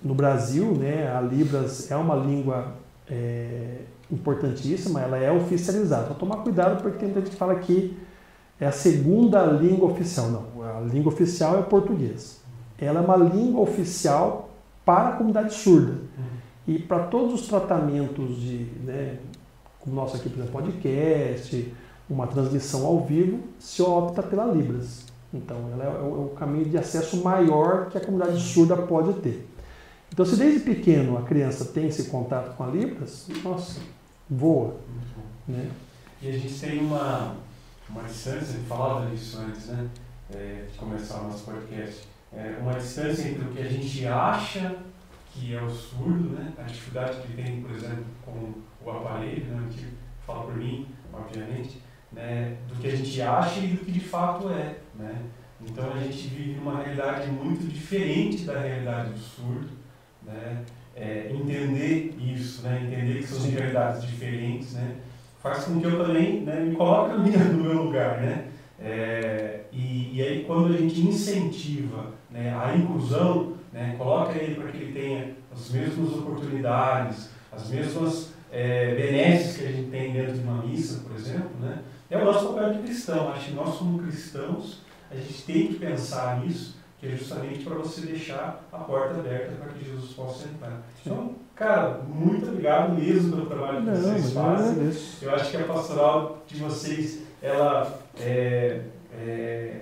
no 0.00 0.14
Brasil 0.14 0.66
né, 0.76 1.12
a 1.12 1.20
Libras 1.20 1.90
é 1.90 1.96
uma 1.96 2.14
língua 2.14 2.68
é, 3.10 3.78
importantíssima, 4.12 5.00
ela 5.00 5.18
é 5.18 5.32
oficializada. 5.32 6.06
Só 6.06 6.14
tomar 6.14 6.36
cuidado 6.44 6.80
porque 6.80 6.98
tem 6.98 7.08
muita 7.08 7.20
gente 7.20 7.30
que 7.32 7.36
fala 7.36 7.56
que 7.56 7.98
é 8.60 8.66
a 8.66 8.72
segunda 8.72 9.44
língua 9.44 9.90
oficial. 9.90 10.28
Não, 10.28 10.62
a 10.62 10.78
língua 10.82 11.12
oficial 11.12 11.56
é 11.56 11.58
o 11.58 11.64
português. 11.64 12.40
Ela 12.78 13.00
é 13.00 13.02
uma 13.02 13.16
língua 13.16 13.62
oficial 13.62 14.50
para 14.84 15.08
a 15.08 15.12
comunidade 15.12 15.52
surda. 15.52 15.94
E 16.66 16.78
para 16.78 17.04
todos 17.04 17.40
os 17.40 17.48
tratamentos 17.48 18.36
de, 18.40 18.66
né, 18.84 19.18
como 19.80 19.96
nosso 19.96 20.16
aqui, 20.16 20.28
por 20.28 20.38
exemplo, 20.38 20.52
podcast, 20.52 21.74
uma 22.08 22.26
transmissão 22.26 22.86
ao 22.86 23.04
vivo, 23.04 23.40
se 23.58 23.82
opta 23.82 24.22
pela 24.22 24.44
Libras. 24.46 25.06
Então, 25.32 25.56
ela 25.72 25.84
é 25.84 25.88
o, 25.88 25.92
é 25.92 26.24
o 26.26 26.28
caminho 26.36 26.64
de 26.66 26.76
acesso 26.76 27.22
maior 27.22 27.88
que 27.88 27.96
a 27.96 28.00
comunidade 28.00 28.40
surda 28.40 28.76
pode 28.76 29.14
ter. 29.20 29.48
Então, 30.12 30.26
se 30.26 30.36
desde 30.36 30.60
pequeno 30.60 31.16
a 31.16 31.22
criança 31.22 31.64
tem 31.66 31.86
esse 31.86 32.04
contato 32.10 32.56
com 32.56 32.64
a 32.64 32.66
Libras, 32.66 33.28
nossa, 33.44 33.80
voa. 34.28 34.74
Né? 35.46 35.70
E 36.20 36.28
a 36.28 36.32
gente 36.32 36.60
tem 36.60 36.80
uma, 36.80 37.36
uma 37.88 38.02
distância, 38.02 38.58
falava 38.68 39.06
disso 39.06 39.38
antes, 39.38 39.66
né? 39.66 39.88
É, 40.34 40.66
de 40.70 40.78
começar 40.78 41.20
o 41.20 41.24
nosso 41.24 41.44
podcast. 41.44 42.08
É, 42.32 42.58
uma 42.60 42.74
distância 42.74 43.28
entre 43.28 43.44
o 43.44 43.48
que 43.52 43.60
a 43.60 43.68
gente 43.68 44.06
acha 44.06 44.76
que 45.32 45.54
é 45.54 45.62
o 45.62 45.70
surdo, 45.70 46.30
né? 46.30 46.52
A 46.58 46.62
dificuldade 46.62 47.20
que 47.20 47.32
ele 47.32 47.42
tem, 47.42 47.62
por 47.62 47.70
exemplo, 47.70 48.04
com 48.24 48.52
o 48.84 48.90
aparelho, 48.90 49.46
né? 49.46 49.68
Que 49.70 49.86
fala 50.26 50.44
por 50.44 50.56
mim, 50.56 50.86
obviamente, 51.12 51.80
né? 52.12 52.56
Do 52.68 52.74
que 52.76 52.88
a 52.88 52.96
gente 52.96 53.22
acha 53.22 53.60
e 53.60 53.68
do 53.68 53.84
que 53.84 53.92
de 53.92 54.00
fato 54.00 54.48
é, 54.50 54.78
né? 54.94 55.22
Então 55.60 55.92
a 55.92 55.98
gente 55.98 56.28
vive 56.28 56.58
uma 56.58 56.82
realidade 56.82 57.30
muito 57.30 57.66
diferente 57.68 58.44
da 58.44 58.58
realidade 58.58 59.12
do 59.12 59.18
surdo, 59.18 59.68
né? 60.22 60.64
É, 60.96 61.30
entender 61.32 62.14
isso, 62.18 62.62
né? 62.62 62.82
Entender 62.82 63.18
que 63.18 63.26
são 63.26 63.50
realidades 63.50 64.02
diferentes, 64.02 64.72
né? 64.72 64.96
Faz 65.42 65.64
com 65.64 65.80
que 65.80 65.86
eu 65.86 66.04
também 66.04 66.42
né, 66.42 66.60
me 66.60 66.76
coloque 66.76 67.16
no 67.16 67.64
meu 67.64 67.84
lugar, 67.84 68.20
né? 68.20 68.48
É, 68.78 69.60
e, 69.72 70.16
e 70.16 70.22
aí 70.22 70.44
quando 70.44 70.74
a 70.74 70.76
gente 70.76 71.00
incentiva 71.00 72.14
né, 72.30 72.54
a 72.54 72.74
inclusão, 72.76 73.54
né, 73.72 73.94
coloca 73.96 74.36
ele 74.38 74.54
para 74.54 74.70
que 74.70 74.78
ele 74.78 74.92
tenha 74.92 75.34
as 75.52 75.70
mesmas 75.70 76.12
oportunidades, 76.14 77.30
as 77.52 77.68
mesmas 77.68 78.32
é, 78.50 78.94
benesses 78.94 79.56
que 79.56 79.64
a 79.64 79.70
gente 79.70 79.90
tem 79.90 80.12
dentro 80.12 80.34
de 80.34 80.40
uma 80.40 80.62
missa, 80.62 81.02
por 81.06 81.14
exemplo, 81.16 81.50
né, 81.60 81.82
é 82.10 82.18
o 82.18 82.24
nosso 82.24 82.48
papel 82.48 82.74
de 82.74 82.82
cristão. 82.82 83.30
Acho 83.30 83.46
que 83.46 83.54
nós 83.54 83.76
como 83.76 84.02
cristãos, 84.02 84.80
a 85.10 85.14
gente 85.14 85.42
tem 85.42 85.66
que 85.68 85.74
pensar 85.74 86.40
nisso, 86.40 86.76
que 86.98 87.06
é 87.06 87.10
justamente 87.10 87.64
para 87.64 87.76
você 87.76 88.02
deixar 88.02 88.62
a 88.70 88.78
porta 88.78 89.20
aberta 89.20 89.52
para 89.52 89.72
que 89.72 89.84
Jesus 89.84 90.12
possa 90.12 90.48
entrar. 90.48 90.82
Então, 91.00 91.36
cara, 91.54 92.00
muito 92.06 92.46
obrigado 92.48 92.92
mesmo 92.92 93.36
pelo 93.36 93.46
trabalho 93.46 93.84
que 93.84 93.90
vocês 93.90 94.32
fazem. 94.32 94.92
Eu 95.22 95.34
acho 95.34 95.50
que 95.50 95.56
a 95.56 95.64
pastoral 95.64 96.42
de 96.46 96.56
vocês, 96.58 97.22
ela 97.40 97.98
é, 98.20 98.82
é, 99.14 99.80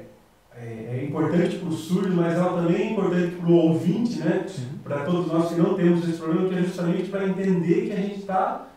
é, 0.62 0.98
é 0.98 1.04
importante 1.04 1.56
para 1.56 1.68
o 1.68 1.72
surdo, 1.72 2.14
mas 2.14 2.34
ela 2.34 2.62
também 2.62 2.82
é 2.82 2.92
importante 2.92 3.36
para 3.36 3.48
o 3.48 3.54
ouvinte, 3.54 4.18
né? 4.18 4.46
Para 4.82 5.04
todos 5.04 5.30
nós 5.32 5.48
que 5.48 5.60
não 5.60 5.74
temos 5.74 6.08
esse 6.08 6.18
problema, 6.18 6.48
que 6.48 6.54
é 6.54 6.62
justamente 6.62 7.08
para 7.08 7.28
entender 7.28 7.86
que 7.86 7.92
a 7.92 7.96
gente 7.96 8.22
tá, 8.22 8.68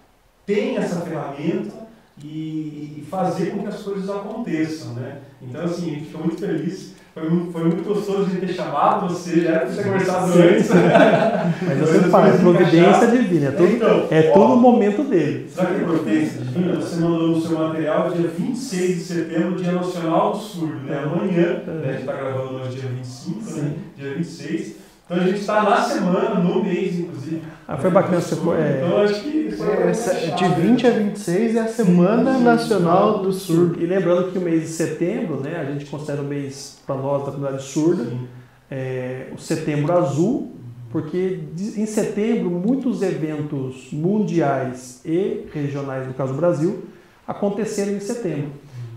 tem 0.45 0.77
essa 0.77 1.01
ferramenta 1.01 1.87
e, 2.23 3.03
fazer 3.09 3.51
com 3.51 3.59
que 3.59 3.67
as 3.67 3.81
coisas 3.83 4.09
aconteçam, 4.09 4.93
né? 4.93 5.19
Então, 5.41 5.65
assim, 5.65 5.89
a 5.89 5.93
gente 5.95 6.05
ficou 6.05 6.21
muito 6.21 6.39
feliz. 6.39 6.93
Foi 7.13 7.29
muito, 7.29 7.51
foi 7.51 7.63
muito 7.65 7.83
gostoso 7.83 8.29
de 8.29 8.37
ter 8.37 8.53
chamado 8.53 9.09
você, 9.09 9.41
já 9.41 9.49
era 9.49 9.65
para 9.65 9.75
ter 9.75 9.83
conversado 9.83 10.31
antes. 10.31 10.69
Mas 11.61 11.79
você 11.79 11.99
fala, 12.09 12.29
é 12.29 12.37
providência 12.37 13.07
divina, 13.07 13.47
é 13.47 13.51
tudo, 13.51 13.73
então, 13.73 14.07
é 14.09 14.21
tudo 14.31 14.53
o 14.53 14.57
momento 14.57 15.03
dele. 15.03 15.49
Sabe 15.49 15.75
que 15.75 15.81
é 15.81 15.83
providência 15.83 16.39
divina? 16.39 16.75
Você 16.75 17.01
mandou 17.01 17.27
no 17.27 17.41
seu 17.41 17.59
material 17.59 18.11
dia 18.11 18.29
26 18.29 18.95
de 18.95 19.03
setembro, 19.03 19.61
Dia 19.61 19.73
Nacional 19.73 20.31
do 20.31 20.37
Surdo, 20.37 20.85
né? 20.85 21.03
Amanhã, 21.03 21.63
né? 21.67 21.83
a 21.83 21.91
gente 21.91 21.99
está 21.99 22.13
gravando 22.13 22.55
hoje 22.61 22.79
dia 22.79 22.89
25, 22.89 23.43
Sim. 23.43 23.61
né? 23.61 23.73
dia 23.97 24.13
26. 24.13 24.75
Então 25.11 25.23
a 25.23 25.27
gente 25.27 25.41
está 25.41 25.63
na 25.63 25.81
semana, 25.81 26.39
no 26.39 26.63
mês, 26.63 26.97
inclusive. 26.97 27.41
Ah, 27.67 27.75
foi 27.75 27.89
bacana 27.89 28.21
você 28.21 28.37
pôr. 28.37 28.57
É... 28.57 28.77
Então 28.77 28.97
acho 28.99 29.21
que 29.21 29.49
é, 29.61 29.89
essa, 29.89 30.13
de 30.13 30.45
20 30.61 30.87
a 30.87 30.91
26 30.91 31.55
é 31.57 31.59
a 31.59 31.67
Semana 31.67 32.37
sim, 32.37 32.43
Nacional 32.45 33.17
sim. 33.17 33.23
do 33.23 33.33
Surdo. 33.33 33.83
E 33.83 33.85
lembrando 33.85 34.31
que 34.31 34.37
o 34.37 34.41
mês 34.41 34.61
de 34.61 34.67
setembro, 34.69 35.41
né, 35.41 35.57
a 35.59 35.65
gente 35.69 35.85
considera 35.85 36.21
o 36.21 36.23
mês 36.23 36.79
para 36.87 36.95
nós 36.95 37.25
da 37.25 37.31
comunidade 37.33 37.61
surda, 37.61 38.07
é, 38.69 39.27
o 39.35 39.37
setembro 39.37 39.91
azul, 39.91 40.55
porque 40.89 41.39
em 41.59 41.85
setembro 41.85 42.49
muitos 42.49 43.01
eventos 43.01 43.89
mundiais 43.91 45.01
e 45.03 45.45
regionais, 45.53 46.07
no 46.07 46.13
caso 46.13 46.31
do 46.31 46.39
Brasil, 46.39 46.85
aconteceram 47.27 47.91
em 47.91 47.99
setembro. 47.99 48.51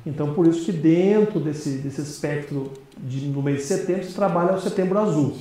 Então, 0.06 0.32
por 0.32 0.46
isso 0.46 0.64
que 0.64 0.72
dentro 0.72 1.40
desse, 1.40 1.78
desse 1.78 2.02
espectro 2.02 2.70
de, 2.98 3.26
no 3.26 3.42
mês 3.42 3.58
de 3.58 3.64
setembro 3.64 4.04
se 4.04 4.14
trabalha 4.14 4.54
o 4.54 4.60
setembro 4.60 4.96
azul. 5.00 5.34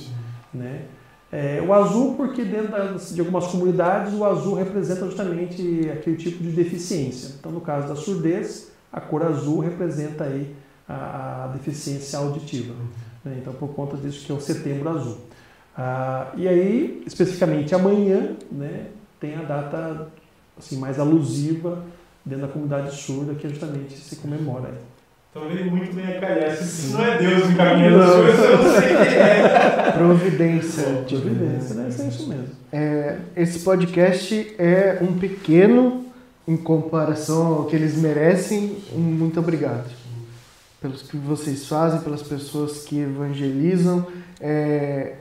Né? 0.54 0.84
É, 1.32 1.60
o 1.60 1.72
azul, 1.72 2.14
porque 2.14 2.44
dentro 2.44 2.70
das, 2.70 3.12
de 3.12 3.20
algumas 3.20 3.48
comunidades 3.48 4.14
o 4.14 4.24
azul 4.24 4.54
representa 4.54 5.04
justamente 5.06 5.90
aquele 5.92 6.16
tipo 6.16 6.42
de 6.42 6.50
deficiência. 6.50 7.34
Então, 7.38 7.50
no 7.50 7.60
caso 7.60 7.88
da 7.88 7.96
surdez, 7.96 8.70
a 8.92 9.00
cor 9.00 9.24
azul 9.24 9.58
representa 9.58 10.24
aí 10.24 10.54
a, 10.88 11.44
a 11.44 11.46
deficiência 11.48 12.18
auditiva. 12.20 12.72
Né? 13.24 13.38
Então, 13.40 13.52
por 13.52 13.74
conta 13.74 13.96
disso 13.96 14.24
que 14.24 14.30
é 14.30 14.34
o 14.34 14.40
setembro 14.40 14.88
azul. 14.88 15.18
Ah, 15.76 16.30
e 16.36 16.46
aí, 16.46 17.02
especificamente 17.04 17.74
amanhã, 17.74 18.36
né, 18.50 18.86
tem 19.18 19.34
a 19.34 19.42
data 19.42 20.08
assim, 20.56 20.78
mais 20.78 21.00
alusiva 21.00 21.82
dentro 22.24 22.46
da 22.46 22.52
comunidade 22.52 22.94
surda 22.94 23.34
que 23.34 23.48
justamente 23.48 23.94
se 23.94 24.16
comemora. 24.16 24.68
Aí. 24.68 24.93
Então 25.36 25.50
ele 25.50 25.68
muito 25.68 25.92
bem 25.96 26.06
a 26.06 26.20
calhar. 26.20 26.56
Se 26.56 26.92
não 26.92 27.04
é 27.04 27.18
Deus 27.18 27.50
encaminhando 27.50 28.02
as 28.04 28.14
coisas, 28.14 28.44
eu 28.44 28.56
não 28.56 28.72
sei 28.72 28.88
quem 28.88 29.18
é. 29.18 29.92
Providência. 29.92 30.82
Providência, 31.08 31.74
né? 31.74 31.88
Isso 31.88 32.02
é 32.02 32.06
isso 32.06 32.28
mesmo. 32.28 32.48
É, 32.72 33.16
esse 33.36 33.58
podcast 33.58 34.54
é 34.56 34.98
um 35.02 35.18
pequeno 35.18 36.04
em 36.46 36.56
comparação 36.56 37.52
ao 37.52 37.64
que 37.64 37.74
eles 37.74 37.96
merecem. 37.96 38.76
muito 38.92 39.40
obrigado. 39.40 39.90
Pelos 40.80 41.02
que 41.02 41.16
vocês 41.16 41.66
fazem, 41.66 42.00
pelas 42.02 42.22
pessoas 42.22 42.84
que 42.84 43.00
evangelizam. 43.00 44.06
É, 44.40 45.14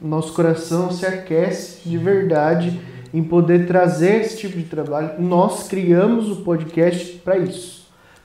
nosso 0.00 0.32
coração 0.32 0.92
se 0.92 1.04
aquece 1.04 1.80
de 1.88 1.98
verdade 1.98 2.80
em 3.12 3.24
poder 3.24 3.66
trazer 3.66 4.20
esse 4.20 4.36
tipo 4.36 4.56
de 4.58 4.64
trabalho. 4.64 5.20
Nós 5.20 5.66
criamos 5.66 6.30
o 6.30 6.44
podcast 6.44 7.14
para 7.24 7.36
isso 7.36 7.75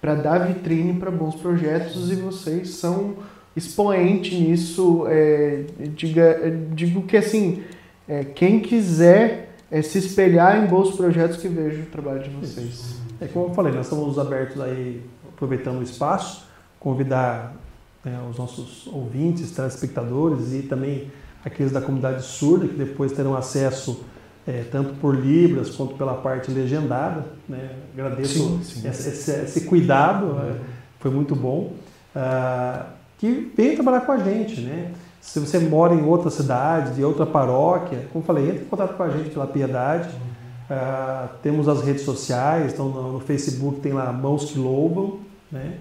para 0.01 0.15
dar 0.15 0.39
vitrine 0.39 0.99
para 0.99 1.11
bons 1.11 1.35
projetos 1.35 2.11
e 2.11 2.15
vocês 2.15 2.71
são 2.71 3.15
expoente 3.55 4.35
nisso. 4.35 5.05
É, 5.07 5.65
diga, 5.95 6.39
digo 6.73 7.03
que 7.03 7.15
assim, 7.15 7.63
é, 8.07 8.23
quem 8.23 8.59
quiser 8.59 9.55
é, 9.69 9.81
se 9.81 9.99
espelhar 9.99 10.61
em 10.61 10.67
bons 10.67 10.95
projetos 10.95 11.37
que 11.37 11.47
veja 11.47 11.83
o 11.83 11.85
trabalho 11.85 12.23
de 12.23 12.29
vocês. 12.31 12.99
É 13.21 13.27
como 13.27 13.47
eu 13.47 13.53
falei, 13.53 13.71
nós 13.71 13.85
estamos 13.85 14.17
abertos 14.17 14.59
aí, 14.59 15.01
aproveitando 15.29 15.79
o 15.79 15.83
espaço, 15.83 16.47
convidar 16.79 17.55
né, 18.03 18.19
os 18.29 18.37
nossos 18.37 18.87
ouvintes, 18.87 19.51
telespectadores 19.51 20.51
e 20.53 20.63
também 20.63 21.11
aqueles 21.45 21.71
da 21.71 21.79
comunidade 21.79 22.23
surda 22.23 22.67
que 22.67 22.75
depois 22.75 23.11
terão 23.11 23.35
acesso 23.35 24.03
é, 24.47 24.63
tanto 24.71 24.95
por 24.95 25.15
Libras 25.15 25.69
quanto 25.69 25.95
pela 25.95 26.15
parte 26.15 26.51
legendada. 26.51 27.25
Né? 27.47 27.71
Agradeço 27.93 28.33
sim, 28.33 28.63
sim. 28.63 28.87
Esse, 28.87 29.09
esse, 29.09 29.31
esse, 29.31 29.61
cuidado, 29.61 30.25
uhum. 30.25 30.55
foi 30.99 31.11
muito 31.11 31.35
bom. 31.35 31.73
Uh, 32.15 32.85
que 33.17 33.51
vem 33.55 33.75
trabalhar 33.75 34.01
com 34.01 34.11
a 34.11 34.17
gente. 34.17 34.61
Né? 34.61 34.91
Se 35.21 35.39
você 35.39 35.59
mora 35.59 35.93
em 35.93 36.03
outra 36.03 36.29
cidade, 36.29 36.95
de 36.95 37.03
outra 37.03 37.25
paróquia, 37.25 38.07
como 38.11 38.23
falei, 38.25 38.49
entre 38.49 38.63
em 38.63 38.65
contato 38.65 38.95
com 38.95 39.03
a 39.03 39.09
gente 39.09 39.29
pela 39.29 39.45
Piedade. 39.45 40.09
Uh, 40.09 41.29
temos 41.43 41.67
as 41.67 41.81
redes 41.83 42.03
sociais, 42.03 42.73
então 42.73 42.87
no, 42.87 43.11
no, 43.13 43.19
Facebook 43.19 43.81
tem 43.81 43.91
lá 43.91 44.11
Mãos 44.13 44.45
que 44.45 44.57
Louvam, 44.57 45.19
né? 45.51 45.75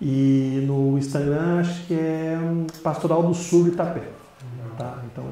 e 0.00 0.62
no 0.64 0.96
Instagram 0.96 1.58
acho 1.58 1.84
que 1.86 1.94
é 1.94 2.38
Pastoral 2.80 3.22
do 3.24 3.34
Sul 3.34 3.66
Itapé. 3.66 4.04
Tá? 4.78 5.02
Então 5.12 5.24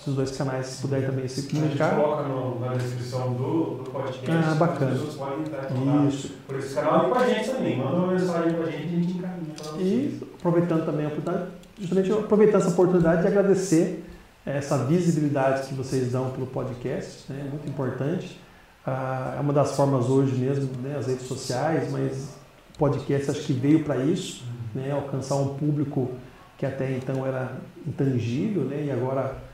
esses 0.00 0.14
dois 0.14 0.36
canais, 0.36 0.66
se 0.66 0.82
puder 0.82 1.06
também 1.06 1.28
se 1.28 1.42
comunicar. 1.42 1.84
A 1.84 1.90
gente 1.90 2.00
coloca 2.00 2.22
no, 2.22 2.58
na 2.58 2.74
descrição 2.74 3.34
do, 3.34 3.82
do 3.82 3.90
podcast. 3.90 4.48
Ah, 4.50 4.54
bacana. 4.54 4.92
As 4.92 4.98
pessoas 4.98 5.16
podem 5.16 5.40
entrar 5.40 6.06
Isso. 6.08 6.30
por 6.46 6.58
esse 6.58 6.74
canal 6.74 7.06
e 7.06 7.10
com 7.10 7.18
a 7.18 7.26
gente 7.26 7.50
também. 7.50 7.78
Manda 7.78 7.96
uma 7.96 8.12
mensagem 8.12 8.54
com 8.54 8.62
a 8.62 8.66
gente 8.66 8.82
e 8.82 8.96
a 8.96 9.00
gente 9.00 9.18
encaminha. 9.18 9.54
E 9.78 10.20
aproveitando 10.38 10.86
também 10.86 11.04
a 11.04 11.08
oportunidade, 11.08 11.50
justamente 11.78 12.12
aproveitando 12.12 12.62
essa 12.62 12.70
oportunidade 12.70 13.20
de 13.20 13.28
agradecer 13.28 14.04
essa 14.46 14.78
visibilidade 14.86 15.68
que 15.68 15.74
vocês 15.74 16.10
dão 16.10 16.30
pelo 16.30 16.46
podcast, 16.46 17.30
né? 17.30 17.46
muito 17.50 17.68
importante. 17.68 18.40
Ah, 18.86 19.34
é 19.36 19.40
uma 19.40 19.52
das 19.52 19.76
formas 19.76 20.06
hoje 20.08 20.34
mesmo, 20.34 20.70
né? 20.82 20.96
as 20.98 21.06
redes 21.08 21.26
sociais, 21.26 21.92
mas 21.92 22.36
o 22.74 22.78
podcast 22.78 23.30
acho 23.32 23.42
que 23.42 23.52
veio 23.52 23.84
para 23.84 23.98
isso, 23.98 24.44
né? 24.74 24.90
alcançar 24.92 25.34
um 25.34 25.54
público 25.56 26.10
que 26.56 26.64
até 26.64 26.90
então 26.92 27.26
era 27.26 27.52
intangível, 27.86 28.64
né? 28.64 28.84
e 28.86 28.90
agora 28.90 29.49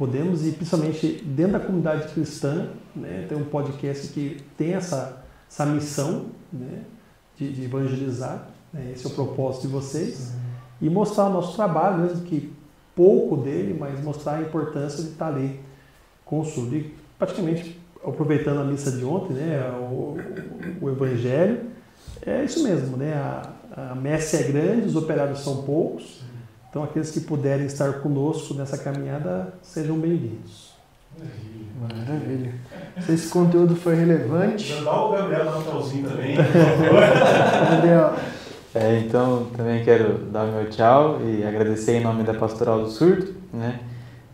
podemos, 0.00 0.46
e 0.46 0.52
principalmente 0.52 1.22
dentro 1.26 1.52
da 1.52 1.60
comunidade 1.60 2.10
cristã, 2.14 2.70
né, 2.96 3.26
tem 3.28 3.36
um 3.36 3.44
podcast 3.44 4.08
que 4.08 4.42
tem 4.56 4.72
essa, 4.72 5.22
essa 5.46 5.66
missão 5.66 6.28
né, 6.50 6.84
de, 7.36 7.52
de 7.52 7.64
evangelizar, 7.66 8.48
né, 8.72 8.92
esse 8.94 9.04
é 9.06 9.10
o 9.10 9.12
propósito 9.12 9.66
de 9.66 9.68
vocês, 9.74 10.32
e 10.80 10.88
mostrar 10.88 11.26
o 11.26 11.32
nosso 11.34 11.54
trabalho, 11.54 11.98
mesmo 11.98 12.22
que 12.22 12.50
pouco 12.96 13.36
dele, 13.36 13.76
mas 13.78 14.02
mostrar 14.02 14.36
a 14.36 14.40
importância 14.40 15.02
de 15.02 15.10
estar 15.10 15.26
ali 15.26 15.60
com 16.24 16.40
o 16.40 16.44
surdo. 16.46 16.74
E 16.76 16.94
praticamente 17.18 17.78
aproveitando 18.02 18.62
a 18.62 18.64
missa 18.64 18.90
de 18.92 19.04
ontem, 19.04 19.34
né, 19.34 19.60
o, 19.70 20.16
o 20.80 20.88
evangelho, 20.88 21.66
é 22.24 22.42
isso 22.42 22.62
mesmo, 22.62 22.96
né, 22.96 23.12
a, 23.12 23.90
a 23.90 23.94
messe 23.94 24.34
é 24.34 24.44
grande, 24.44 24.86
os 24.86 24.96
operários 24.96 25.40
são 25.40 25.62
poucos, 25.62 26.22
então, 26.70 26.84
aqueles 26.84 27.10
que 27.10 27.18
puderem 27.18 27.66
estar 27.66 27.94
conosco 27.94 28.54
nessa 28.54 28.78
caminhada, 28.78 29.52
sejam 29.60 29.98
bem-vindos. 29.98 30.70
Maravilha. 31.80 32.54
Se 33.00 33.12
esse 33.12 33.28
conteúdo 33.28 33.74
foi 33.74 33.96
relevante. 33.96 34.80
Dá 34.84 35.04
o 35.04 35.10
Gabriel 35.10 35.46
Natalzinho 35.46 36.08
também, 36.08 36.36
Gabriel. 36.36 38.14
É, 38.72 39.00
então, 39.00 39.48
também 39.56 39.82
quero 39.82 40.26
dar 40.26 40.44
o 40.44 40.52
meu 40.52 40.70
tchau 40.70 41.20
e 41.22 41.44
agradecer 41.44 41.96
em 41.96 42.04
nome 42.04 42.22
da 42.22 42.32
Pastoral 42.32 42.80
do 42.80 42.88
Surdo, 42.88 43.34
né? 43.52 43.80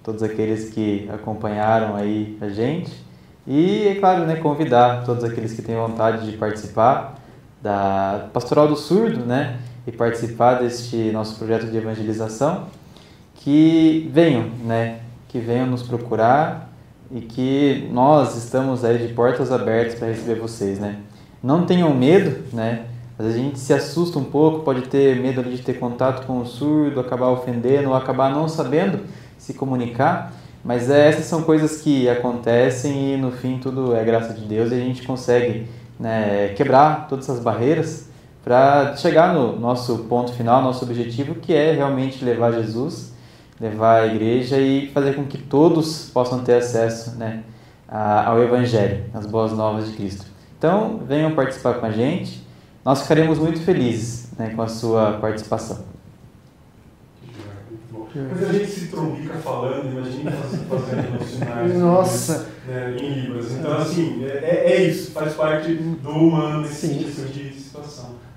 Todos 0.04 0.22
aqueles 0.22 0.68
que 0.68 1.08
acompanharam 1.10 1.96
aí 1.96 2.36
a 2.42 2.50
gente. 2.50 2.92
E, 3.46 3.88
é 3.88 3.94
claro, 3.94 4.26
né, 4.26 4.36
convidar 4.36 5.06
todos 5.06 5.24
aqueles 5.24 5.54
que 5.54 5.62
têm 5.62 5.74
vontade 5.74 6.30
de 6.30 6.36
participar 6.36 7.18
da 7.62 8.28
Pastoral 8.30 8.68
do 8.68 8.76
Surdo, 8.76 9.24
né? 9.24 9.58
E 9.86 9.92
participar 9.92 10.54
deste 10.54 11.10
nosso 11.12 11.36
projeto 11.36 11.66
de 11.66 11.76
evangelização, 11.76 12.64
que 13.36 14.10
venham, 14.12 14.50
né? 14.64 15.00
Que 15.28 15.38
venham 15.38 15.66
nos 15.66 15.82
procurar 15.82 16.72
e 17.10 17.20
que 17.20 17.88
nós 17.92 18.36
estamos 18.36 18.84
aí 18.84 18.98
de 18.98 19.14
portas 19.14 19.52
abertas 19.52 19.94
para 19.94 20.08
receber 20.08 20.40
vocês, 20.40 20.78
né? 20.78 20.96
Não 21.42 21.64
tenham 21.64 21.94
medo, 21.94 22.44
né? 22.52 22.86
Às 23.18 23.26
vezes 23.26 23.40
a 23.40 23.44
gente 23.44 23.58
se 23.58 23.72
assusta 23.72 24.18
um 24.18 24.24
pouco, 24.24 24.64
pode 24.64 24.82
ter 24.88 25.16
medo 25.16 25.42
de 25.42 25.58
ter 25.58 25.74
contato 25.74 26.26
com 26.26 26.40
o 26.40 26.46
surdo, 26.46 27.00
acabar 27.00 27.28
ofendendo 27.28 27.90
ou 27.90 27.94
acabar 27.94 28.30
não 28.30 28.48
sabendo 28.48 29.00
se 29.38 29.54
comunicar, 29.54 30.34
mas 30.64 30.90
é, 30.90 31.08
essas 31.08 31.24
são 31.26 31.42
coisas 31.42 31.80
que 31.80 32.08
acontecem 32.08 33.14
e 33.14 33.16
no 33.16 33.30
fim 33.30 33.58
tudo 33.58 33.94
é 33.94 34.04
graça 34.04 34.34
de 34.34 34.44
Deus 34.44 34.72
e 34.72 34.74
a 34.74 34.78
gente 34.78 35.02
consegue 35.06 35.66
né, 35.98 36.48
quebrar 36.56 37.06
todas 37.08 37.28
essas 37.28 37.42
barreiras 37.42 38.05
para 38.46 38.94
chegar 38.94 39.34
no 39.34 39.58
nosso 39.58 40.04
ponto 40.04 40.32
final, 40.32 40.62
nosso 40.62 40.84
objetivo, 40.84 41.34
que 41.34 41.52
é 41.52 41.72
realmente 41.72 42.24
levar 42.24 42.52
Jesus, 42.52 43.12
levar 43.60 44.02
a 44.02 44.06
igreja 44.06 44.56
e 44.56 44.88
fazer 44.90 45.16
com 45.16 45.24
que 45.24 45.36
todos 45.36 46.10
possam 46.10 46.44
ter 46.44 46.52
acesso 46.52 47.16
né, 47.16 47.42
ao 47.88 48.40
Evangelho, 48.40 49.02
às 49.12 49.26
boas 49.26 49.50
novas 49.50 49.90
de 49.90 49.96
Cristo. 49.96 50.26
Então, 50.56 51.00
venham 51.04 51.34
participar 51.34 51.74
com 51.74 51.86
a 51.86 51.90
gente, 51.90 52.46
nós 52.84 53.02
ficaremos 53.02 53.36
muito 53.40 53.58
felizes 53.62 54.30
né, 54.38 54.50
com 54.54 54.62
a 54.62 54.68
sua 54.68 55.14
participação. 55.14 55.80
Mas 58.14 58.48
a 58.48 58.52
gente 58.52 58.70
se 58.70 58.86
trombica 58.86 59.34
falando, 59.38 59.90
imagina 59.90 60.30
fazendo 60.30 61.18
sinais 61.26 61.74
Nossa. 61.74 62.46
Né, 62.68 62.96
em 62.96 63.12
Libras. 63.12 63.50
Então, 63.50 63.76
assim, 63.76 64.24
é, 64.24 64.72
é 64.72 64.82
isso, 64.84 65.10
faz 65.10 65.34
parte 65.34 65.74
do 65.74 66.10
humano 66.10 66.62
nesse 66.62 66.96
tipo 66.96 67.22
de 67.32 67.55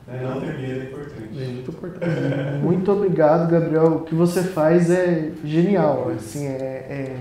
Né? 0.09 0.21
Não 0.23 0.41
ter 0.41 0.57
medo 0.57 0.81
é 0.81 0.83
importante. 0.85 1.43
É 1.43 1.47
muito 1.47 1.71
importante. 1.71 2.15
Muito 2.63 2.91
obrigado, 2.91 3.49
Gabriel. 3.49 3.85
O 3.85 3.99
que 4.01 4.15
você 4.15 4.41
faz 4.41 4.89
é 4.89 5.31
genial. 5.43 6.11
Assim, 6.15 6.45
é, 6.47 6.49
é 6.51 7.15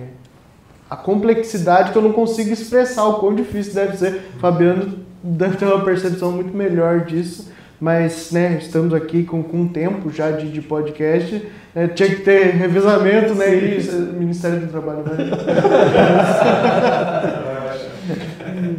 a 0.88 0.96
complexidade 0.96 1.92
que 1.92 1.98
eu 1.98 2.02
não 2.02 2.12
consigo 2.12 2.50
expressar 2.50 3.04
o 3.04 3.18
quão 3.20 3.34
difícil 3.34 3.74
deve 3.74 3.96
ser. 3.96 4.22
O 4.36 4.38
Fabiano 4.38 5.00
deve 5.22 5.56
ter 5.58 5.66
uma 5.66 5.84
percepção 5.84 6.32
muito 6.32 6.56
melhor 6.56 7.00
disso, 7.00 7.52
mas 7.78 8.32
né, 8.32 8.58
estamos 8.58 8.94
aqui 8.94 9.22
com, 9.22 9.42
com 9.42 9.68
tempo 9.68 10.10
já 10.10 10.30
de, 10.30 10.50
de 10.50 10.62
podcast. 10.62 11.46
Né, 11.74 11.88
tinha 11.88 12.08
que 12.08 12.22
ter 12.22 12.54
revezamento, 12.54 13.34
né? 13.34 13.54
E 13.54 13.82
Ministério 14.14 14.60
do 14.60 14.68
Trabalho 14.68 15.04
vai. 15.04 15.16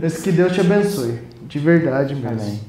Mas 0.02 0.22
que 0.22 0.32
Deus 0.32 0.52
te 0.54 0.62
abençoe, 0.62 1.20
de 1.48 1.60
verdade 1.60 2.16
mesmo. 2.16 2.42
Amém. 2.42 2.60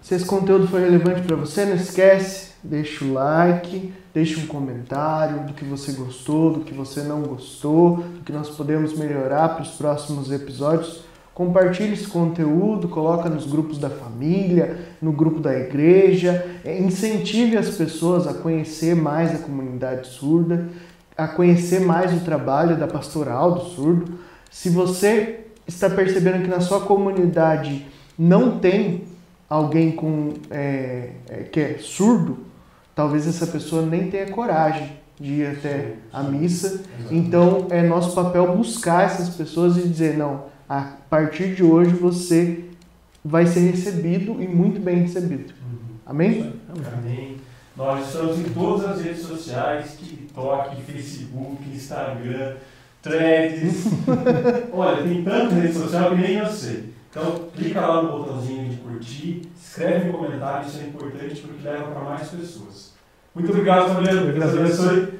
Se 0.00 0.14
esse 0.14 0.24
conteúdo 0.24 0.66
foi 0.68 0.80
relevante 0.80 1.22
para 1.22 1.36
você, 1.36 1.64
não 1.64 1.74
esquece, 1.74 2.52
deixa 2.62 3.04
o 3.04 3.12
like, 3.12 3.92
deixa 4.14 4.40
um 4.40 4.46
comentário 4.46 5.46
do 5.46 5.52
que 5.52 5.64
você 5.64 5.92
gostou, 5.92 6.52
do 6.52 6.60
que 6.60 6.72
você 6.72 7.02
não 7.02 7.22
gostou, 7.22 7.96
do 7.96 8.20
que 8.24 8.32
nós 8.32 8.48
podemos 8.48 8.96
melhorar 8.96 9.50
para 9.50 9.62
os 9.62 9.70
próximos 9.70 10.30
episódios. 10.30 11.02
Compartilhe 11.34 11.92
esse 11.92 12.08
conteúdo, 12.08 12.88
coloca 12.88 13.28
nos 13.28 13.46
grupos 13.46 13.78
da 13.78 13.90
família, 13.90 14.78
no 15.00 15.12
grupo 15.12 15.40
da 15.40 15.56
igreja, 15.56 16.44
é, 16.64 16.76
incentive 16.78 17.56
as 17.56 17.70
pessoas 17.70 18.26
a 18.26 18.34
conhecer 18.34 18.96
mais 18.96 19.34
a 19.34 19.38
comunidade 19.38 20.08
surda, 20.08 20.68
a 21.16 21.28
conhecer 21.28 21.80
mais 21.80 22.12
o 22.12 22.24
trabalho 22.24 22.76
da 22.76 22.88
pastoral 22.88 23.52
do 23.52 23.60
surdo. 23.66 24.18
Se 24.50 24.68
você 24.68 25.40
está 25.66 25.88
percebendo 25.90 26.42
que 26.42 26.48
na 26.48 26.60
sua 26.60 26.80
comunidade 26.80 27.86
não 28.18 28.58
tem 28.58 29.04
alguém 29.48 29.92
com, 29.92 30.34
é, 30.50 31.10
é, 31.28 31.36
que 31.44 31.60
é 31.60 31.78
surdo, 31.78 32.38
talvez 32.94 33.26
essa 33.26 33.46
pessoa 33.46 33.82
nem 33.82 34.10
tenha 34.10 34.30
coragem 34.30 34.90
de 35.18 35.32
ir 35.32 35.46
até 35.46 35.94
a 36.12 36.22
missa. 36.22 36.82
Então 37.10 37.66
é 37.70 37.82
nosso 37.82 38.14
papel 38.14 38.56
buscar 38.56 39.04
essas 39.04 39.30
pessoas 39.30 39.76
e 39.76 39.88
dizer: 39.88 40.16
não, 40.16 40.44
a 40.68 40.92
partir 41.08 41.54
de 41.54 41.62
hoje 41.62 41.92
você 41.92 42.64
vai 43.24 43.46
ser 43.46 43.70
recebido 43.70 44.42
e 44.42 44.46
muito 44.46 44.80
bem 44.80 44.98
recebido. 44.98 45.52
Uhum. 45.62 45.78
Amém? 46.06 46.52
Amém. 46.92 47.36
Nós 47.76 48.06
estamos 48.06 48.38
em 48.38 48.44
todas 48.44 48.90
as 48.90 49.02
redes 49.02 49.22
sociais: 49.22 49.96
TikTok, 49.98 50.82
Facebook, 50.82 51.62
Instagram, 51.72 52.54
Threads. 53.02 53.84
Olha, 54.72 55.02
tem 55.02 55.22
tanta 55.22 55.54
rede 55.54 55.72
social 55.72 56.10
que 56.10 56.16
nem 56.16 56.34
eu 56.34 56.46
sei. 56.46 56.97
Então, 57.10 57.48
clica 57.56 57.80
lá 57.80 58.02
no 58.02 58.18
botãozinho 58.18 58.68
de 58.68 58.76
curtir, 58.76 59.42
escreve 59.56 60.10
um 60.10 60.12
comentário, 60.12 60.66
isso 60.66 60.80
é 60.80 60.84
importante 60.84 61.40
porque 61.40 61.66
leva 61.66 61.84
para 61.84 62.00
mais 62.02 62.28
pessoas. 62.28 62.92
Muito 63.34 63.50
obrigado, 63.50 63.94
Fabiano. 63.94 64.32
Deus 64.32 64.54
abençoe. 64.54 65.18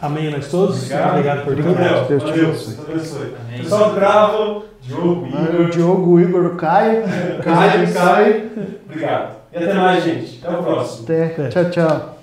Amém 0.00 0.30
nós 0.30 0.48
todos. 0.48 0.76
Obrigado, 0.84 1.10
obrigado 1.10 1.44
por 1.44 1.56
tudo. 1.56 1.74
Deus, 1.74 2.08
Deus 2.08 2.22
te 2.22 2.30
abençoe. 2.30 2.74
Deus 2.74 2.88
abençoe. 2.88 3.34
Pessoal 3.56 3.90
do 3.90 3.96
Cravo, 3.96 4.64
Diogo, 4.80 5.26
Igor. 5.26 5.70
Diogo, 5.70 6.20
Igor, 6.20 6.46
o 6.46 6.56
Caio. 6.56 7.02
Caio, 7.42 7.92
Caio. 7.92 8.50
Obrigado. 8.86 9.36
E 9.52 9.56
até 9.56 9.74
mais, 9.74 10.04
gente. 10.04 10.40
Até 10.44 10.56
o 10.56 10.62
próximo. 10.62 11.04
Até. 11.04 11.48
Tchau, 11.48 11.70
tchau. 11.70 12.13